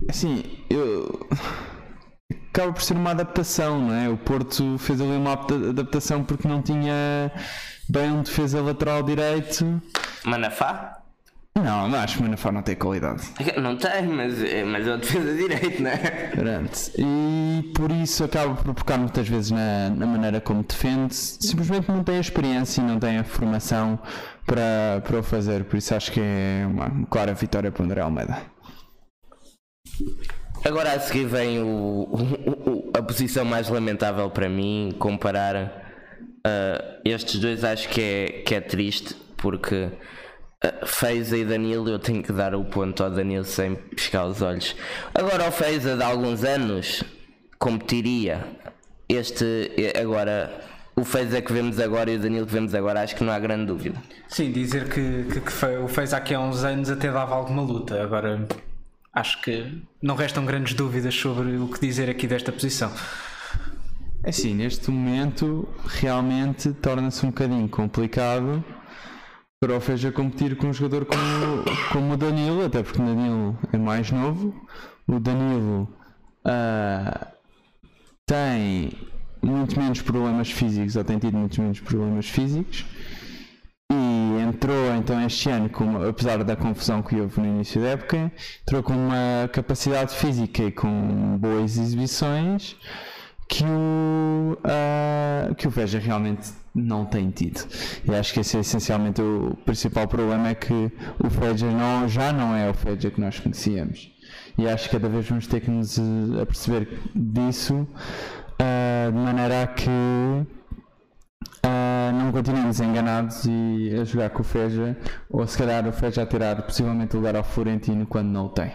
assim, 0.09 0.43
eu. 0.69 1.29
Acaba 2.53 2.73
por 2.73 2.83
ser 2.83 2.95
uma 2.95 3.13
adaptação, 3.13 3.81
não 3.81 3.95
é? 3.95 4.09
O 4.11 4.17
Porto 4.19 4.77
fez 4.79 5.01
ali 5.01 5.17
uma 5.17 5.33
adapta- 5.33 5.55
adaptação 5.71 6.23
porque 6.23 6.47
não 6.47 6.61
tinha 6.61 7.33
bem 7.89 8.11
um 8.11 8.23
defesa 8.23 8.61
lateral 8.61 9.03
direito. 9.03 9.81
Manafá? 10.25 10.99
Não, 11.55 11.87
não 11.89 11.99
acho 11.99 12.15
que 12.17 12.21
o 12.21 12.25
Manafá 12.25 12.51
não 12.53 12.63
tem 12.63 12.75
qualidade. 12.77 13.23
Não 13.61 13.77
tem, 13.77 14.07
mas, 14.07 14.43
é- 14.43 14.65
mas 14.65 14.87
é 14.87 14.95
o 14.95 14.99
defesa 14.99 15.35
direito, 15.35 15.83
não 15.83 15.91
é? 15.91 15.97
Pronto. 16.29 16.79
E 16.99 17.73
por 17.75 17.91
isso 17.91 18.25
acaba 18.25 18.55
por 18.55 18.75
focar 18.75 18.99
muitas 18.99 19.27
vezes 19.29 19.51
na, 19.51 19.89
na 19.91 20.07
maneira 20.07 20.39
como 20.41 20.63
defende. 20.63 21.15
Simplesmente 21.15 21.89
não 21.91 22.03
tem 22.05 22.17
a 22.17 22.21
experiência 22.21 22.81
e 22.83 22.85
não 22.85 22.99
tem 22.99 23.19
a 23.19 23.25
formação 23.25 23.99
para, 24.47 25.01
para 25.05 25.19
o 25.21 25.23
fazer. 25.23 25.65
Por 25.65 25.77
isso 25.79 25.95
acho 25.95 26.13
que 26.13 26.21
é 26.23 26.67
uma 26.67 27.07
clara 27.07 27.33
vitória 27.35 27.71
para 27.73 27.83
o 27.83 27.87
André 27.87 28.01
Almeida. 28.03 28.43
Agora 30.65 30.93
a 30.93 31.01
seguir 31.01 31.27
vem 31.27 31.61
o, 31.61 31.67
o- 31.67 32.71
o- 32.71 32.91
a 32.97 33.03
posição 33.03 33.45
mais 33.45 33.69
lamentável 33.69 34.31
para 34.31 34.49
mim, 34.49 34.95
comparar 34.99 35.83
ah, 36.45 36.99
estes 37.05 37.41
dois 37.41 37.65
acho 37.65 37.89
que 37.89 38.01
é, 38.01 38.27
que 38.45 38.55
é 38.55 38.61
triste, 38.61 39.15
porque 39.37 39.89
uh, 40.65 40.87
Feiza 40.87 41.37
e 41.37 41.45
Danilo 41.45 41.89
eu 41.89 41.99
tenho 41.99 42.23
que 42.23 42.33
dar 42.33 42.55
o 42.55 42.65
ponto 42.65 43.03
ao 43.03 43.11
Danilo 43.11 43.45
sem 43.45 43.75
piscar 43.75 44.27
os 44.27 44.41
olhos. 44.41 44.77
Agora 45.15 45.49
o 45.49 45.53
Feiza 45.53 45.97
de 45.97 46.03
alguns 46.03 46.45
anos 46.45 47.03
competiria. 47.59 48.45
Este 49.09 49.71
agora 50.01 50.61
o 50.97 51.05
Feiza 51.05 51.43
que 51.43 51.53
vemos 51.53 51.81
agora 51.81 52.11
e 52.11 52.17
o 52.17 52.21
Danilo 52.21 52.47
que 52.47 52.53
vemos 52.53 52.73
agora 52.75 53.03
acho 53.03 53.17
que 53.17 53.25
não 53.25 53.33
há 53.33 53.39
grande 53.39 53.67
dúvida. 53.67 54.01
Sim, 54.29 54.53
dizer 54.53 54.89
que, 54.89 55.25
que, 55.25 55.41
que 55.41 55.67
o 55.83 55.89
fez 55.89 56.15
aqui 56.15 56.35
há 56.35 56.41
uns 56.41 56.63
anos 56.65 56.89
até 56.89 57.11
dava 57.11 57.35
alguma 57.35 57.63
luta. 57.63 58.01
Agora 58.03 58.47
acho 59.13 59.41
que 59.43 59.83
não 60.01 60.15
restam 60.15 60.45
grandes 60.45 60.75
dúvidas 60.75 61.15
sobre 61.15 61.57
o 61.57 61.69
que 61.69 61.81
dizer 61.81 62.09
aqui 62.09 62.27
desta 62.27 62.51
posição. 62.51 62.93
É 64.25 64.31
Assim, 64.31 64.55
neste 64.55 64.91
momento 64.91 65.69
realmente 65.87 66.73
torna-se 66.73 67.25
um 67.27 67.31
bocadinho 67.31 67.69
complicado 67.69 68.65
para 69.61 69.77
o 69.77 69.81
Feja 69.81 70.11
competir 70.11 70.57
com 70.57 70.69
um 70.69 70.73
jogador 70.73 71.07
como, 71.07 71.65
como 71.93 72.15
o 72.15 72.17
Danilo, 72.17 72.65
até 72.65 72.83
porque 72.83 73.01
o 73.01 73.05
Danilo 73.05 73.59
é 73.73 73.77
mais 73.77 74.11
novo. 74.11 74.67
O 75.07 75.21
Danilo 75.21 75.89
ah, 76.45 77.29
tem 78.27 78.93
muito 79.43 79.79
menos 79.79 80.01
problemas 80.01 80.51
físicos, 80.51 80.97
ou 80.97 81.05
tem 81.05 81.19
tido 81.19 81.37
muito 81.37 81.61
menos 81.61 81.81
problemas 81.81 82.29
físicos. 82.29 82.85
Entrou 84.53 84.95
então 84.95 85.25
este 85.25 85.49
ano, 85.49 85.71
com, 85.71 86.07
apesar 86.07 86.45
da 86.45 86.55
confusão 86.55 87.03
que 87.03 87.19
houve 87.19 87.41
no 87.41 87.47
início 87.47 87.81
da 87.81 87.89
época, 87.89 88.31
entrou 88.61 88.83
com 88.83 88.93
uma 88.93 89.49
capacidade 89.51 90.15
física 90.15 90.65
e 90.65 90.71
com 90.71 91.39
boas 91.39 91.79
exibições 91.79 92.77
que 93.49 93.65
o, 93.65 94.59
ah, 94.63 95.55
que 95.57 95.67
o 95.67 95.71
Veja 95.71 95.99
realmente 95.99 96.51
não 96.75 97.07
tem 97.07 97.31
tido. 97.31 97.67
E 98.05 98.15
acho 98.15 98.35
que 98.35 98.41
esse 98.41 98.59
é 98.59 98.61
essencialmente 98.61 99.23
o 99.23 99.57
principal 99.65 100.07
problema 100.07 100.51
é 100.51 100.55
que 100.55 100.93
o 101.19 101.29
Veja 101.31 101.71
não, 101.71 102.07
já 102.07 102.31
não 102.31 102.55
é 102.55 102.69
o 102.69 102.75
Veja 102.75 103.11
que 103.11 103.21
nós 103.23 103.41
conhecíamos. 103.41 104.13
E 104.59 104.69
acho 104.69 104.85
que 104.85 104.97
cada 104.97 105.09
vez 105.09 105.27
vamos 105.27 105.47
ter 105.47 105.61
que 105.61 105.71
nos 105.71 105.97
eh, 105.99 106.43
aperceber 106.43 106.87
disso 107.15 107.89
ah, 108.59 109.11
de 109.11 109.19
maneira 109.19 109.63
a 109.63 109.67
que 109.67 109.89
ah, 112.09 112.13
não 112.13 112.33
continuemos 112.33 112.81
enganados 112.81 113.45
e 113.45 113.95
a 114.01 114.05
jogar 114.05 114.31
com 114.31 114.43
o 114.43 114.45
Feja, 114.45 114.97
ou 115.31 115.47
se 115.47 115.57
calhar 115.57 115.87
o 115.87 115.93
Feja 115.93 116.23
a 116.23 116.27
tirar 116.27 116.63
possivelmente 116.63 117.15
o 117.15 117.19
lugar 117.19 117.37
ao 117.37 117.45
Florentino 117.45 118.07
quando 118.07 118.29
não 118.29 118.47
o 118.47 118.49
tem. 118.49 118.73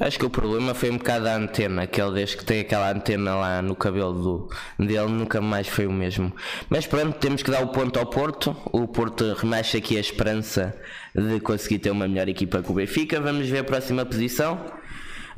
Acho 0.00 0.18
que 0.18 0.26
o 0.26 0.30
problema 0.30 0.74
foi 0.74 0.90
um 0.90 0.98
bocado 0.98 1.28
a 1.28 1.36
antena, 1.36 1.86
que 1.86 2.00
ele 2.00 2.12
desde 2.12 2.36
que 2.36 2.44
tem 2.44 2.60
aquela 2.60 2.90
antena 2.90 3.34
lá 3.36 3.62
no 3.62 3.74
cabelo 3.74 4.12
do, 4.12 4.84
dele 4.84 5.08
nunca 5.08 5.40
mais 5.40 5.66
foi 5.66 5.86
o 5.86 5.92
mesmo. 5.92 6.32
Mas 6.68 6.86
pronto, 6.86 7.18
temos 7.18 7.42
que 7.42 7.50
dar 7.50 7.62
o 7.62 7.68
ponto 7.68 7.98
ao 7.98 8.06
Porto. 8.06 8.54
O 8.72 8.86
Porto 8.86 9.32
remexe 9.34 9.78
aqui 9.78 9.96
a 9.96 10.00
esperança 10.00 10.74
de 11.14 11.40
conseguir 11.40 11.78
ter 11.78 11.90
uma 11.90 12.06
melhor 12.06 12.28
equipa 12.28 12.62
que 12.62 12.70
o 12.70 12.74
Benfica. 12.74 13.20
Vamos 13.20 13.48
ver 13.48 13.60
a 13.60 13.64
próxima 13.64 14.04
posição. 14.04 14.60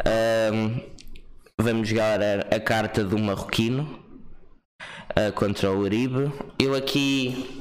Ahm, 0.04 0.80
vamos 1.56 1.88
jogar 1.88 2.20
a, 2.20 2.56
a 2.56 2.58
carta 2.58 3.04
do 3.04 3.18
Marroquino 3.18 3.99
ah, 5.16 5.32
contra 5.32 5.70
o 5.70 5.80
Uribe. 5.80 6.32
Eu 6.58 6.74
aqui 6.74 7.60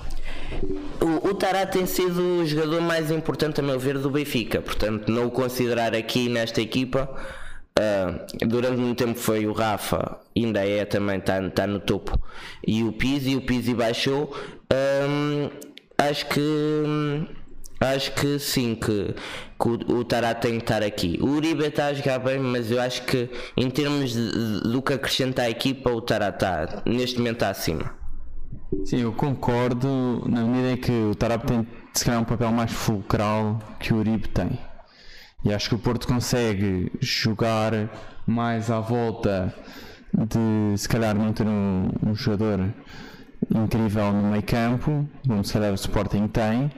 o, 1.01 1.29
o 1.29 1.33
Tará 1.33 1.65
tem 1.65 1.85
sido 1.85 2.21
o 2.21 2.45
jogador 2.45 2.81
mais 2.81 3.11
importante, 3.11 3.59
a 3.59 3.63
meu 3.63 3.79
ver, 3.79 3.97
do 3.97 4.09
Benfica. 4.09 4.61
Portanto, 4.61 5.11
não 5.11 5.27
o 5.27 5.31
considerar 5.31 5.95
aqui 5.95 6.29
nesta 6.29 6.61
equipa. 6.61 7.09
ah, 7.79 8.25
durante 8.45 8.77
muito 8.77 8.97
tempo 9.05 9.17
foi 9.19 9.45
o 9.45 9.53
Rafa, 9.53 10.19
ainda 10.35 10.65
é 10.65 10.85
também, 10.85 11.19
está 11.19 11.49
tá 11.49 11.67
no 11.67 11.79
topo. 11.79 12.19
E 12.65 12.83
o 12.83 12.91
Pizzi, 12.91 13.35
o 13.35 13.41
Pizzi 13.41 13.73
baixou. 13.73 14.35
Ahm, 14.71 15.49
acho 15.97 16.25
que. 16.27 16.41
Acho 17.79 18.13
que 18.13 18.37
sim, 18.39 18.75
que, 18.75 19.15
que 19.59 19.69
o, 19.69 19.99
o 19.99 20.03
Tará 20.03 20.33
tem 20.33 20.57
que 20.57 20.63
estar 20.63 20.83
aqui. 20.83 21.17
O 21.21 21.27
Uribe 21.27 21.65
está 21.65 21.87
a 21.87 21.93
jogar 21.93 22.19
bem, 22.19 22.37
mas 22.37 22.69
eu 22.69 22.81
acho 22.81 23.03
que 23.03 23.29
em 23.55 23.69
termos 23.69 24.13
do 24.13 24.81
que 24.81 24.93
acrescenta 24.93 25.43
à 25.43 25.49
equipa, 25.49 25.89
o 25.89 26.01
Tará 26.01 26.29
está, 26.29 26.81
neste 26.85 27.17
momento 27.17 27.35
está 27.35 27.49
acima. 27.49 27.99
Sim, 28.85 29.01
eu 29.01 29.13
concordo 29.13 30.23
na 30.27 30.41
medida 30.43 30.71
em 30.71 30.77
que 30.77 30.91
o 30.91 31.15
Tarap 31.15 31.45
tem 31.45 31.67
se 31.93 32.05
calhar 32.05 32.21
um 32.21 32.25
papel 32.25 32.51
mais 32.51 32.71
fulcral 32.71 33.59
que 33.79 33.93
o 33.93 33.97
Uribe 33.97 34.27
tem. 34.29 34.59
E 35.43 35.53
acho 35.53 35.69
que 35.69 35.75
o 35.75 35.79
Porto 35.79 36.07
consegue 36.07 36.91
jogar 36.99 37.71
mais 38.27 38.69
à 38.69 38.79
volta 38.79 39.53
de 40.13 40.77
se 40.77 40.87
calhar 40.87 41.15
não 41.15 41.33
ter 41.33 41.47
um, 41.47 41.89
um 42.05 42.13
jogador 42.13 42.73
incrível 43.53 44.11
no 44.11 44.31
meio 44.31 44.43
campo, 44.43 45.07
como 45.25 45.43
se 45.43 45.53
calhar 45.53 45.71
o 45.71 45.75
Sporting 45.75 46.27
tem, 46.27 46.71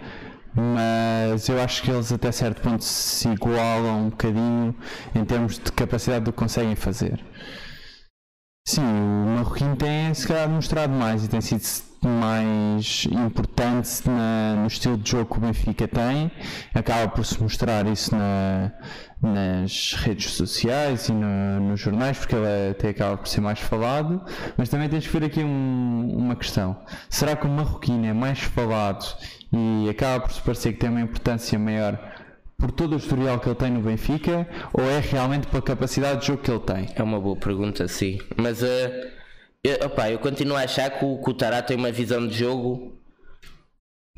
mas 0.55 1.47
eu 1.49 1.61
acho 1.61 1.81
que 1.83 1.91
eles 1.91 2.11
até 2.11 2.31
certo 2.31 2.61
ponto 2.61 2.83
se 2.83 3.27
igualam 3.29 4.07
um 4.07 4.09
bocadinho 4.09 4.75
em 5.15 5.23
termos 5.25 5.57
de 5.57 5.71
capacidade 5.71 6.25
do 6.25 6.31
que 6.31 6.37
conseguem 6.39 6.75
fazer. 6.75 7.23
Sim, 8.67 8.81
o 8.83 9.35
Marroquino 9.35 9.75
tem 9.75 10.13
se 10.13 10.27
calhar 10.27 10.47
mostrado 10.47 10.93
mais 10.93 11.25
e 11.25 11.27
tem 11.27 11.41
sido 11.41 11.61
mais 12.03 13.05
importante 13.11 14.07
na- 14.07 14.55
no 14.55 14.67
estilo 14.67 14.97
de 14.97 15.11
jogo 15.11 15.31
que 15.33 15.37
o 15.37 15.41
Benfica 15.41 15.87
tem. 15.87 16.31
Acaba 16.73 17.07
por 17.11 17.25
se 17.25 17.41
mostrar 17.41 17.85
isso 17.87 18.15
na- 18.15 18.71
nas 19.21 19.93
redes 19.93 20.31
sociais 20.31 21.09
e 21.09 21.11
no- 21.13 21.59
nos 21.59 21.79
jornais, 21.79 22.17
porque 22.17 22.35
ele 22.35 22.71
até 22.71 22.89
acaba 22.89 23.17
por 23.17 23.27
ser 23.27 23.41
mais 23.41 23.59
falado. 23.59 24.23
Mas 24.57 24.69
também 24.69 24.89
tens 24.89 25.05
que 25.07 25.13
ver 25.19 25.25
aqui 25.25 25.43
um- 25.43 26.15
uma 26.17 26.35
questão: 26.35 26.77
será 27.09 27.35
que 27.35 27.45
o 27.45 27.49
Marroquino 27.49 28.05
é 28.05 28.13
mais 28.13 28.39
falado 28.39 29.05
e 29.53 29.89
acaba 29.89 30.21
por 30.25 30.31
se 30.33 30.41
parecer 30.41 30.73
que 30.73 30.79
tem 30.79 30.89
uma 30.89 31.01
importância 31.01 31.57
maior? 31.59 31.99
Por 32.57 32.71
todo 32.71 32.93
o 32.93 32.97
historial 32.97 33.39
que 33.39 33.49
ele 33.49 33.55
tem 33.55 33.71
no 33.71 33.81
Benfica, 33.81 34.47
ou 34.71 34.83
é 34.83 34.99
realmente 34.99 35.47
pela 35.47 35.63
capacidade 35.63 36.21
de 36.21 36.27
jogo 36.27 36.43
que 36.43 36.51
ele 36.51 36.59
tem? 36.59 36.89
É 36.95 37.01
uma 37.01 37.19
boa 37.19 37.35
pergunta, 37.35 37.87
sim. 37.87 38.19
Mas 38.37 38.61
eh, 38.61 39.11
eu, 39.63 39.87
opá, 39.87 40.11
eu 40.11 40.19
continuo 40.19 40.55
a 40.55 40.61
achar 40.61 40.89
que 40.91 41.03
o, 41.03 41.17
que 41.21 41.29
o 41.29 41.33
Tará 41.33 41.61
tem 41.63 41.75
uma 41.75 41.91
visão 41.91 42.27
de 42.27 42.35
jogo 42.35 43.01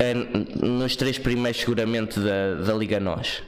n- 0.01 0.45
nos 0.61 0.95
três 0.97 1.17
primeiros 1.17 1.61
seguramente 1.61 2.19
da, 2.19 2.55
da 2.55 2.73
Liga 2.73 2.99
Nós. 2.99 3.41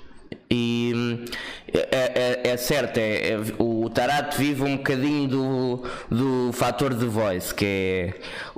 E 0.49 1.25
é, 1.73 2.41
é- 2.45 2.49
é 2.51 2.57
certo, 2.57 2.97
é, 2.99 3.29
é- 3.31 3.37
o 3.59 3.89
Tarato 3.89 4.37
vive 4.37 4.61
um 4.63 4.77
bocadinho 4.77 5.27
do, 5.27 5.83
do 6.09 6.51
fator 6.53 6.93
de 6.93 7.05
voice, 7.05 7.53
que 7.53 7.65
é 7.65 8.13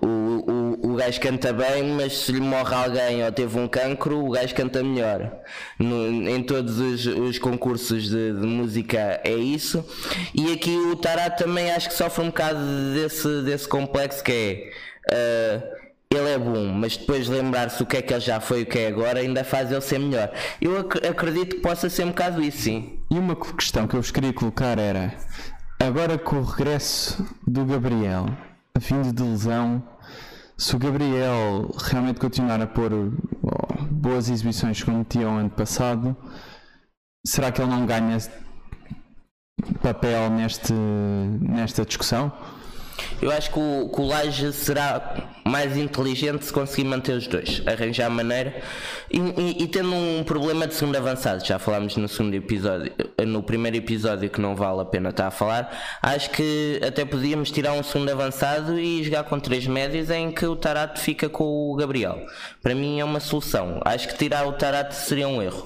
o, 0.06 0.08
o, 0.08 0.92
o 0.92 0.96
gajo 0.96 1.20
canta 1.22 1.54
bem, 1.54 1.84
mas 1.94 2.14
se 2.18 2.32
lhe 2.34 2.42
morre 2.42 2.76
alguém 2.76 3.24
ou 3.24 3.32
teve 3.32 3.58
um 3.58 3.68
cancro, 3.68 4.26
o 4.26 4.32
gajo 4.32 4.54
canta 4.54 4.84
melhor. 4.84 5.32
No- 5.80 6.30
em 6.30 6.44
todos 6.44 6.78
os, 6.80 7.06
os 7.06 7.40
concursos 7.40 8.10
de, 8.10 8.34
de 8.34 8.46
música 8.46 9.22
é 9.24 9.34
isso. 9.34 9.84
E 10.36 10.52
aqui 10.52 10.76
o 10.76 10.96
Tarato 10.98 11.44
também 11.46 11.72
acho 11.72 11.88
que 11.88 11.96
sofre 11.96 12.24
um 12.24 12.28
bocado 12.28 12.60
desse, 12.94 13.42
desse 13.44 13.68
complexo 13.68 14.24
que 14.24 14.32
é. 14.32 14.72
ah, 15.62 15.87
ele 16.10 16.30
é 16.30 16.38
bom, 16.38 16.72
mas 16.74 16.96
depois 16.96 17.28
lembrar-se 17.28 17.82
o 17.84 17.86
que 17.86 17.98
é 17.98 18.02
que 18.02 18.14
ele 18.14 18.22
já 18.22 18.40
foi 18.40 18.62
e 18.62 18.64
o 18.64 18.66
que 18.66 18.80
é 18.80 18.88
agora 18.88 19.20
ainda 19.20 19.44
faz 19.44 19.72
ele 19.72 19.82
ser 19.82 20.00
melhor. 20.00 20.32
Eu 20.62 20.80
ac- 20.80 21.06
acredito 21.06 21.58
que 21.58 21.62
possa 21.62 21.90
ser 21.90 22.06
um 22.06 22.10
bocado 22.10 22.42
isso, 22.42 22.60
sim. 22.60 23.00
E 23.12 23.18
uma 23.18 23.36
questão 23.36 23.88
que 23.88 23.96
eu 23.96 24.02
vos 24.02 24.12
queria 24.12 24.34
colocar 24.34 24.80
era: 24.80 25.14
agora 25.80 26.18
com 26.18 26.38
o 26.38 26.44
regresso 26.44 27.26
do 27.46 27.66
Gabriel, 27.66 28.26
a 28.74 28.80
fim 28.80 29.02
de 29.02 29.22
lesão, 29.22 29.84
se 30.58 30.76
o 30.76 30.80
Gabriel 30.80 31.70
realmente 31.78 32.20
continuar 32.20 32.62
a 32.62 32.68
pôr 32.68 32.92
oh, 32.94 33.84
boas 33.92 34.30
exibições 34.30 34.82
como 34.82 35.04
tinha 35.04 35.28
o 35.28 35.32
ano 35.38 35.50
passado, 35.50 36.16
será 37.26 37.52
que 37.52 37.62
ele 37.62 37.70
não 37.70 37.86
ganha 37.86 38.18
papel 39.82 40.30
neste, 40.30 40.74
nesta 40.74 41.86
discussão? 41.86 42.32
Eu 43.22 43.32
acho 43.32 43.52
que 43.52 43.60
o, 43.60 43.90
que 43.94 44.02
o 44.02 44.06
Laje 44.08 44.52
será 44.54 45.16
mais 45.46 45.78
inteligente 45.78 46.46
se 46.46 46.52
conseguir 46.54 46.84
manter 46.86 47.14
os 47.14 47.26
dois, 47.28 47.62
arranjar 47.66 48.10
maneira 48.10 48.56
e, 49.10 49.18
e- 49.18 49.64
e 49.64 49.68
tendo 49.68 49.94
um 49.94 50.24
problema 50.24 50.68
de 50.68 50.74
segundo 50.74 50.96
avançado, 50.98 51.46
já 51.46 51.58
falámos 51.58 51.96
no 51.96 52.08
segundo 52.08 52.34
episódio, 52.36 52.92
no 53.26 53.42
primeiro 53.42 53.78
episódio 53.78 54.30
que 54.30 54.42
não 54.42 54.56
vale 54.56 54.82
a 54.82 54.86
pena 54.86 55.10
estar 55.10 55.28
a 55.28 55.32
falar, 55.32 55.72
acho 56.02 56.30
que 56.32 56.82
até 56.86 57.06
podíamos 57.06 57.50
tirar 57.50 57.74
um 57.74 57.82
segundo 57.84 58.10
avançado 58.10 58.78
e 58.78 59.04
jogar 59.04 59.24
com 59.24 59.40
três 59.40 59.66
médios 59.68 60.10
em 60.10 60.32
que 60.32 60.46
o 60.46 60.56
Tarato 60.56 61.00
fica 61.00 61.30
com 61.30 61.72
o 61.72 61.76
Gabriel. 61.76 62.26
Para 62.62 62.76
mim 62.76 63.00
é 63.00 63.06
uma 63.06 63.20
solução. 63.20 63.80
Acho 63.86 64.08
que 64.10 64.18
tirar 64.18 64.46
o 64.48 64.54
Tarato 64.54 64.94
seria 64.94 65.28
um 65.28 65.42
erro. 65.42 65.66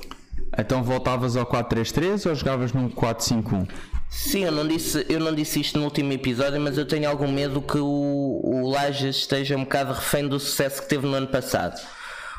Então 0.58 0.84
voltavas 0.84 1.36
ao 1.38 1.46
4-3-3 1.46 2.30
ou 2.30 2.36
jogavas 2.36 2.74
num 2.74 2.90
4-5-1? 2.90 3.68
Sim, 4.12 4.44
eu 4.44 4.52
não, 4.52 4.68
disse, 4.68 5.06
eu 5.08 5.20
não 5.22 5.34
disse 5.34 5.62
isto 5.62 5.80
no 5.80 5.86
último 5.86 6.12
episódio, 6.12 6.60
mas 6.60 6.78
eu 6.78 6.86
tenho 6.86 7.10
algum 7.10 7.32
medo 7.32 7.62
que 7.62 7.78
o, 7.78 8.42
o 8.44 8.70
Laje 8.70 9.08
esteja 9.08 9.56
um 9.56 9.64
bocado 9.64 9.94
refém 9.94 10.28
do 10.28 10.38
sucesso 10.38 10.82
que 10.82 10.90
teve 10.90 11.08
no 11.08 11.16
ano 11.16 11.28
passado. 11.28 11.82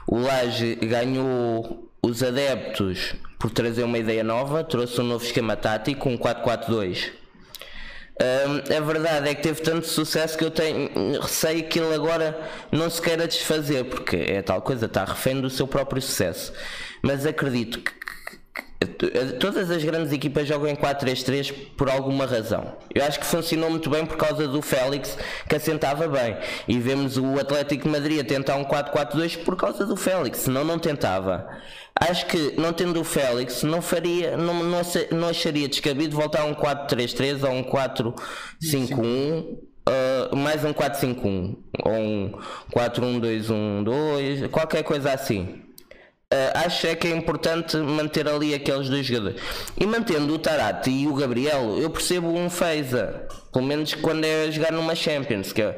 O 0.07 0.19
Laje 0.19 0.75
ganhou 0.77 1.91
os 2.03 2.23
adeptos 2.23 3.15
por 3.39 3.51
trazer 3.51 3.85
uma 3.85 3.99
ideia 3.99 4.23
nova, 4.23 4.63
trouxe 4.63 5.01
um 5.01 5.05
novo 5.05 5.25
esquema 5.25 5.57
tático, 5.57 6.09
um 6.11 6.19
4-4-2. 6.19 7.11
Hum, 8.21 8.77
a 8.77 8.81
verdade 8.81 9.31
é 9.31 9.35
que 9.35 9.43
teve 9.43 9.63
tanto 9.63 9.87
sucesso 9.87 10.37
que 10.37 10.45
eu 10.45 10.51
tenho 10.51 11.19
receio 11.21 11.67
que 11.67 11.81
ele 11.81 11.95
agora 11.95 12.39
não 12.71 12.89
se 12.91 13.01
queira 13.01 13.27
desfazer, 13.27 13.85
porque 13.85 14.17
é 14.17 14.43
tal 14.43 14.61
coisa, 14.61 14.87
está 14.87 15.05
refém 15.05 15.41
do 15.41 15.49
seu 15.49 15.67
próprio 15.67 16.03
sucesso. 16.03 16.53
Mas 17.03 17.25
acredito 17.25 17.81
que 17.81 17.93
todas 19.39 19.71
as 19.71 19.83
grandes 19.85 20.13
equipas 20.13 20.47
jogam 20.47 20.69
em 20.69 20.77
4-3-3 20.77 21.55
por 21.77 21.89
alguma 21.89 22.27
razão. 22.27 22.77
Eu 22.95 23.05
acho 23.05 23.19
que 23.21 23.27
funcionou 23.27 23.71
muito 23.71 23.89
bem 23.91 24.05
por 24.05 24.17
causa 24.17 24.47
do 24.49 24.61
Félix, 24.61 25.17
que 25.49 25.57
assentava 25.57 26.09
bem. 26.09 26.37
E 26.69 26.79
vemos 26.79 27.17
o 27.17 27.39
Atlético 27.39 27.85
de 27.85 27.91
Madrid 27.91 28.21
a 28.21 28.25
tentar 28.25 28.57
um 28.57 28.65
4-4-2 28.65 29.45
por 29.45 29.57
causa 29.57 29.87
do 29.87 29.97
Félix, 29.97 30.41
senão 30.41 30.65
não 30.65 30.79
tentava. 30.79 31.49
Acho 31.95 32.27
que 32.27 32.55
não 32.59 32.73
tendo 32.73 33.01
o 33.01 33.05
Félix, 33.05 33.63
não 33.63 33.83
faria, 33.83 34.37
não, 34.37 34.63
não, 34.63 34.81
não 35.13 35.29
acharia 35.29 35.69
descabido 35.69 36.17
voltar 36.17 36.43
a 36.43 36.45
um 36.45 36.55
4-3-3 36.55 37.43
ou 37.45 37.53
um 37.53 37.63
4-5-1. 37.63 39.59
uh, 39.89 40.37
mais 40.37 40.65
um 40.65 40.73
4-5-1 40.73 41.57
ou 41.85 41.93
um 41.93 42.33
4-1-2-1-2, 42.75 44.49
qualquer 44.49 44.83
coisa 44.83 45.13
assim. 45.13 45.63
Uh, 46.33 46.65
acho 46.65 46.87
é 46.87 46.95
que 46.95 47.07
é 47.09 47.11
importante 47.11 47.77
manter 47.77 48.27
ali 48.27 48.55
aqueles 48.55 48.89
dois 48.89 49.05
jogadores. 49.05 49.39
E 49.79 49.85
mantendo 49.85 50.33
o 50.33 50.39
Tarate 50.39 50.89
e 50.89 51.07
o 51.07 51.15
Gabriel, 51.15 51.77
eu 51.79 51.91
percebo 51.91 52.29
um 52.29 52.49
Feiza. 52.49 53.27
Pelo 53.53 53.67
menos 53.67 53.93
quando 53.95 54.25
é 54.25 54.51
jogar 54.51 54.73
numa 54.73 54.95
Champions. 54.95 55.53
Que, 55.53 55.63
uh, 55.63 55.75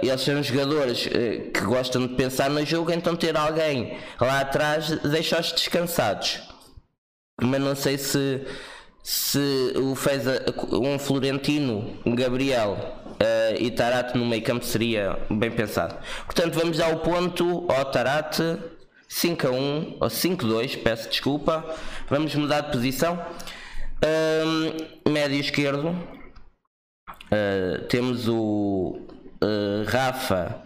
eles 0.00 0.20
são 0.20 0.40
jogadores 0.40 1.06
uh, 1.06 1.50
que 1.50 1.60
gostam 1.62 2.06
de 2.06 2.14
pensar 2.14 2.48
no 2.48 2.64
jogo, 2.64 2.92
então 2.92 3.16
ter 3.16 3.36
alguém 3.36 3.98
lá 4.20 4.40
atrás 4.40 4.90
deixa-os 5.00 5.50
descansados. 5.50 6.40
Mas 7.42 7.60
não 7.60 7.74
sei 7.74 7.98
se, 7.98 8.42
se 9.02 9.72
o 9.74 9.96
Feiza, 9.96 10.44
um 10.70 11.00
Florentino, 11.00 11.98
um 12.06 12.14
Gabriel 12.14 12.76
uh, 13.20 13.56
e 13.58 13.72
Tarate 13.72 14.16
no 14.16 14.24
meio 14.24 14.42
campo 14.42 14.64
seria 14.64 15.18
bem 15.28 15.50
pensado. 15.50 15.96
Portanto, 16.26 16.54
vamos 16.54 16.76
dar 16.78 16.94
o 16.94 17.00
ponto 17.00 17.66
ao 17.68 17.86
Tarate. 17.86 18.56
5 19.12 19.46
a 19.48 19.50
1 19.50 19.96
ou 20.00 20.08
5 20.08 20.46
a 20.46 20.48
2, 20.48 20.76
peço 20.76 21.08
desculpa. 21.08 21.74
Vamos 22.08 22.32
mudar 22.36 22.60
de 22.60 22.70
posição. 22.70 23.20
Ahm, 24.00 25.10
médio 25.10 25.38
esquerdo. 25.40 25.94
Ah, 27.30 27.84
temos 27.88 28.28
o 28.28 29.00
ah, 29.42 29.84
Rafa 29.86 30.62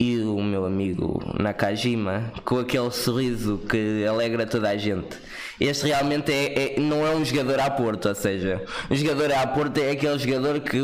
e 0.00 0.16
o 0.20 0.40
meu 0.40 0.64
amigo 0.64 1.20
Nakajima 1.40 2.32
com 2.44 2.60
aquele 2.60 2.88
sorriso 2.92 3.58
que 3.68 4.06
alegra 4.06 4.46
toda 4.46 4.68
a 4.70 4.76
gente. 4.76 5.16
Este 5.58 5.88
realmente 5.88 6.30
é, 6.32 6.76
é- 6.76 6.80
não 6.80 7.04
é 7.04 7.10
um 7.16 7.24
jogador 7.24 7.58
à 7.58 7.68
Porto, 7.68 8.08
ou 8.08 8.14
seja, 8.14 8.62
um 8.88 8.94
jogador 8.94 9.32
à 9.32 9.44
Porto 9.44 9.76
é 9.78 9.90
aquele 9.90 10.16
jogador 10.16 10.60
que 10.60 10.76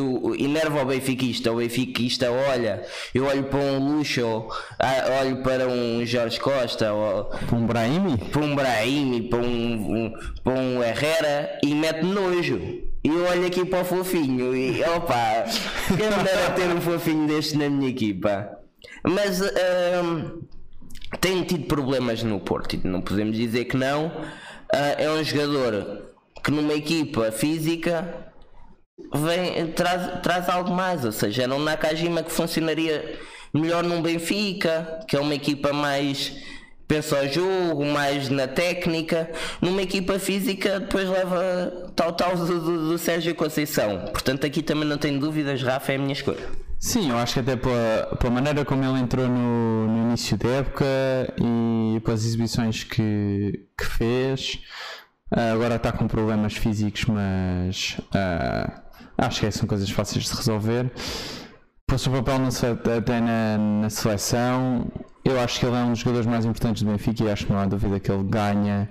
enerva 0.43 0.83
o 0.83 0.85
benfiquista. 0.87 1.53
O 1.53 1.59
benfiquista 1.59 2.29
olha, 2.33 2.83
eu 3.15 3.25
olho 3.27 3.45
para 3.45 3.61
um 3.61 3.99
Luxo, 3.99 4.49
ah, 4.81 5.21
olho 5.21 5.45
para 5.45 5.69
um 5.69 6.05
Jorge 6.05 6.41
Costa, 6.41 6.93
ou, 6.93 7.31
Um 7.53 7.67
Brahimi? 7.67 8.19
para 8.19 8.41
um 8.43 8.57
Brahimi, 8.57 9.23
para 9.29 9.39
um, 9.39 10.07
um- 10.07 10.13
para 10.43 10.53
um 10.55 10.83
Herrera 10.83 11.61
e 11.63 11.73
mete 11.73 12.03
nojo. 12.05 12.59
E 13.05 13.09
eu 13.09 13.25
olho 13.31 13.47
aqui 13.47 13.65
para 13.65 13.83
o 13.83 13.85
fofinho 13.85 14.57
e 14.57 14.83
opa, 14.83 15.45
quem 15.87 16.09
me 16.11 16.25
dera 16.25 16.51
ter 16.57 16.67
um 16.75 16.81
fofinho 16.81 17.29
deste 17.29 17.57
na 17.57 17.69
minha 17.71 17.91
equipa. 17.91 18.64
Mas 19.03 19.41
ahm, 19.41 20.41
tem 21.21 21.43
tido 21.45 21.67
problemas 21.67 22.23
no 22.23 22.41
Porto, 22.41 22.79
não 22.85 23.01
podemos 23.01 23.37
dizer 23.37 23.65
que 23.67 23.77
não. 23.77 24.11
Ah, 24.73 24.97
é 24.99 25.11
um 25.11 25.23
jogador 25.23 26.15
que 26.43 26.51
numa 26.51 26.75
equipa 26.75 27.31
física 27.33 28.33
vem, 29.15 29.69
traz, 29.73 30.21
traz 30.23 30.49
algo 30.49 30.71
mais, 30.71 31.05
ou 31.05 31.13
seja, 31.13 31.45
era 31.45 31.55
um 31.55 31.59
Nakajima 31.59 32.23
que 32.23 32.31
funcionaria 32.31 33.19
melhor 33.53 33.85
num 33.85 34.03
Benfica, 34.03 35.01
que 35.09 35.17
é 35.17 35.21
uma 35.21 35.35
equipa 35.35 35.73
mais 35.73 36.33
pensa 36.87 37.19
ao 37.19 37.29
jogo, 37.29 37.85
mais 37.85 38.29
na 38.29 38.47
técnica, 38.47 39.31
numa 39.61 39.83
equipa 39.83 40.19
física 40.19 40.81
depois 40.81 41.09
leva 41.09 41.93
tal 41.97 42.13
tal 42.13 42.37
do, 42.37 42.61
do, 42.61 42.89
do 42.91 42.99
Sérgio 42.99 43.35
Conceição. 43.35 44.07
Portanto 44.13 44.47
aqui 44.47 44.63
também 44.63 44.87
não 44.87 44.99
tenho 44.99 45.19
dúvidas, 45.19 45.63
Rafa 45.63 45.93
é 45.93 45.97
a 45.97 45.99
minha 45.99 46.13
escolha. 46.13 46.64
Sim, 46.85 47.09
eu 47.09 47.17
acho 47.17 47.33
que 47.33 47.41
até 47.41 47.57
pela, 47.57 48.15
pela 48.21 48.31
maneira 48.35 48.63
como 48.63 48.85
ele 48.85 49.01
entrou 49.01 49.27
no, 49.27 49.87
no 49.87 50.03
início 50.03 50.37
da 50.37 50.51
época 50.51 50.85
e 51.41 51.99
pelas 52.01 52.27
exibições 52.27 52.85
que, 52.85 53.67
que 53.77 53.87
fez, 53.87 54.61
ah, 55.31 55.53
agora 55.53 55.77
está 55.77 55.91
com 55.91 56.07
problemas 56.07 56.53
físicos, 56.53 57.07
mas 57.07 57.99
ah, 58.15 58.83
acho 59.17 59.41
que 59.41 59.51
são 59.51 59.67
coisas 59.67 59.89
fáceis 59.89 60.27
de 60.27 60.35
resolver. 60.35 60.93
Pelo 61.87 61.99
seu 61.99 62.13
papel 62.13 62.39
na 62.41 62.49
até 62.99 63.19
na, 63.19 63.57
na 63.57 63.89
seleção, 63.89 64.87
eu 65.25 65.41
acho 65.41 65.61
que 65.61 65.65
ele 65.65 65.77
é 65.77 65.79
um 65.79 65.93
dos 65.93 66.01
jogadores 66.01 66.27
mais 66.27 66.45
importantes 66.45 66.83
do 66.83 66.91
Benfica 66.91 67.25
e 67.25 67.31
acho 67.31 67.47
que 67.47 67.53
não 67.53 67.61
há 67.61 67.65
dúvida 67.65 67.99
que 67.99 68.13
ele 68.13 68.25
ganha 68.25 68.91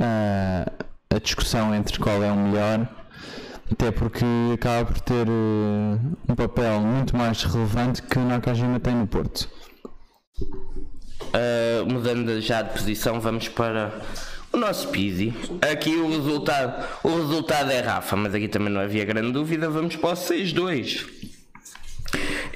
ah, 0.00 0.70
a 1.10 1.18
discussão 1.18 1.74
entre 1.74 1.98
qual 1.98 2.22
é 2.22 2.30
o 2.30 2.36
melhor. 2.36 3.03
Até 3.74 3.90
porque 3.90 4.24
acaba 4.54 4.84
por 4.84 5.00
ter 5.00 5.26
eh, 5.26 5.98
um 6.28 6.34
papel 6.36 6.80
muito 6.80 7.16
mais 7.16 7.42
relevante 7.42 8.00
que 8.02 8.16
o 8.16 8.24
Nakajima 8.24 8.78
tem 8.78 8.94
no 8.94 9.04
Porto. 9.04 9.50
Uh, 10.40 11.92
mudando 11.92 12.40
já 12.40 12.62
de 12.62 12.72
posição, 12.72 13.20
vamos 13.20 13.48
para 13.48 14.00
o 14.52 14.56
nosso 14.56 14.90
Pizzi. 14.90 15.34
Aqui 15.60 15.90
o 15.96 16.08
resultado, 16.08 16.86
o 17.02 17.16
resultado 17.16 17.72
é 17.72 17.80
Rafa, 17.80 18.14
mas 18.14 18.32
aqui 18.32 18.46
também 18.46 18.72
não 18.72 18.80
havia 18.80 19.04
grande 19.04 19.32
dúvida. 19.32 19.68
Vamos 19.68 19.96
para 19.96 20.10
o 20.10 20.12
6-2. 20.12 21.33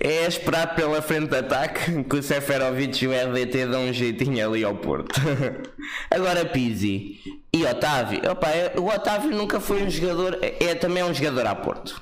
É 0.01 0.27
esperado 0.27 0.75
pela 0.77 1.03
frente 1.03 1.29
de 1.29 1.37
ataque 1.37 2.05
que 2.05 2.17
o 2.17 2.23
Seferovic 2.23 3.05
e 3.05 3.09
o 3.09 3.13
RDT 3.13 3.67
dão 3.67 3.89
um 3.89 3.93
jeitinho 3.93 4.47
ali 4.49 4.63
ao 4.63 4.75
Porto. 4.77 5.21
Agora 6.11 6.45
Pizzi 6.45 7.19
e 7.53 7.65
Otávio. 7.65 8.21
Opa, 8.31 8.49
é- 8.49 8.75
o 8.79 8.87
Otávio 8.87 9.31
nunca 9.31 9.59
foi 9.61 9.83
um 9.83 9.91
jogador, 9.91 10.39
é, 10.41 10.55
é 10.67 10.75
também 10.75 11.03
um 11.03 11.13
jogador 11.13 11.47
a 11.47 11.55
Porto. 11.55 12.01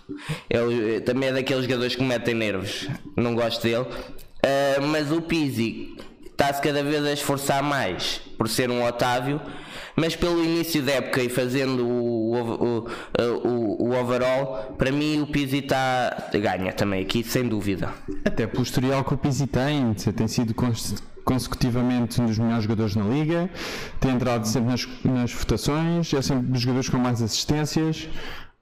Ele, 0.51 0.97
é, 0.97 1.01
também 1.01 1.31
é 1.31 1.33
daqueles 1.33 1.65
jogadores 1.65 1.97
que 1.97 2.03
metem 2.03 2.35
nervos. 2.35 2.89
Não 3.17 3.35
gosto 3.35 3.63
dele. 3.63 3.87
Ah, 4.43 4.81
mas 4.83 5.11
o 5.11 5.23
Pizzi 5.23 5.97
está-se 6.27 6.61
cada 6.61 6.83
vez 6.83 7.05
a 7.05 7.13
esforçar 7.13 7.63
mais 7.63 8.21
por 8.37 8.49
ser 8.49 8.71
um 8.71 8.85
Otávio, 8.85 9.41
mas 9.97 10.15
pelo 10.15 10.45
início 10.45 10.83
da 10.83 10.93
época 10.93 11.23
e 11.23 11.29
fazendo 11.29 11.87
o, 11.87 12.35
o, 12.35 12.87
o, 13.45 13.89
o 13.89 13.99
overall, 14.01 14.75
para 14.77 14.93
mim 14.93 15.23
o 15.23 15.27
Pizzi 15.27 15.59
está 15.59 16.29
ganha 16.35 16.73
também 16.73 17.03
aqui, 17.03 17.25
sem 17.25 17.49
dúvida. 17.49 17.93
Até 18.25 18.47
pelo 18.47 18.63
historial 18.63 19.03
que 19.05 19.15
o 19.15 19.19
Pizzi 19.19 19.47
tem, 19.47 19.95
tem 19.95 20.29
sido 20.29 20.55
cons- 20.55 21.03
consecutivamente 21.25 22.21
um 22.21 22.27
dos 22.27 22.39
melhores 22.39 22.63
jogadores 22.65 22.95
na 22.95 23.05
liga, 23.05 23.51
tem 23.99 24.13
entrado 24.13 24.47
sempre 24.47 24.71
nas, 24.71 24.87
nas 25.05 25.33
votações, 25.33 26.13
é 26.13 26.23
sempre 26.23 26.47
dos 26.47 26.61
jogadores 26.61 26.89
com 26.89 26.99
mais 26.99 27.21
assistências. 27.23 28.09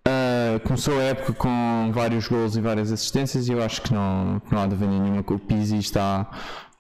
Ah, 0.07 0.61
começou 0.64 0.99
a 0.99 1.03
época 1.03 1.32
com 1.32 1.91
vários 1.93 2.28
gols 2.28 2.57
e 2.57 2.61
várias 2.61 2.93
assistências 2.93 3.49
e 3.49 3.53
eu 3.53 3.62
acho 3.62 3.82
que 3.82 3.93
não, 3.93 4.41
não 4.51 4.59
há 4.61 4.66
dúvida 4.66 4.91
nenhuma 4.91 5.22
que 5.22 5.32
o 5.32 5.39
Pizzi 5.39 5.78
está 5.78 6.30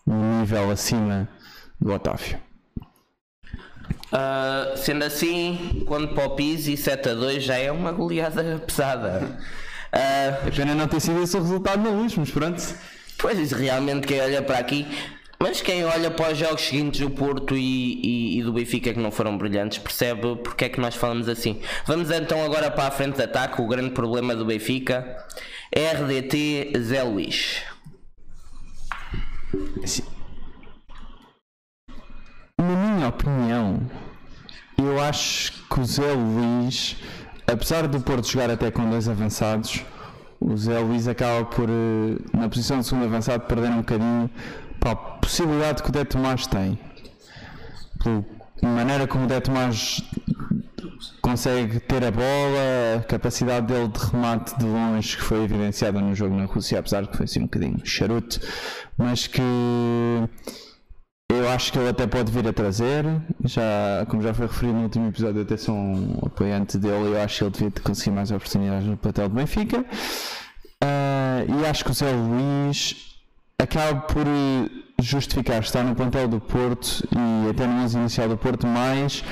um 0.06 0.40
nível 0.40 0.70
acima 0.70 1.28
do 1.80 1.92
Otávio. 1.92 2.38
Ah, 4.16 4.74
sendo 4.76 5.04
assim, 5.04 5.82
quando 5.86 6.08
para 6.14 6.26
o 6.26 6.36
Pizzi 6.36 6.76
7 6.76 7.08
a 7.08 7.14
2 7.14 7.42
já 7.42 7.56
é 7.58 7.72
uma 7.72 7.90
goleada 7.90 8.62
pesada. 8.64 9.38
Ah, 9.92 9.98
É 10.46 10.50
pena 10.54 10.74
não 10.74 10.86
ter 10.88 11.00
sido 11.00 11.20
esse 11.22 11.36
o 11.36 11.40
resultado 11.40 11.82
na 11.82 11.90
luz, 11.90 12.14
mas 12.16 12.30
pronto. 12.30 12.62
Pois 13.18 13.50
realmente 13.52 14.06
quem 14.06 14.20
olha 14.20 14.42
para 14.42 14.58
aqui, 14.58 14.86
mas 15.40 15.60
quem 15.60 15.84
olha 15.84 16.10
para 16.10 16.32
os 16.32 16.38
jogos 16.38 16.62
seguintes 16.62 17.00
do 17.00 17.10
Porto 17.10 17.56
e, 17.56 17.60
e- 18.02 18.38
e 18.38 18.42
do 18.42 18.52
Benfica 18.52 18.92
que 18.92 18.98
não 19.00 19.10
foram 19.10 19.36
brilhantes 19.38 19.78
percebe 19.78 20.36
porque 20.36 20.64
é 20.66 20.68
que 20.68 20.80
nós 20.80 20.94
falamos 20.94 21.28
assim. 21.28 21.60
Vamos 21.86 22.10
então 22.10 22.44
agora 22.44 22.70
para 22.70 22.86
a 22.88 22.90
frente 22.90 23.16
de 23.16 23.22
ataque. 23.22 23.60
O 23.62 23.66
grande 23.66 23.90
problema 23.90 24.34
do 24.36 24.44
Benfica 24.44 25.16
RDT 25.74 26.72
Zé 26.80 27.02
Luís. 27.02 27.62
Na 32.60 32.64
minha 32.76 33.08
opinião, 33.08 33.80
eu 34.76 35.00
acho 35.00 35.52
que 35.68 35.80
o 35.80 35.84
Zé 35.84 36.12
Luís, 36.12 36.96
apesar 37.46 37.86
do 37.86 38.00
Porto 38.00 38.28
jogar 38.28 38.50
até 38.50 38.70
com 38.70 38.88
dois 38.88 39.08
avançados, 39.08 39.84
o 40.40 40.56
Zé 40.56 40.78
Luís 40.78 41.08
acaba 41.08 41.44
por, 41.44 41.68
eh, 41.68 42.18
na 42.32 42.48
posição 42.48 42.80
de 42.80 42.86
segundo 42.86 43.04
avançado, 43.06 43.44
perder 43.44 43.70
um 43.70 43.78
bocadinho 43.78 44.30
para 44.78 44.92
a 44.92 44.96
possibilidade 44.96 45.82
que 45.82 45.88
o 45.88 45.92
Dé 45.92 46.04
Tomás 46.04 46.46
tem. 46.46 46.78
Pela 48.02 48.24
maneira 48.72 49.06
como 49.06 49.24
o 49.24 49.26
Dé 49.26 49.40
Tomás 49.40 50.02
consegue 51.22 51.80
ter 51.80 52.04
a 52.04 52.10
bola, 52.10 52.98
a 52.98 53.02
capacidade 53.04 53.66
dele 53.66 53.88
de 53.88 53.98
remate 53.98 54.58
de 54.58 54.64
longe 54.66 55.16
que 55.16 55.22
foi 55.22 55.44
evidenciada 55.44 56.00
no 56.00 56.14
jogo 56.14 56.36
na 56.36 56.44
Rússia, 56.44 56.78
apesar 56.78 57.02
de 57.02 57.08
que 57.08 57.16
foi 57.16 57.24
assim 57.24 57.40
um 57.40 57.44
bocadinho 57.44 57.80
charuto, 57.84 58.40
mas 58.98 59.26
que 59.26 59.40
eu 61.30 61.48
acho 61.48 61.72
que 61.72 61.78
ele 61.78 61.88
até 61.88 62.06
pode 62.06 62.30
vir 62.30 62.46
a 62.46 62.52
trazer, 62.52 63.04
já, 63.44 64.04
como 64.08 64.22
já 64.22 64.34
foi 64.34 64.46
referido 64.46 64.74
no 64.74 64.82
último 64.84 65.08
episódio, 65.08 65.38
eu 65.38 65.42
até 65.44 65.56
sou 65.56 65.74
um 65.74 66.18
apoiante 66.24 66.76
dele 66.78 67.10
e 67.10 67.12
eu 67.12 67.22
acho 67.22 67.38
que 67.38 67.44
ele 67.44 67.50
devia 67.50 67.70
conseguir 67.82 68.10
mais 68.10 68.30
oportunidades 68.30 68.86
no 68.86 68.96
plantel 68.96 69.28
do 69.28 69.34
Benfica. 69.34 69.84
Ah, 70.80 71.44
e 71.48 71.66
acho 71.66 71.84
que 71.84 71.90
o 71.90 71.94
Zé 71.94 72.12
Luís 72.12 73.16
acaba 73.58 74.00
por 74.02 74.26
justificar 75.00 75.62
estar 75.62 75.82
no 75.82 75.94
plantel 75.94 76.28
do 76.28 76.40
Porto 76.40 77.08
e 77.10 77.50
até 77.50 77.66
no 77.66 77.82
11 77.82 77.98
inicial 77.98 78.28
do 78.28 78.36
Porto 78.36 78.66
mais 78.66 79.24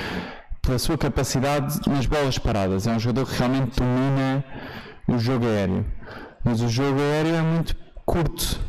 pela 0.61 0.79
sua 0.79 0.97
capacidade 0.97 1.79
nas 1.87 2.05
bolas 2.05 2.39
paradas. 2.39 2.87
É 2.87 2.91
um 2.91 2.99
jogador 2.99 3.29
que 3.29 3.37
realmente 3.37 3.79
domina 3.79 4.43
o 5.07 5.17
jogo 5.19 5.45
aéreo. 5.45 5.85
Mas 6.43 6.61
o 6.61 6.67
jogo 6.67 6.99
aéreo 6.99 7.35
é 7.35 7.41
muito 7.41 7.75
curto 8.05 8.59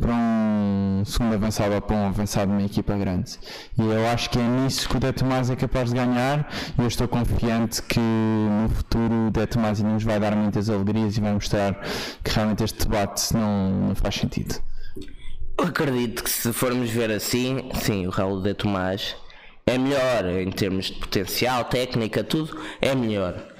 para 0.00 0.12
um 0.12 1.02
segundo 1.04 1.34
avançado 1.34 1.74
ou 1.74 1.80
para 1.80 1.96
um 1.96 2.06
avançado 2.06 2.50
de 2.50 2.52
uma 2.56 2.66
equipa 2.66 2.96
grande. 2.96 3.38
E 3.78 3.82
eu 3.82 4.08
acho 4.08 4.30
que 4.30 4.38
é 4.38 4.42
nisso 4.42 4.88
que 4.88 4.96
o 4.96 5.00
Dé 5.00 5.12
Tomás 5.12 5.50
é 5.50 5.56
capaz 5.56 5.90
de 5.90 5.96
ganhar 5.96 6.48
e 6.78 6.82
eu 6.82 6.88
estou 6.88 7.06
confiante 7.06 7.82
que 7.82 8.00
no 8.00 8.68
futuro 8.68 9.28
o 9.28 9.30
Dé 9.30 9.46
Tomás 9.46 9.80
ainda 9.80 9.92
nos 9.92 10.04
vai 10.04 10.18
dar 10.18 10.34
muitas 10.34 10.70
alegrias 10.70 11.16
e 11.16 11.20
vai 11.20 11.32
mostrar 11.32 11.80
que 12.22 12.30
realmente 12.30 12.64
este 12.64 12.86
debate 12.86 13.34
não, 13.34 13.70
não 13.88 13.94
faz 13.94 14.14
sentido. 14.14 14.54
Eu 15.58 15.66
acredito 15.66 16.24
que 16.24 16.30
se 16.30 16.52
formos 16.52 16.90
ver 16.90 17.10
assim, 17.10 17.70
sim, 17.74 18.06
o 18.06 18.10
Raul 18.10 18.40
de 18.42 18.54
Tomás 18.54 19.14
é 19.66 19.78
melhor 19.78 20.24
em 20.26 20.50
termos 20.50 20.86
de 20.86 20.94
potencial, 20.94 21.64
técnica, 21.64 22.24
tudo 22.24 22.58
é 22.80 22.94
melhor. 22.94 23.51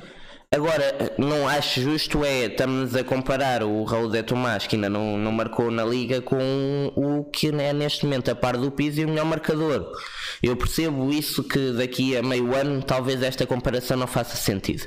Agora, 0.55 1.15
não 1.17 1.49
acho 1.49 1.81
justo 1.81 2.23
é 2.23 2.45
estamos 2.45 2.95
a 2.95 3.03
comparar 3.03 3.63
o 3.63 3.85
Raul 3.85 4.11
de 4.11 4.23
Tomás, 4.23 4.67
que 4.67 4.77
ainda 4.77 4.91
não, 4.91 5.17
não 5.17 5.33
marcou 5.33 5.71
na 5.71 5.83
liga, 5.83 6.21
com 6.21 6.93
o 6.95 7.25
que 7.25 7.49
é 7.49 7.73
neste 7.73 8.05
momento 8.05 8.31
a 8.31 8.35
par 8.35 8.59
do 8.59 8.71
piso 8.71 9.01
e 9.01 9.07
o 9.07 9.09
melhor 9.09 9.25
marcador. 9.25 9.91
Eu 10.43 10.55
percebo 10.55 11.11
isso 11.11 11.43
que 11.43 11.73
daqui 11.73 12.15
a 12.15 12.23
meio 12.23 12.55
ano 12.55 12.83
talvez 12.83 13.23
esta 13.23 13.47
comparação 13.47 13.97
não 13.97 14.07
faça 14.07 14.37
sentido. 14.37 14.87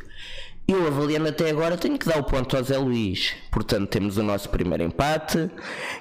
Eu 0.67 0.85
avaliando 0.85 1.29
até 1.29 1.49
agora 1.49 1.77
tenho 1.77 1.97
que 1.97 2.05
dar 2.05 2.19
o 2.19 2.23
ponto 2.23 2.55
ao 2.55 2.63
Zé 2.63 2.77
Luís. 2.77 3.33
Portanto, 3.49 3.89
temos 3.89 4.17
o 4.17 4.23
nosso 4.23 4.49
primeiro 4.49 4.83
empate, 4.83 5.49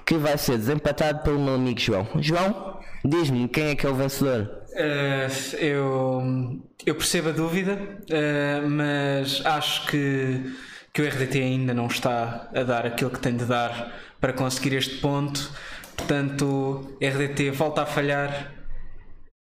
que 0.04 0.18
vai 0.18 0.36
ser 0.36 0.58
desempatado 0.58 1.22
pelo 1.22 1.40
meu 1.40 1.54
amigo 1.54 1.80
João. 1.80 2.06
João, 2.16 2.80
diz-me 3.02 3.48
quem 3.48 3.68
é 3.68 3.74
que 3.74 3.86
é 3.86 3.88
o 3.88 3.94
vencedor? 3.94 4.63
Eh, 4.76 5.28
eu, 5.60 6.60
eu 6.84 6.94
percebo 6.96 7.28
a 7.28 7.32
dúvida, 7.32 7.78
eh, 8.10 8.60
mas 8.60 9.44
acho 9.46 9.86
que, 9.86 10.52
que 10.92 11.00
o 11.00 11.08
RDT 11.08 11.38
ainda 11.38 11.72
não 11.72 11.86
está 11.86 12.50
a 12.52 12.62
dar 12.64 12.84
aquilo 12.84 13.10
que 13.10 13.20
tem 13.20 13.36
de 13.36 13.44
dar 13.44 13.92
para 14.20 14.32
conseguir 14.32 14.74
este 14.76 14.96
ponto. 15.00 15.50
Portanto, 15.96 16.98
RDT 17.00 17.50
volta 17.52 17.82
a 17.82 17.86
falhar. 17.86 18.52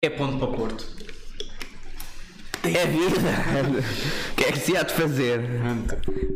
É 0.03 0.09
ponto 0.09 0.39
para 0.39 0.57
Porto. 0.57 0.87
É 2.63 2.85
vida. 2.85 3.15
O 4.31 4.35
que 4.37 4.43
é 4.43 4.51
que 4.51 4.59
se 4.59 4.77
há 4.77 4.83
de 4.83 4.93
fazer? 4.93 5.41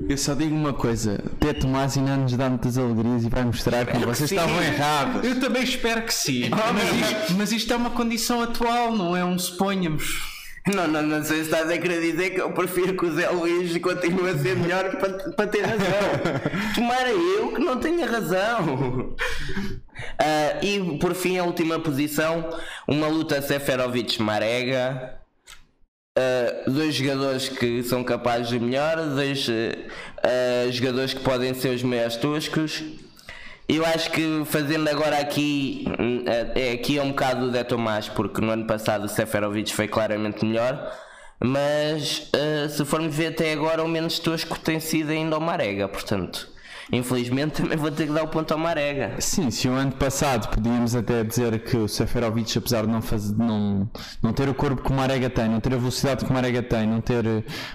Eu 0.09 0.17
só 0.17 0.33
digo 0.33 0.55
uma 0.55 0.73
coisa: 0.73 1.23
Té 1.39 1.53
Tomás 1.53 1.97
ainda 1.97 2.17
nos 2.17 2.35
dá 2.35 2.49
muitas 2.49 2.77
alegrias 2.77 3.23
e 3.23 3.29
vai 3.29 3.43
mostrar 3.43 3.85
que 3.85 3.97
vocês 3.99 4.29
sim. 4.29 4.35
estavam 4.35 4.61
errados. 4.61 5.23
Eu 5.23 5.39
também 5.39 5.63
espero 5.63 6.01
que 6.03 6.13
sim. 6.13 6.49
mas, 6.49 7.11
isto, 7.11 7.33
mas 7.37 7.51
isto 7.51 7.73
é 7.73 7.75
uma 7.75 7.91
condição 7.91 8.41
atual, 8.41 8.91
não 8.95 9.15
é 9.15 9.23
um 9.23 9.37
suponhamos. 9.37 10.33
Não, 10.73 10.87
não, 10.87 11.03
não 11.03 11.23
sei 11.23 11.37
se 11.37 11.43
estás 11.43 11.69
a 11.69 11.77
querer 11.77 12.01
dizer 12.01 12.31
que 12.31 12.41
eu 12.41 12.51
prefiro 12.51 12.97
que 12.97 13.05
o 13.05 13.13
Zé 13.13 13.29
Luís 13.29 13.77
continue 13.77 14.31
a 14.31 14.37
ser 14.37 14.55
melhor 14.55 14.95
para, 14.97 15.31
para 15.31 15.47
ter 15.47 15.61
razão. 15.61 15.85
Tomara 16.73 17.11
eu 17.11 17.51
que 17.51 17.59
não 17.59 17.79
tenha 17.79 18.07
razão. 18.07 19.15
Ah, 20.17 20.59
e 20.63 20.97
por 20.97 21.13
fim, 21.13 21.37
a 21.37 21.43
última 21.43 21.79
posição: 21.79 22.49
uma 22.87 23.07
luta 23.07 23.39
Seferovic-Marega. 23.43 25.19
Uh, 26.17 26.71
dois 26.71 26.95
jogadores 26.95 27.49
que 27.49 27.83
são 27.83 28.01
capazes 28.01 28.47
de 28.47 28.57
melhor, 28.57 28.95
dois 28.95 29.49
uh, 29.49 30.71
jogadores 30.71 31.13
que 31.13 31.19
podem 31.19 31.53
ser 31.53 31.75
os 31.75 31.83
maiores 31.83 32.15
toscos. 32.15 32.81
Eu 33.67 33.85
acho 33.85 34.09
que 34.11 34.43
fazendo 34.45 34.87
agora 34.87 35.19
aqui, 35.19 35.85
hum, 35.99 36.23
é, 36.25 36.71
aqui 36.71 36.97
é 36.97 37.03
um 37.03 37.09
bocado 37.09 37.47
o 37.47 37.51
Zé 37.51 37.65
Tomás, 37.65 38.07
porque 38.07 38.39
no 38.39 38.49
ano 38.49 38.65
passado 38.65 39.05
o 39.05 39.09
Seferovic 39.09 39.73
foi 39.73 39.89
claramente 39.89 40.45
melhor, 40.45 40.89
mas 41.37 42.31
se 42.69 42.85
formos 42.85 43.13
ver 43.13 43.27
até 43.27 43.51
agora 43.51 43.83
o 43.83 43.87
menos 43.87 44.17
tosco 44.19 44.57
tem 44.57 44.79
sido 44.79 45.11
ainda 45.11 45.37
o 45.37 45.41
Marega, 45.41 45.89
portanto. 45.89 46.54
Infelizmente 46.91 47.53
também 47.61 47.77
vou 47.77 47.91
ter 47.91 48.07
que 48.07 48.13
dar 48.13 48.23
o 48.23 48.27
ponto 48.27 48.51
ao 48.51 48.57
Marega. 48.57 49.15
Sim, 49.19 49.49
se 49.49 49.67
o 49.67 49.73
ano 49.73 49.91
passado 49.91 50.47
podíamos 50.49 50.95
até 50.95 51.23
dizer 51.23 51.63
que 51.63 51.77
o 51.77 51.87
Seferovic, 51.87 52.57
apesar 52.57 52.85
de 52.85 52.91
não, 52.91 53.01
fazer, 53.01 53.35
não, 53.35 53.89
não 54.21 54.33
ter 54.33 54.47
o 54.49 54.53
corpo 54.53 54.83
que 54.83 54.91
o 54.91 54.95
Marega 54.95 55.29
tem, 55.29 55.49
não 55.49 55.59
ter 55.59 55.73
a 55.73 55.77
velocidade 55.77 56.25
que 56.25 56.31
o 56.31 56.33
Marega 56.33 56.61
tem, 56.61 56.87
não 56.87 57.01
ter 57.01 57.25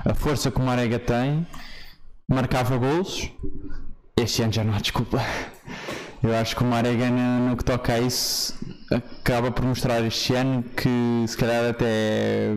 a 0.04 0.14
força 0.14 0.50
que 0.50 0.60
o 0.60 0.62
Marega 0.62 0.98
tem, 0.98 1.46
marcava 2.28 2.76
golos, 2.76 3.30
este 4.16 4.42
ano 4.42 4.52
já 4.52 4.64
não 4.64 4.74
há 4.74 4.78
desculpa. 4.78 5.20
Eu 6.22 6.36
acho 6.36 6.54
que 6.54 6.62
o 6.62 6.66
Marega 6.66 7.08
no, 7.08 7.48
no 7.48 7.56
que 7.56 7.64
toca 7.64 7.94
a 7.94 7.98
isso 7.98 8.54
acaba 8.90 9.50
por 9.50 9.64
mostrar 9.64 10.04
este 10.04 10.34
ano 10.34 10.64
que 10.76 11.24
se 11.26 11.36
calhar 11.36 11.64
até 11.70 11.84
é 11.86 12.56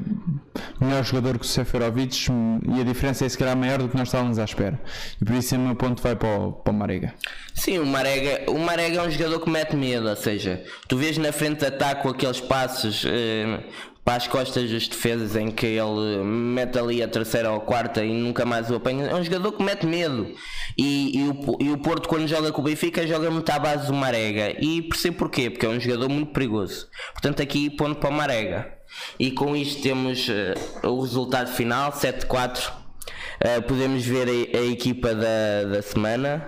melhor 0.83 1.03
jogador 1.03 1.37
que 1.37 1.45
o 1.45 1.47
Seferovic 1.47 2.27
e 2.75 2.81
a 2.81 2.83
diferença 2.83 3.25
é 3.25 3.29
se 3.29 3.37
calhar 3.37 3.55
maior 3.55 3.79
do 3.79 3.87
que 3.87 3.95
nós 3.95 4.07
estávamos 4.07 4.39
à 4.39 4.43
espera. 4.43 4.79
E 5.21 5.25
por 5.25 5.35
isso 5.35 5.55
o 5.55 5.59
meu 5.59 5.75
ponto 5.75 6.01
vai 6.01 6.15
para 6.15 6.39
o, 6.39 6.51
para 6.51 6.71
o 6.71 6.75
Marega. 6.75 7.13
Sim, 7.53 7.79
o 7.79 7.85
Marega, 7.85 8.51
o 8.51 8.57
Marega 8.57 8.99
é 8.99 9.07
um 9.07 9.11
jogador 9.11 9.39
que 9.39 9.49
mete 9.49 9.75
medo, 9.75 10.09
ou 10.09 10.15
seja, 10.15 10.63
tu 10.87 10.97
vês 10.97 11.17
na 11.17 11.31
frente 11.31 11.59
de 11.59 11.67
ataque 11.67 12.07
aqueles 12.07 12.41
passos 12.41 13.05
eh, 13.05 13.59
para 14.03 14.15
as 14.15 14.27
costas 14.27 14.69
dos 14.69 14.87
defesas 14.87 15.35
em 15.35 15.49
que 15.49 15.65
ele 15.65 16.23
mete 16.23 16.77
ali 16.77 17.01
a 17.01 17.07
terceira 17.07 17.49
ou 17.51 17.57
a 17.57 17.61
quarta 17.61 18.03
e 18.03 18.13
nunca 18.13 18.43
mais 18.45 18.69
o 18.69 18.75
apanha. 18.75 19.07
É 19.07 19.15
um 19.15 19.23
jogador 19.23 19.53
que 19.53 19.63
mete 19.63 19.85
medo. 19.85 20.33
E, 20.77 21.19
e, 21.19 21.29
o, 21.29 21.57
e 21.61 21.71
o 21.71 21.77
Porto, 21.77 22.09
quando 22.09 22.27
joga 22.27 22.51
com 22.51 22.61
o 22.61 22.65
Benfica, 22.65 23.07
joga 23.07 23.31
muito 23.31 23.49
à 23.49 23.57
base 23.57 23.87
do 23.87 23.93
Marega. 23.93 24.57
E 24.61 24.81
percebo 24.81 25.19
porquê, 25.19 25.49
porque 25.49 25.65
é 25.65 25.69
um 25.69 25.79
jogador 25.79 26.09
muito 26.09 26.33
perigoso. 26.33 26.87
Portanto, 27.13 27.41
aqui 27.41 27.69
ponto 27.69 27.95
para 27.95 28.09
o 28.09 28.13
Marega. 28.13 28.73
E 29.17 29.31
com 29.31 29.55
isto 29.55 29.81
temos 29.81 30.27
uh, 30.27 30.89
o 30.89 31.01
resultado 31.01 31.49
final: 31.51 31.93
7-4. 31.93 32.69
Uh, 32.69 33.61
podemos 33.67 34.05
ver 34.05 34.27
a, 34.27 34.57
a 34.59 34.65
equipa 34.65 35.15
da, 35.15 35.63
da 35.71 35.81
semana. 35.81 36.45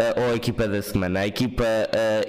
Uh, 0.00 0.20
ou 0.20 0.32
a 0.32 0.36
equipa 0.36 0.68
da 0.68 0.82
semana, 0.82 1.20
a 1.20 1.26
equipa 1.26 1.64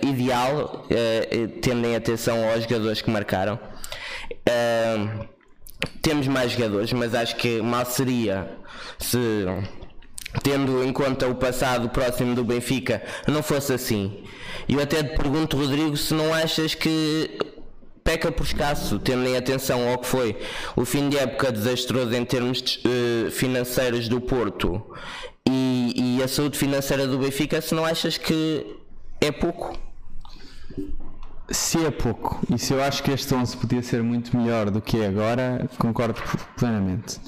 ideal, 0.02 0.86
uh, 0.86 1.48
tendem 1.60 1.98
atenção 1.98 2.50
aos 2.50 2.64
jogadores 2.64 3.02
que 3.02 3.12
marcaram. 3.12 3.60
Temos 6.02 6.28
mais 6.28 6.52
jogadores, 6.52 6.92
mas 6.94 7.14
acho 7.14 7.36
que 7.36 7.62
mal 7.62 7.86
seria 7.86 8.50
se, 8.98 9.18
tendo 10.44 10.84
em 10.84 10.92
conta 10.92 11.28
o 11.28 11.36
passado 11.36 11.90
próximo 11.90 12.36
do 12.36 12.44
Benfica, 12.44 13.02
não 13.28 13.44
fosse 13.44 13.74
assim. 13.74 14.24
Eu 14.68 14.82
até 14.82 15.04
te 15.04 15.16
pergunto, 15.16 15.58
Rodrigo, 15.58 15.96
se 15.96 16.14
não 16.14 16.34
achas 16.34 16.74
que 16.74 17.38
peca 18.04 18.32
por 18.32 18.46
escasso, 18.46 19.00
tendo 19.00 19.28
em 19.28 19.36
atenção 19.36 19.90
ao 19.90 19.98
que 19.98 20.08
foi 20.08 20.38
o 20.78 20.86
fim 20.86 21.10
de 21.10 21.18
época 21.18 21.52
desastroso 21.52 22.16
em 22.16 22.24
termos 22.24 22.62
de, 22.62 23.30
financeiros 23.32 24.08
do 24.08 24.22
Porto 24.22 24.82
e, 25.46 26.18
e 26.18 26.24
a 26.24 26.28
saúde 26.28 26.58
financeira 26.58 27.06
do 27.06 27.18
Benfica, 27.18 27.60
se 27.60 27.76
não 27.76 27.84
achas 27.84 28.18
que 28.18 28.66
é 29.20 29.32
pouco? 29.32 29.87
Se 31.50 31.86
é 31.86 31.92
pouco, 31.92 32.42
e 32.54 32.60
se 32.60 32.74
eu 32.74 32.84
acho 32.84 33.02
que 33.02 33.12
este 33.12 33.34
11 33.34 33.56
podia 33.56 33.82
ser 33.82 34.04
muito 34.04 34.36
melhor 34.36 34.70
do 34.70 34.82
que 34.82 35.00
é 35.00 35.08
agora, 35.08 35.70
concordo 35.78 36.22
plenamente. 36.58 37.22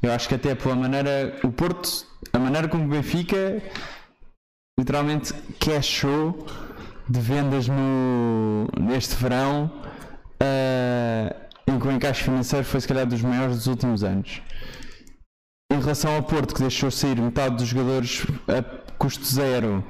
Eu 0.00 0.12
acho 0.12 0.28
que 0.28 0.34
até 0.36 0.54
pela 0.54 0.76
maneira, 0.76 1.40
o 1.42 1.50
Porto, 1.50 2.06
a 2.32 2.38
maneira 2.38 2.68
como 2.68 2.84
o 2.84 2.88
Benfica 2.88 3.60
literalmente 4.78 5.32
cashou 5.58 6.46
de 7.08 7.18
vendas 7.18 7.66
no, 7.66 8.68
neste 8.78 9.16
verão, 9.16 9.72
uh, 10.40 11.34
em 11.66 11.78
que 11.78 11.88
o 11.88 11.90
encaixe 11.90 12.22
financeiro 12.22 12.64
foi 12.64 12.80
se 12.80 12.86
calhar 12.86 13.06
dos 13.06 13.22
maiores 13.22 13.56
dos 13.56 13.66
últimos 13.66 14.04
anos. 14.04 14.40
Em 15.72 15.80
relação 15.80 16.14
ao 16.14 16.22
Porto, 16.22 16.54
que 16.54 16.60
deixou 16.60 16.92
sair 16.92 17.20
metade 17.20 17.56
dos 17.56 17.66
jogadores 17.66 18.24
a 18.46 18.62
custo 18.96 19.24
zero 19.24 19.82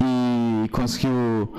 e 0.00 0.68
conseguiu 0.70 1.54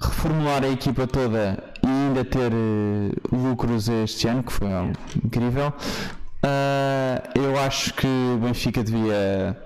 reformular 0.00 0.64
a 0.64 0.68
equipa 0.68 1.06
toda 1.06 1.62
e 1.82 1.86
ainda 1.86 2.24
ter 2.24 2.52
uh, 2.52 3.36
lucros 3.36 3.88
este 3.88 4.26
ano, 4.28 4.42
que 4.42 4.52
foi 4.52 4.72
algo 4.72 4.92
incrível, 5.24 5.68
uh, 5.68 7.38
eu 7.38 7.58
acho 7.58 7.92
que 7.94 8.06
o 8.06 8.38
Benfica 8.38 8.82
devia, 8.82 9.56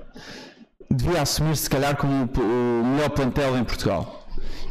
devia 0.91 1.23
assumir 1.23 1.57
se 1.57 1.71
calhar 1.71 1.97
como 1.97 2.29
o 2.37 2.85
melhor 2.85 3.11
plantel 3.11 3.57
em 3.57 3.65
Portugal. 3.65 4.23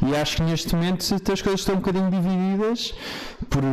E 0.05 0.16
acho 0.16 0.38
que 0.38 0.43
neste 0.43 0.76
momento 0.76 1.01
as 1.01 1.41
coisas 1.41 1.61
estão 1.61 1.76
um 1.76 1.78
bocadinho 1.78 2.11
divididas 2.11 2.93
por 3.49 3.64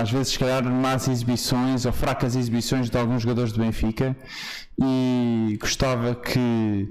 às 0.00 0.10
vezes 0.10 0.32
se 0.32 0.38
calhar 0.38 0.64
más 0.64 1.08
exibições 1.08 1.84
ou 1.84 1.92
fracas 1.92 2.34
exibições 2.36 2.88
de 2.88 2.96
alguns 2.96 3.22
jogadores 3.22 3.52
do 3.52 3.60
Benfica 3.60 4.16
e 4.80 5.58
gostava 5.60 6.14
que 6.14 6.90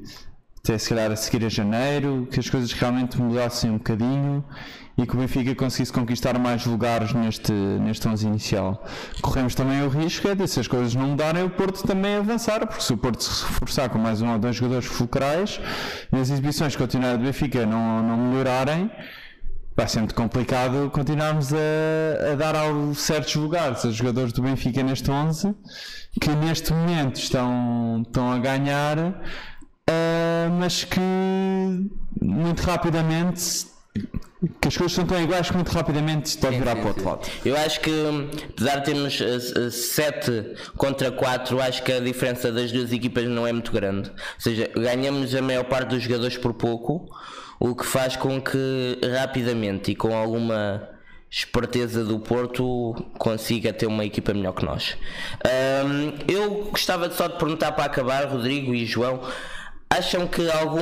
até 0.65 0.77
se 0.77 0.87
calhar 0.87 1.11
a 1.11 1.15
seguir 1.17 1.45
a 1.45 1.49
janeiro, 1.49 2.25
que 2.31 2.39
as 2.39 2.49
coisas 2.49 2.71
realmente 2.71 3.21
mudassem 3.21 3.69
um 3.69 3.77
bocadinho 3.77 4.41
e 4.97 5.05
que 5.05 5.13
o 5.13 5.19
Benfica 5.19 5.53
conseguisse 5.53 5.91
conquistar 5.91 6.39
mais 6.39 6.65
lugares 6.65 7.11
neste, 7.11 7.51
neste 7.51 8.07
11 8.07 8.25
inicial. 8.27 8.85
Corremos 9.21 9.55
também 9.55 9.83
o 9.83 9.89
risco 9.89 10.25
é 10.25 10.33
de, 10.33 10.47
se 10.47 10.61
as 10.61 10.67
coisas 10.69 10.95
não 10.95 11.07
mudarem, 11.07 11.43
o 11.43 11.49
Porto 11.49 11.85
também 11.85 12.15
avançar, 12.15 12.65
porque 12.65 12.81
se 12.81 12.93
o 12.93 12.97
Porto 12.97 13.21
se 13.21 13.43
reforçar 13.43 13.89
com 13.89 13.97
mais 13.97 14.21
um 14.21 14.31
ou 14.31 14.39
dois 14.39 14.55
jogadores 14.55 14.85
fulcrais 14.85 15.59
e 16.13 16.15
as 16.15 16.29
exibições 16.29 16.77
continuarem 16.77 17.17
do 17.17 17.25
Benfica 17.25 17.65
não, 17.65 18.01
não 18.01 18.15
melhorarem, 18.15 18.89
vai 19.75 19.87
ser 19.89 19.99
muito 19.99 20.15
complicado 20.15 20.89
continuarmos 20.91 21.51
a, 21.53 22.31
a 22.31 22.35
dar 22.35 22.55
certos 22.95 23.35
lugares 23.35 23.83
a 23.83 23.91
jogadores 23.91 24.31
do 24.31 24.41
Benfica 24.41 24.81
neste 24.81 25.11
11 25.11 25.53
que 26.21 26.29
neste 26.29 26.71
momento 26.71 27.15
estão, 27.15 28.03
estão 28.05 28.31
a 28.31 28.37
ganhar, 28.37 29.19
uh, 30.47 30.51
mas 30.51 30.83
que 30.83 30.99
muito 32.21 32.61
rapidamente 32.61 33.67
que 34.59 34.67
as 34.67 34.75
coisas 34.75 34.93
são 34.93 35.05
tão 35.05 35.21
iguais 35.21 35.49
que 35.49 35.55
muito 35.55 35.71
rapidamente 35.71 36.25
isto 36.27 36.41
pode 36.41 36.57
virar 36.57 36.75
para 36.75 36.83
o 36.83 36.87
outro 36.87 37.05
lado. 37.05 37.29
Eu 37.45 37.55
acho 37.55 37.79
que, 37.79 37.91
apesar 38.49 38.77
de 38.79 38.85
termos 38.85 39.17
7 39.71 40.55
contra 40.75 41.11
4, 41.11 41.61
acho 41.61 41.83
que 41.83 41.91
a 41.93 41.99
diferença 41.99 42.51
das 42.51 42.71
duas 42.71 42.91
equipas 42.91 43.25
não 43.25 43.47
é 43.47 43.53
muito 43.53 43.71
grande. 43.71 44.09
Ou 44.09 44.15
seja, 44.39 44.69
ganhamos 44.75 45.33
a 45.33 45.41
maior 45.41 45.63
parte 45.63 45.89
dos 45.89 46.03
jogadores 46.03 46.37
por 46.37 46.53
pouco, 46.53 47.09
o 47.59 47.73
que 47.73 47.85
faz 47.85 48.17
com 48.17 48.41
que 48.41 48.99
rapidamente 49.17 49.91
e 49.91 49.95
com 49.95 50.15
alguma 50.15 50.89
esperteza 51.29 52.03
do 52.03 52.19
Porto 52.19 52.93
consiga 53.17 53.73
ter 53.73 53.87
uma 53.87 54.05
equipa 54.05 54.33
melhor 54.33 54.53
que 54.53 54.63
nós. 54.63 54.95
Um, 55.83 56.13
eu 56.31 56.65
gostava 56.65 57.09
só 57.09 57.27
de 57.27 57.39
perguntar 57.39 57.71
para 57.71 57.85
acabar, 57.85 58.25
Rodrigo 58.25 58.73
e 58.73 58.85
João. 58.85 59.21
Acham 59.95 60.25
que 60.25 60.49
algum, 60.49 60.81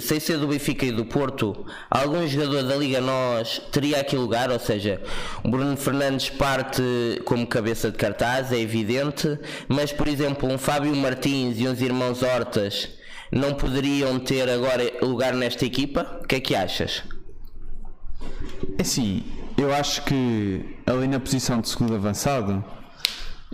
sem 0.00 0.20
ser 0.20 0.38
do 0.38 0.46
Benfica 0.46 0.86
e 0.86 0.92
do 0.92 1.04
Porto, 1.04 1.66
algum 1.90 2.24
jogador 2.28 2.62
da 2.62 2.76
Liga 2.76 3.00
Nós 3.00 3.60
teria 3.72 3.98
aqui 3.98 4.14
lugar? 4.14 4.52
Ou 4.52 4.58
seja, 4.60 5.02
o 5.42 5.48
Bruno 5.48 5.76
Fernandes 5.76 6.30
parte 6.30 6.80
como 7.24 7.44
cabeça 7.44 7.90
de 7.90 7.98
cartaz, 7.98 8.52
é 8.52 8.60
evidente, 8.60 9.36
mas 9.66 9.90
por 9.90 10.06
exemplo, 10.06 10.48
um 10.48 10.56
Fábio 10.56 10.94
Martins 10.94 11.58
e 11.58 11.66
uns 11.66 11.80
irmãos 11.80 12.22
Hortas 12.22 12.90
não 13.32 13.52
poderiam 13.52 14.20
ter 14.20 14.48
agora 14.48 14.84
lugar 15.02 15.34
nesta 15.34 15.66
equipa? 15.66 16.20
O 16.22 16.28
que 16.28 16.36
é 16.36 16.40
que 16.40 16.54
achas? 16.54 17.02
É 18.78 18.82
assim, 18.82 19.24
eu 19.58 19.74
acho 19.74 20.04
que 20.04 20.78
ali 20.86 21.08
na 21.08 21.18
posição 21.18 21.60
de 21.60 21.68
segundo 21.68 21.96
avançado, 21.96 22.64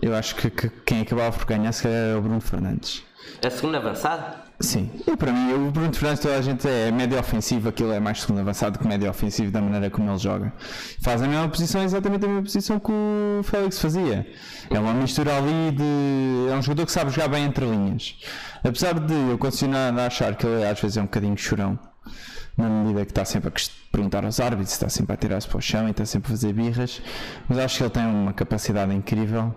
eu 0.02 0.14
acho 0.14 0.34
que, 0.34 0.50
que 0.50 0.68
quem 0.84 1.00
acabava 1.00 1.34
por 1.34 1.46
ganhar 1.46 1.72
se 1.72 1.84
calhar 1.84 1.98
era 1.98 2.18
o 2.18 2.20
Bruno 2.20 2.42
Fernandes. 2.42 3.02
A 3.42 3.48
segunda 3.48 3.78
avançada? 3.78 4.47
Sim, 4.60 4.90
e 5.06 5.16
para 5.16 5.32
mim 5.32 5.52
o 5.52 5.70
Bruno 5.70 5.94
Fernandes 5.94 6.20
toda 6.20 6.36
a 6.36 6.42
gente 6.42 6.66
é 6.66 6.90
médio 6.90 7.16
ofensivo, 7.16 7.68
aquilo 7.68 7.92
é 7.92 8.00
mais 8.00 8.22
segundo 8.22 8.40
avançado 8.40 8.76
que 8.76 8.88
médio 8.88 9.08
ofensivo 9.08 9.52
da 9.52 9.60
maneira 9.60 9.88
como 9.88 10.10
ele 10.10 10.18
joga. 10.18 10.52
Faz 11.00 11.22
a 11.22 11.28
mesma 11.28 11.48
posição, 11.48 11.80
exatamente 11.84 12.24
a 12.24 12.28
mesma 12.28 12.42
posição 12.42 12.80
que 12.80 12.90
o 12.90 13.40
Félix 13.44 13.78
fazia. 13.78 14.26
É 14.68 14.78
uma 14.80 14.92
mistura 14.94 15.36
ali 15.36 15.70
de. 15.70 16.50
É 16.50 16.56
um 16.56 16.62
jogador 16.62 16.86
que 16.86 16.92
sabe 16.92 17.12
jogar 17.12 17.28
bem 17.28 17.44
entre 17.44 17.64
linhas. 17.66 18.16
Apesar 18.64 18.98
de 18.98 19.14
eu 19.30 19.38
continuar 19.38 19.96
a 19.96 20.06
achar 20.06 20.34
que 20.34 20.44
ele 20.44 20.66
às 20.66 20.80
vezes 20.80 20.96
é 20.96 21.02
um 21.02 21.04
bocadinho 21.04 21.38
chorão, 21.38 21.78
na 22.56 22.68
medida 22.68 23.04
que 23.04 23.12
está 23.12 23.24
sempre 23.24 23.50
a 23.50 23.52
perguntar 23.92 24.24
aos 24.24 24.40
árbitros, 24.40 24.72
está 24.72 24.88
sempre 24.88 25.12
a 25.14 25.16
tirar-se 25.16 25.46
para 25.46 25.58
o 25.58 25.60
chão 25.60 25.86
e 25.86 25.92
está 25.92 26.04
sempre 26.04 26.26
a 26.26 26.30
fazer 26.30 26.52
birras, 26.52 27.00
mas 27.48 27.58
acho 27.58 27.76
que 27.76 27.82
ele 27.84 27.90
tem 27.90 28.04
uma 28.04 28.32
capacidade 28.32 28.92
incrível 28.92 29.54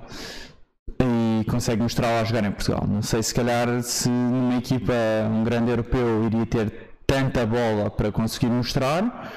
e 0.99 1.43
consegue 1.45 1.81
mostrá-lo 1.81 2.19
a 2.19 2.23
jogar 2.23 2.43
em 2.43 2.51
Portugal. 2.51 2.85
Não 2.87 3.01
sei 3.01 3.21
se 3.23 3.33
calhar 3.33 3.81
se 3.81 4.09
numa 4.09 4.57
equipa 4.57 4.93
um 5.29 5.43
grande 5.43 5.69
europeu 5.69 6.25
iria 6.25 6.45
ter 6.45 6.91
tanta 7.05 7.45
bola 7.45 7.89
para 7.89 8.11
conseguir 8.11 8.47
mostrar, 8.47 9.31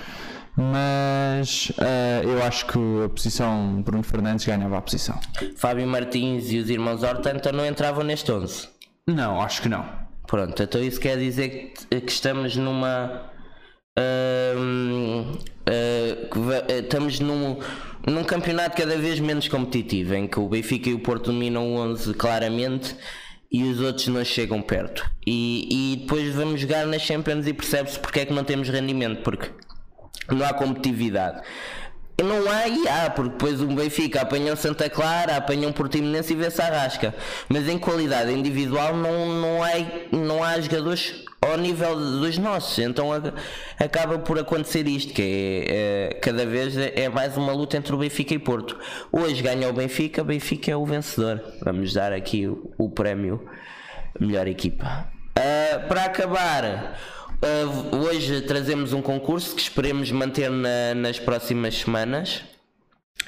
mas 0.56 1.72
eh, 1.78 2.22
eu 2.24 2.42
acho 2.44 2.66
que 2.66 2.78
a 3.04 3.08
posição 3.08 3.82
Bruno 3.82 4.02
Fernandes 4.02 4.46
ganhava 4.46 4.78
a 4.78 4.82
posição. 4.82 5.18
Fábio 5.56 5.86
Martins 5.86 6.50
e 6.52 6.58
os 6.58 6.70
irmãos 6.70 7.02
Horta 7.02 7.32
então 7.34 7.52
não 7.52 7.66
entravam 7.66 8.04
neste 8.04 8.30
11. 8.30 8.68
Não, 9.08 9.40
acho 9.40 9.62
que 9.62 9.68
não. 9.68 9.84
Pronto, 10.26 10.62
então 10.62 10.82
isso 10.82 11.00
quer 11.00 11.18
dizer 11.18 11.74
que, 11.88 12.00
que 12.00 12.12
estamos 12.12 12.56
numa. 12.56 13.30
hum, 14.56 15.32
ah, 15.66 16.28
que 16.30 16.72
ah, 16.72 16.78
estamos 16.80 17.20
num, 17.20 17.58
num 18.06 18.24
campeonato 18.24 18.76
cada 18.76 18.96
vez 18.96 19.18
menos 19.18 19.48
competitivo, 19.48 20.14
em 20.14 20.26
que 20.26 20.38
o 20.38 20.48
Benfica 20.48 20.90
e 20.90 20.94
o 20.94 20.98
Porto 20.98 21.32
dominam 21.32 21.74
o 21.74 21.76
11 21.78 22.14
claramente 22.14 22.96
e 23.50 23.62
os 23.64 23.80
outros 23.80 24.08
não 24.08 24.24
chegam 24.24 24.60
perto. 24.60 25.08
E, 25.26 25.92
e 25.92 25.96
depois 25.96 26.34
vamos 26.34 26.60
jogar 26.60 26.86
nas 26.86 27.02
Champions 27.02 27.46
e 27.46 27.52
percebe-se 27.52 27.98
porque 27.98 28.20
é 28.20 28.26
que 28.26 28.32
não 28.32 28.44
temos 28.44 28.68
rendimento, 28.68 29.22
porque 29.22 29.50
não 30.28 30.44
há 30.44 30.52
competitividade. 30.52 31.42
Não 32.22 32.48
há 32.50 32.68
e 32.68 32.86
há, 32.86 33.10
porque 33.10 33.30
depois 33.30 33.60
o 33.60 33.66
Benfica 33.66 34.20
apanha 34.20 34.52
o 34.52 34.56
Santa 34.56 34.88
Clara, 34.88 35.36
apanha 35.36 35.68
um 35.68 35.72
Portimonense 35.72 36.32
e 36.32 36.36
vê-se 36.36 36.62
a 36.62 36.68
rasca. 36.68 37.14
Mas 37.48 37.68
em 37.68 37.76
qualidade 37.76 38.32
individual 38.32 38.96
não, 38.96 39.26
não, 39.26 39.62
há, 39.62 39.70
não 40.12 40.42
há 40.42 40.60
jogadores 40.60 41.24
ao 41.50 41.56
nível 41.58 41.94
dos 41.96 42.38
nossos. 42.38 42.78
Então 42.78 43.10
acaba 43.78 44.18
por 44.18 44.38
acontecer 44.38 44.86
isto, 44.86 45.12
que 45.12 45.22
é, 45.22 46.10
é, 46.12 46.14
cada 46.14 46.44
vez 46.46 46.76
é 46.76 46.92
é 47.04 47.08
mais 47.08 47.36
uma 47.36 47.52
luta 47.52 47.76
entre 47.76 47.94
o 47.94 47.98
Benfica 47.98 48.34
e 48.34 48.38
Porto. 48.38 48.78
Hoje 49.12 49.42
ganha 49.42 49.68
o 49.68 49.72
Benfica, 49.72 50.22
o 50.22 50.24
Benfica 50.24 50.70
é 50.70 50.76
o 50.76 50.84
vencedor. 50.86 51.42
Vamos 51.62 51.92
dar 51.92 52.12
aqui 52.12 52.46
o, 52.46 52.72
o 52.78 52.90
prémio 52.90 53.46
melhor 54.18 54.46
equipa. 54.46 55.08
Ah, 55.36 55.80
para 55.88 56.04
acabar, 56.04 56.96
Uh, 57.42 57.96
hoje 57.96 58.40
trazemos 58.42 58.94
um 58.94 59.02
concurso 59.02 59.54
que 59.54 59.60
esperemos 59.60 60.10
manter 60.10 60.48
na- 60.50 60.94
nas 60.96 61.18
próximas 61.18 61.74
semanas. 61.74 62.42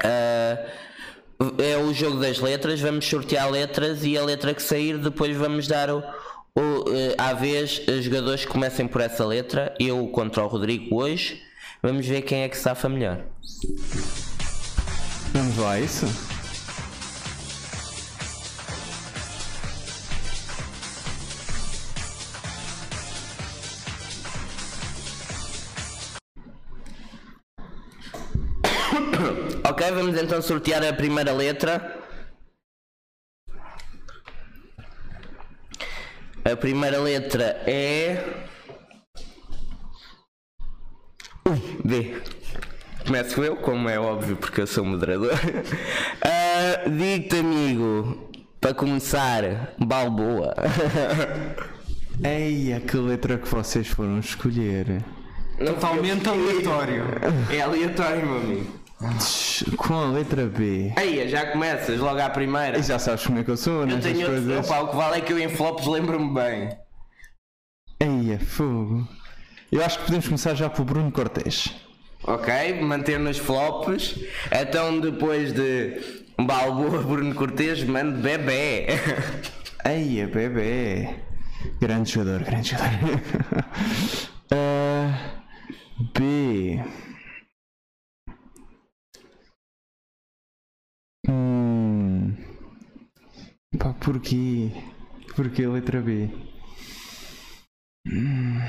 Uh, 0.02 1.52
é 1.62 1.76
o 1.76 1.92
jogo 1.92 2.18
das 2.18 2.38
letras, 2.38 2.80
vamos 2.80 3.04
sortear 3.06 3.50
letras 3.50 4.04
e 4.04 4.16
a 4.16 4.24
letra 4.24 4.54
que 4.54 4.62
sair 4.62 4.96
depois 4.96 5.36
vamos 5.36 5.66
dar 5.68 5.90
o, 5.90 6.02
o, 6.57 6.61
uh, 6.61 7.14
à 7.18 7.34
vez 7.34 7.82
os 7.86 8.02
jogadores 8.02 8.44
que 8.44 8.50
comecem 8.50 8.88
por 8.88 9.02
essa 9.02 9.24
letra. 9.26 9.74
Eu 9.78 10.09
contra 10.09 10.42
o 10.42 10.48
Rodrigo 10.48 10.96
hoje. 10.96 11.42
Vamos 11.82 12.07
ver 12.07 12.22
quem 12.22 12.42
é 12.42 12.48
que 12.48 12.57
safa 12.57 12.88
melhor. 12.88 13.20
Vamos 15.32 15.59
lá, 15.59 15.78
é 15.78 15.82
isso? 15.82 16.07
Ok, 29.68 29.90
vamos 29.90 30.16
então 30.16 30.40
sortear 30.40 30.82
a 30.82 30.92
primeira 30.92 31.32
letra. 31.32 32.05
A 36.51 36.57
primeira 36.57 37.01
letra 37.01 37.61
é. 37.66 38.22
Ui, 41.44 41.80
B. 41.84 42.22
Começo 43.05 43.42
eu, 43.42 43.57
como 43.57 43.88
é 43.88 43.99
óbvio, 43.99 44.36
porque 44.36 44.61
eu 44.61 44.66
sou 44.66 44.84
moderador. 44.84 45.32
Ah, 46.22 46.88
Digo-te, 46.88 47.36
amigo, 47.38 48.30
para 48.61 48.72
começar, 48.74 49.74
Balboa. 49.78 50.55
Ei, 52.24 52.80
que 52.80 52.97
letra 52.97 53.38
que 53.38 53.49
vocês 53.49 53.88
foram 53.88 54.20
escolher. 54.20 55.03
Totalmente 55.59 56.28
aleatório. 56.28 57.05
É 57.51 57.61
aleatório, 57.61 58.26
meu 58.26 58.36
amigo. 58.36 58.86
Com 59.76 59.94
a 59.94 60.07
letra 60.07 60.47
B. 60.47 60.92
Aí, 60.97 61.28
já 61.28 61.51
começas 61.53 61.99
logo 62.01 62.20
à 62.20 62.30
primeira. 62.30 62.78
E 62.78 62.82
já 62.82 62.99
sabes 62.99 63.26
como 63.26 63.38
é 63.38 63.44
que 63.44 63.51
eu 63.51 63.57
sou 63.57 63.80
Eu 63.82 63.86
nestas 63.86 64.12
tenho. 64.12 64.26
coisas. 64.26 64.66
Opa, 64.66 64.80
o 64.80 64.88
que 64.88 64.97
vale 64.97 65.18
é 65.18 65.20
que 65.20 65.32
eu 65.32 65.38
em 65.38 65.49
flops 65.49 65.86
lembro-me 65.86 66.32
bem. 66.32 66.70
Ei, 68.01 68.32
é 68.32 68.38
fogo. 68.38 69.07
Eu 69.70 69.84
acho 69.84 69.99
que 69.99 70.05
podemos 70.05 70.26
começar 70.26 70.55
já 70.55 70.70
pelo 70.70 70.84
Bruno 70.84 71.11
Cortés. 71.12 71.74
Ok, 72.24 72.80
manter 72.80 73.18
nos 73.18 73.38
flops. 73.38 74.18
Então 74.51 74.99
depois 75.01 75.53
de 75.53 76.01
Balboa, 76.38 77.03
Bruno 77.05 77.34
Cortes, 77.34 77.84
mando 77.84 78.18
bebê. 78.20 78.86
Ei, 79.84 80.20
é 80.20 80.26
bebê. 80.26 81.16
Grande 81.80 82.11
jogador, 82.12 82.42
grande 82.44 82.70
jogador. 82.70 83.20
Ah, 84.49 85.42
B. 86.16 86.80
Hum. 91.28 92.34
Pá, 93.78 93.92
porquê? 94.07 94.70
Porquê 95.34 95.64
a 95.64 95.70
letra 95.70 96.00
B? 96.00 96.28
Hum. 98.07 98.61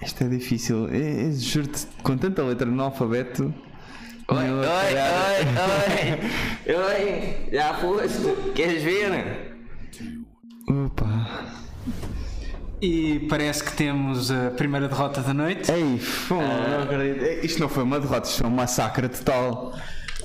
Isto 0.00 0.24
é 0.24 0.28
difícil. 0.28 0.88
É, 0.88 1.28
é, 1.28 1.32
Juro-te, 1.32 1.86
com 2.02 2.16
tanta 2.16 2.42
letra 2.44 2.66
no 2.66 2.82
alfabeto. 2.82 3.52
Oi, 4.28 4.48
eu- 4.48 4.58
oi, 4.58 4.64
oi, 4.64 4.68
oi, 6.70 6.74
oi, 6.74 7.48
já 7.52 7.74
foste? 7.74 8.52
Queres 8.54 8.82
ver? 8.82 9.51
E 12.82 13.20
parece 13.28 13.62
que 13.62 13.72
temos 13.74 14.28
a 14.32 14.50
primeira 14.50 14.88
derrota 14.88 15.20
da 15.20 15.32
noite. 15.32 15.70
Ei, 15.70 16.00
fô, 16.00 16.34
não 16.34 16.82
acredito. 16.82 17.24
É, 17.24 17.46
Isto 17.46 17.60
não 17.60 17.68
foi 17.68 17.84
uma 17.84 18.00
derrota, 18.00 18.26
isto 18.28 18.38
foi 18.40 18.50
um 18.50 18.54
massacre 18.54 19.08
total. 19.08 19.72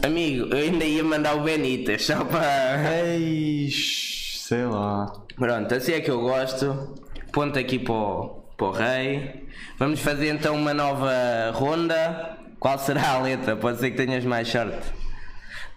Amigo, 0.03 0.47
eu 0.47 0.57
ainda 0.57 0.83
ia 0.83 1.03
mandar 1.03 1.35
o 1.35 1.41
Benítez 1.43 2.07
só 2.07 2.25
para. 2.25 3.05
Ei, 3.05 3.69
sei 3.69 4.65
lá. 4.65 5.05
Pronto, 5.35 5.71
assim 5.75 5.91
é 5.91 6.01
que 6.01 6.09
eu 6.09 6.19
gosto. 6.19 6.95
Ponto 7.31 7.59
aqui 7.59 7.77
para 7.77 7.93
o, 7.93 8.43
para 8.57 8.67
o 8.67 8.71
rei. 8.71 9.47
Vamos 9.77 9.99
fazer 9.99 10.29
então 10.29 10.55
uma 10.55 10.73
nova 10.73 11.51
ronda. 11.53 12.39
Qual 12.59 12.79
será 12.79 13.09
a 13.09 13.21
letra? 13.21 13.55
Pode 13.55 13.79
ser 13.79 13.91
que 13.91 13.97
tenhas 13.97 14.25
mais 14.25 14.47
sorte. 14.47 14.81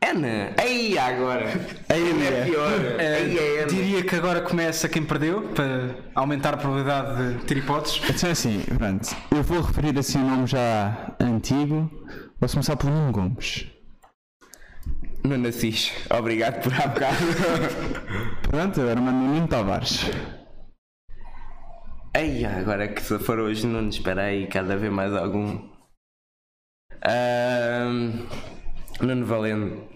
N. 0.00 0.54
Aí 0.56 0.98
agora. 0.98 1.46
Aí 1.88 2.26
é 2.26 2.44
pior. 2.44 2.70
Aí 2.98 3.38
é 3.38 3.62
N. 3.62 3.66
Diria 3.68 4.02
que 4.02 4.14
agora 4.14 4.40
começa 4.40 4.88
quem 4.88 5.04
perdeu, 5.04 5.42
para 5.48 5.94
aumentar 6.14 6.54
a 6.54 6.56
probabilidade 6.56 7.34
de 7.34 7.44
ter 7.44 7.56
hipóteses. 7.58 8.00
Então 8.08 8.30
assim, 8.30 8.60
pronto. 8.76 9.16
Eu 9.30 9.42
vou 9.42 9.60
referir 9.60 9.98
assim 9.98 10.18
um 10.18 10.30
nome 10.30 10.46
já 10.46 11.14
antigo. 11.20 11.90
Posso 12.38 12.54
começar 12.54 12.76
por 12.76 12.90
Nuno 12.90 13.12
Gomes. 13.12 13.66
Nuno 15.24 15.48
Assis. 15.48 15.92
Obrigado 16.10 16.62
por 16.62 16.72
há 16.72 16.86
bocado. 16.86 17.16
Pronto, 18.48 18.80
agora 18.80 19.00
mando 19.00 19.18
o 19.18 19.28
Nuno 19.34 19.48
Tavares. 19.48 20.10
Ai, 22.14 22.44
agora 22.44 22.88
que 22.88 23.02
se 23.02 23.18
for 23.18 23.38
hoje 23.38 23.66
não 23.66 23.88
espera 23.88 24.22
aí 24.22 24.46
cada 24.46 24.76
vez 24.76 24.92
mais 24.92 25.12
algum. 25.12 25.68
Ahm, 27.02 28.26
Nuno 29.00 29.26
Valendo. 29.26 29.88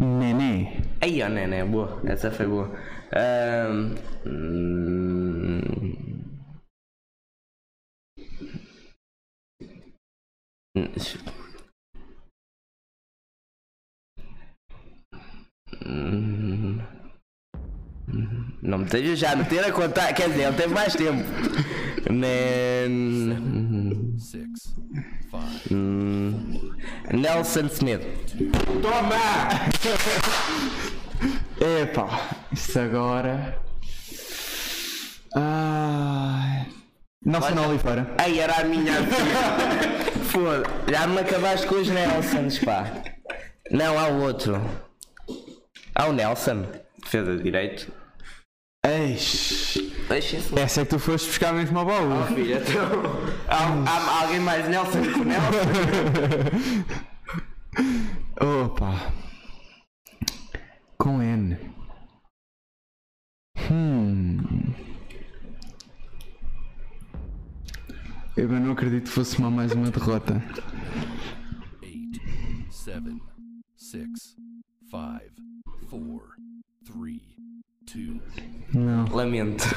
Nené. 0.00 0.82
Aí, 1.00 1.22
ó, 1.22 1.28
Nené, 1.28 1.64
boa. 1.64 2.00
Essa 2.04 2.30
foi 2.30 2.46
boa. 2.46 2.68
Hum, 3.14 3.94
hum, 15.84 17.01
Não 18.62 18.78
me 18.78 18.84
esteja 18.84 19.16
já 19.16 19.32
a 19.32 19.36
meter 19.36 19.64
a 19.64 19.72
contar, 19.72 20.12
quer 20.12 20.28
dizer, 20.28 20.42
ele 20.42 20.56
teve 20.56 20.74
mais 20.74 20.94
tempo. 20.94 21.24
Hum, 25.70 26.72
Nelson 27.12 27.68
Semedo. 27.68 28.06
Epá, 31.60 32.30
isso 32.52 32.78
agora. 32.78 33.58
Ai. 35.34 36.66
Nelson 37.24 37.66
Oliveira. 37.66 38.14
Ai, 38.18 38.40
era 38.40 38.60
a 38.60 38.64
minha 38.64 38.92
Foda, 40.30 40.64
já 40.90 41.06
me 41.06 41.20
acabaste 41.20 41.66
com 41.66 41.76
os 41.76 41.88
Nelsons, 41.88 42.58
pá. 42.58 42.86
Não, 43.70 43.98
há 43.98 44.08
o 44.08 44.22
outro. 44.22 44.60
Há 45.94 46.06
o 46.06 46.12
Nelson, 46.12 46.66
defesa 47.02 47.36
de 47.36 47.42
direito. 47.42 48.01
Eish. 48.84 49.78
Deixa-se. 50.08 50.58
Essa 50.58 50.80
é 50.80 50.84
que 50.84 50.90
tu 50.90 50.98
foste 50.98 51.28
buscar 51.28 51.52
mesmo 51.52 51.78
a 51.78 51.84
bola. 51.84 52.26
Filha, 52.26 52.56
então. 52.56 52.82
Há, 53.46 53.64
há 53.88 54.22
alguém 54.22 54.40
mais 54.40 54.68
Nelson 54.68 55.02
que 55.02 55.20
o 55.20 55.24
Nelson? 55.24 55.46
Opa. 58.64 59.12
Com 60.98 61.22
N. 61.22 61.56
Hum. 63.70 64.38
Eu 68.36 68.48
não 68.48 68.72
acredito 68.72 69.04
que 69.04 69.10
fosse 69.10 69.38
uma 69.38 69.50
mais 69.50 69.72
uma 69.72 69.90
derrota. 69.90 70.42
eight, 71.82 72.20
seven, 72.70 73.20
six, 73.76 74.36
five, 74.90 75.30
four, 75.88 76.34
three, 76.84 77.20
two, 77.20 77.31
Não. 78.74 79.04
Lamento. 79.10 79.64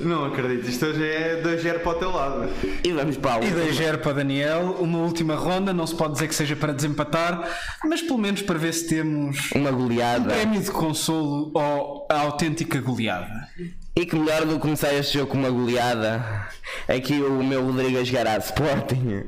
Não 0.00 0.24
acredito, 0.24 0.68
isto 0.68 0.84
hoje 0.86 1.04
é 1.06 1.40
2-0 1.44 1.78
para 1.78 1.92
o 1.92 1.94
teu 1.94 2.10
lado. 2.10 2.48
E 2.82 2.90
vamos 2.92 3.16
para 3.16 3.38
o 3.40 3.44
E 3.44 3.46
último. 3.46 3.66
2-0 3.84 3.98
para 3.98 4.12
Daniel, 4.14 4.76
uma 4.80 4.98
última 4.98 5.36
ronda, 5.36 5.72
não 5.72 5.86
se 5.86 5.94
pode 5.94 6.14
dizer 6.14 6.26
que 6.26 6.34
seja 6.34 6.56
para 6.56 6.72
desempatar, 6.72 7.48
mas 7.84 8.02
pelo 8.02 8.18
menos 8.18 8.42
para 8.42 8.58
ver 8.58 8.72
se 8.74 8.88
temos 8.88 9.52
Uma 9.54 9.70
goleada. 9.70 10.34
prémio 10.34 10.60
de 10.60 10.72
consolo 10.72 11.52
ou 11.54 12.08
a 12.10 12.18
autêntica 12.20 12.80
goleada. 12.80 13.46
E 13.94 14.04
que 14.04 14.16
melhor 14.16 14.44
do 14.44 14.54
que 14.54 14.60
começar 14.60 14.92
este 14.92 15.18
jogo 15.18 15.30
com 15.30 15.38
uma 15.38 15.50
goleada 15.50 16.48
aqui 16.88 17.20
o 17.22 17.44
meu 17.44 17.64
Rodrigo 17.64 17.98
a 18.00 18.02
jogar 18.04 18.26
a 18.26 18.38
Sporting. 18.38 19.22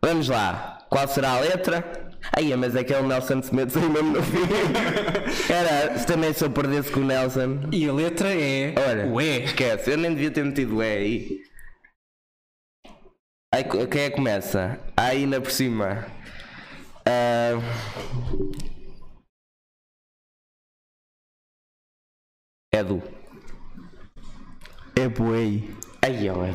Vamos 0.00 0.28
lá, 0.28 0.86
qual 0.88 1.08
será 1.08 1.30
a 1.32 1.40
letra? 1.40 2.01
Aí, 2.30 2.54
mas 2.56 2.76
aquele 2.76 3.02
Nelson 3.02 3.42
Semedo 3.42 3.72
saiu 3.72 3.90
mesmo 3.90 4.12
no 4.12 4.22
fim. 4.22 4.38
Era, 5.52 5.98
se 5.98 6.06
também 6.06 6.32
se 6.32 6.44
eu 6.44 6.50
perdesse 6.50 6.92
com 6.92 7.00
o 7.00 7.04
Nelson. 7.04 7.68
E 7.72 7.88
a 7.88 7.92
letra 7.92 8.32
é 8.32 8.74
Olha, 8.78 9.06
o 9.08 9.20
E. 9.20 9.44
esquece, 9.44 9.90
eu 9.90 9.96
nem 9.98 10.14
devia 10.14 10.30
ter 10.30 10.44
metido 10.44 10.76
o 10.76 10.82
E 10.82 10.86
aí. 10.86 11.42
Aí, 13.54 13.64
quem 13.64 14.02
é 14.02 14.10
que 14.10 14.16
começa? 14.16 14.80
Aí 14.96 15.18
ainda 15.24 15.40
por 15.40 15.50
cima. 15.50 16.06
Ah, 17.04 17.58
Edu. 22.74 23.02
É 24.96 25.08
buei. 25.08 25.81
Ai, 26.04 26.28
ó, 26.30 26.44
é 26.44 26.52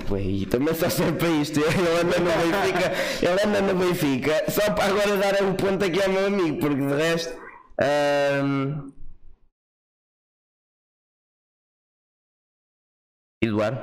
também 0.50 0.74
só 0.74 0.89
serve 0.89 1.18
para 1.18 1.30
isto. 1.30 1.60
Ele 1.62 1.89
anda 2.02 2.20
no 2.20 2.26
Benfica, 2.26 2.91
ele 3.22 3.41
anda 3.45 3.62
no 3.62 3.80
Benfica, 3.80 4.52
só 4.52 4.74
para 4.74 4.86
agora 4.86 5.18
dar 5.18 5.41
um 5.43 5.56
ponto 5.56 5.86
aqui 5.86 6.02
ao 6.04 6.10
meu 6.10 6.28
amigo, 6.28 6.60
porque 6.60 6.76
de 6.76 6.93
resto. 6.93 7.34
ahm, 7.80 8.91
Eduardo? 13.41 13.80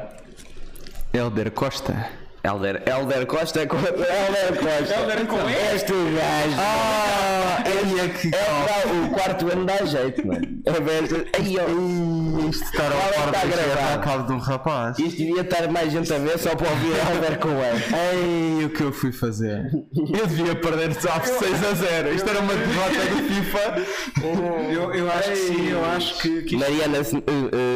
Helder 1.15 1.51
Costa. 1.53 2.24
Helder, 2.45 2.83
Helder 2.87 3.25
Costa 3.27 3.67
com 3.67 3.77
Helder 3.79 4.59
Costa. 4.61 4.95
Helder 4.95 5.27
com 5.27 5.49
E? 5.49 5.55
És 5.73 5.83
tu, 5.83 5.95
gajo. 5.95 6.57
Ah, 6.59 7.65
é 7.65 8.09
que 8.09 8.29
é, 8.35 9.07
o 9.07 9.11
quarto 9.15 9.51
ano 9.51 9.65
dá 9.65 9.83
jeito, 9.87 10.27
mano. 10.27 10.47
É 10.67 10.73
bem, 10.73 11.27
ai, 11.39 11.57
ó. 11.59 12.51
Isto 12.51 12.65
estar 12.65 12.85
Olha, 12.85 12.97
ao 12.97 13.13
par 13.13 13.27
está 13.29 13.47
deste 13.47 13.65
gravado. 13.65 14.01
é 14.01 14.05
cabo 14.05 14.27
de 14.27 14.33
um 14.35 14.39
rapaz. 14.39 14.99
Isto 14.99 15.17
devia 15.17 15.41
estar 15.41 15.69
mais 15.71 15.91
gente 15.91 16.13
a 16.13 16.19
ver 16.19 16.39
só 16.39 16.55
para 16.55 16.69
ouvir 16.69 16.93
Helder 17.11 17.39
com 17.39 17.49
E. 17.49 18.59
Ei, 18.61 18.65
o 18.67 18.69
que 18.69 18.83
eu 18.83 18.93
fui 18.93 19.11
fazer? 19.11 19.71
Eu 19.97 20.27
devia 20.27 20.55
perder 20.55 20.93
só 21.01 21.19
6 21.23 21.65
a 21.65 21.73
0. 21.73 22.15
Isto 22.15 22.29
era 22.29 22.41
uma 22.41 22.53
derrota 22.55 23.07
do 23.07 23.23
FIFA. 23.23 24.71
Eu, 24.71 24.93
eu 24.95 25.11
acho 25.11 25.31
que 25.31 25.37
sim, 25.37 25.69
eu 25.71 25.83
acho 25.87 26.21
que, 26.21 26.43
que 26.43 26.57
Mariana, 26.59 27.03
se, 27.03 27.17
eh, 27.17 27.21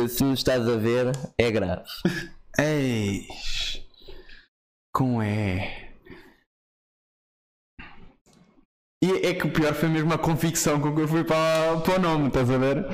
eh, 0.04 0.08
se 0.08 0.22
nos 0.24 0.40
estás 0.40 0.68
a 0.68 0.76
ver, 0.76 1.12
é 1.38 1.50
grave. 1.50 1.84
Eis. 2.58 3.87
Com 4.92 5.22
E. 5.22 5.88
E 9.02 9.26
é 9.26 9.34
que 9.34 9.46
o 9.46 9.52
pior 9.52 9.74
foi 9.74 9.88
mesmo 9.88 10.12
a 10.12 10.18
convicção 10.18 10.80
com 10.80 10.94
que 10.94 11.02
eu 11.02 11.08
fui 11.08 11.22
para, 11.22 11.76
para 11.80 11.96
o 11.96 11.98
nome, 12.00 12.28
estás 12.28 12.50
a 12.50 12.58
ver? 12.58 12.84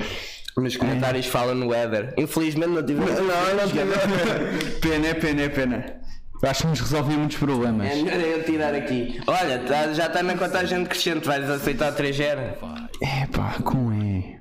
Nos 0.57 0.77
comentários 0.77 1.27
fala 1.27 1.55
no 1.55 1.73
Éder. 1.73 2.15
Infelizmente 2.19 2.69
não 2.69 2.85
tive. 2.85 3.01
Não, 3.01 3.07
não 3.07 3.69
tive. 3.69 4.81
Pena, 4.81 5.07
é 5.09 5.15
pena, 5.15 5.43
é 5.43 5.49
pena. 5.49 6.01
Acho 6.43 6.63
que 6.63 6.67
nos 6.69 6.81
resolvia 6.81 7.17
muitos 7.17 7.39
problemas. 7.39 7.91
É 7.91 7.95
melhor 8.03 8.21
eu 8.21 8.45
tirar 8.45 8.75
aqui. 8.75 9.19
Olha, 9.27 9.61
tá- 9.61 9.93
já 9.95 10.07
está 10.07 10.23
na 10.23 10.37
contagem 10.37 10.85
crescente, 10.85 11.27
vais 11.27 11.49
aceitar 11.49 11.93
3-0. 11.93 12.55
five, 12.61 13.23
Epá, 13.23 13.55
com 13.65 13.91
E. 13.95 14.39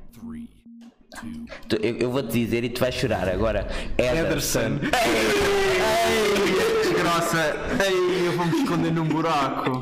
Tu- 1.67 1.75
Eu, 1.81 1.97
eu 1.97 2.11
vou 2.11 2.23
te 2.23 2.33
dizer 2.43 2.63
e 2.63 2.69
tu 2.69 2.79
vais 2.81 2.93
chorar 2.95 3.27
agora. 3.29 3.67
Ederson. 3.97 4.79
Desgraça. 6.83 7.55
Ei, 7.85 8.27
eu 8.27 8.31
vou-me 8.37 8.57
esconder 8.61 8.91
num 8.91 9.05
buraco. 9.05 9.81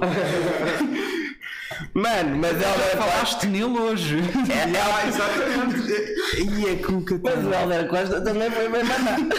Mano, 1.94 2.38
mas 2.38 2.52
Helder 2.54 2.98
falaste 2.98 3.48
nele 3.48 3.66
hoje. 3.66 4.18
É, 4.50 5.04
é, 5.06 5.08
Exatamente. 5.08 6.62
E 6.62 6.70
é 6.70 6.76
com 6.78 7.04
que 7.04 7.16
mas 7.22 7.46
o 7.46 7.54
Helder 7.54 7.88
Costa 7.88 8.22
também 8.22 8.50
foi 8.52 8.70
bem 8.70 8.84
mandado. 8.84 9.30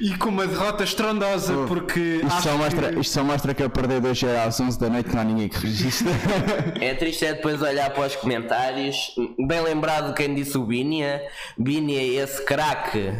E 0.00 0.16
com 0.16 0.28
uma 0.28 0.46
derrota 0.46 0.82
estrondosa, 0.82 1.52
porque 1.68 2.00
Isto 2.00 2.42
só, 2.42 2.56
mostra, 2.56 2.92
que 2.92 3.00
isto 3.00 3.12
só 3.12 3.22
mostra 3.22 3.54
que 3.54 3.62
eu 3.62 3.70
perder 3.70 4.00
2 4.00 4.24
às 4.24 4.58
11 4.58 4.78
da 4.78 4.88
noite 4.88 5.14
não 5.14 5.20
há 5.20 5.24
ninguém 5.24 5.48
que 5.48 5.58
registre. 5.58 6.08
É 6.80 6.94
triste 6.94 7.24
é 7.24 7.34
depois 7.34 7.60
olhar 7.62 7.90
para 7.90 8.06
os 8.06 8.16
comentários. 8.16 9.14
Bem 9.46 9.60
lembrado 9.60 10.14
quem 10.14 10.34
disse 10.34 10.56
o 10.58 10.64
Binia. 10.64 11.22
Binia, 11.56 12.22
esse 12.22 12.44
craque 12.44 13.12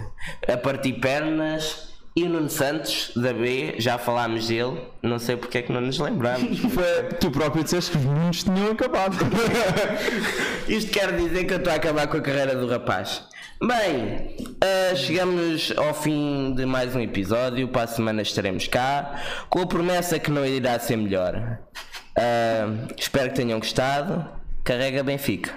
a 0.48 0.56
partir 0.56 0.94
pernas. 0.94 1.88
E 2.16 2.24
o 2.24 2.28
Nuno 2.28 2.50
Santos, 2.50 3.12
da 3.14 3.32
B, 3.32 3.76
já 3.78 3.96
falámos 3.96 4.48
dele. 4.48 4.80
Não 5.00 5.18
sei 5.18 5.36
porque 5.36 5.58
é 5.58 5.62
que 5.62 5.72
não 5.72 5.80
nos 5.80 5.98
lembramos. 6.00 6.58
Tu 7.20 7.30
próprio 7.30 7.62
disseste 7.62 7.92
que 7.92 7.98
os 7.98 8.04
meninos 8.04 8.42
tinham 8.42 8.72
acabado. 8.72 9.16
Isto 10.66 10.90
quer 10.90 11.14
dizer 11.16 11.44
que 11.44 11.54
eu 11.54 11.58
estou 11.58 11.72
a 11.72 11.76
acabar 11.76 12.08
com 12.08 12.16
a 12.16 12.20
carreira 12.20 12.56
do 12.56 12.66
rapaz. 12.66 13.22
Bem, 13.62 14.36
ah, 14.62 14.96
chegamos 14.96 15.70
ao 15.76 15.92
fim 15.92 16.54
de 16.54 16.64
mais 16.64 16.96
um 16.96 17.00
episódio. 17.00 17.68
Para 17.68 17.82
a 17.82 17.86
semana 17.86 18.22
estaremos 18.22 18.66
cá. 18.66 19.22
Com 19.50 19.60
a 19.60 19.66
promessa 19.66 20.18
que 20.18 20.30
não 20.30 20.46
irá 20.46 20.78
ser 20.78 20.96
melhor. 20.96 21.58
Ah, 22.16 22.88
espero 22.96 23.28
que 23.28 23.36
tenham 23.36 23.58
gostado. 23.58 24.26
Carrega 24.64 25.02
Benfica. 25.02 25.52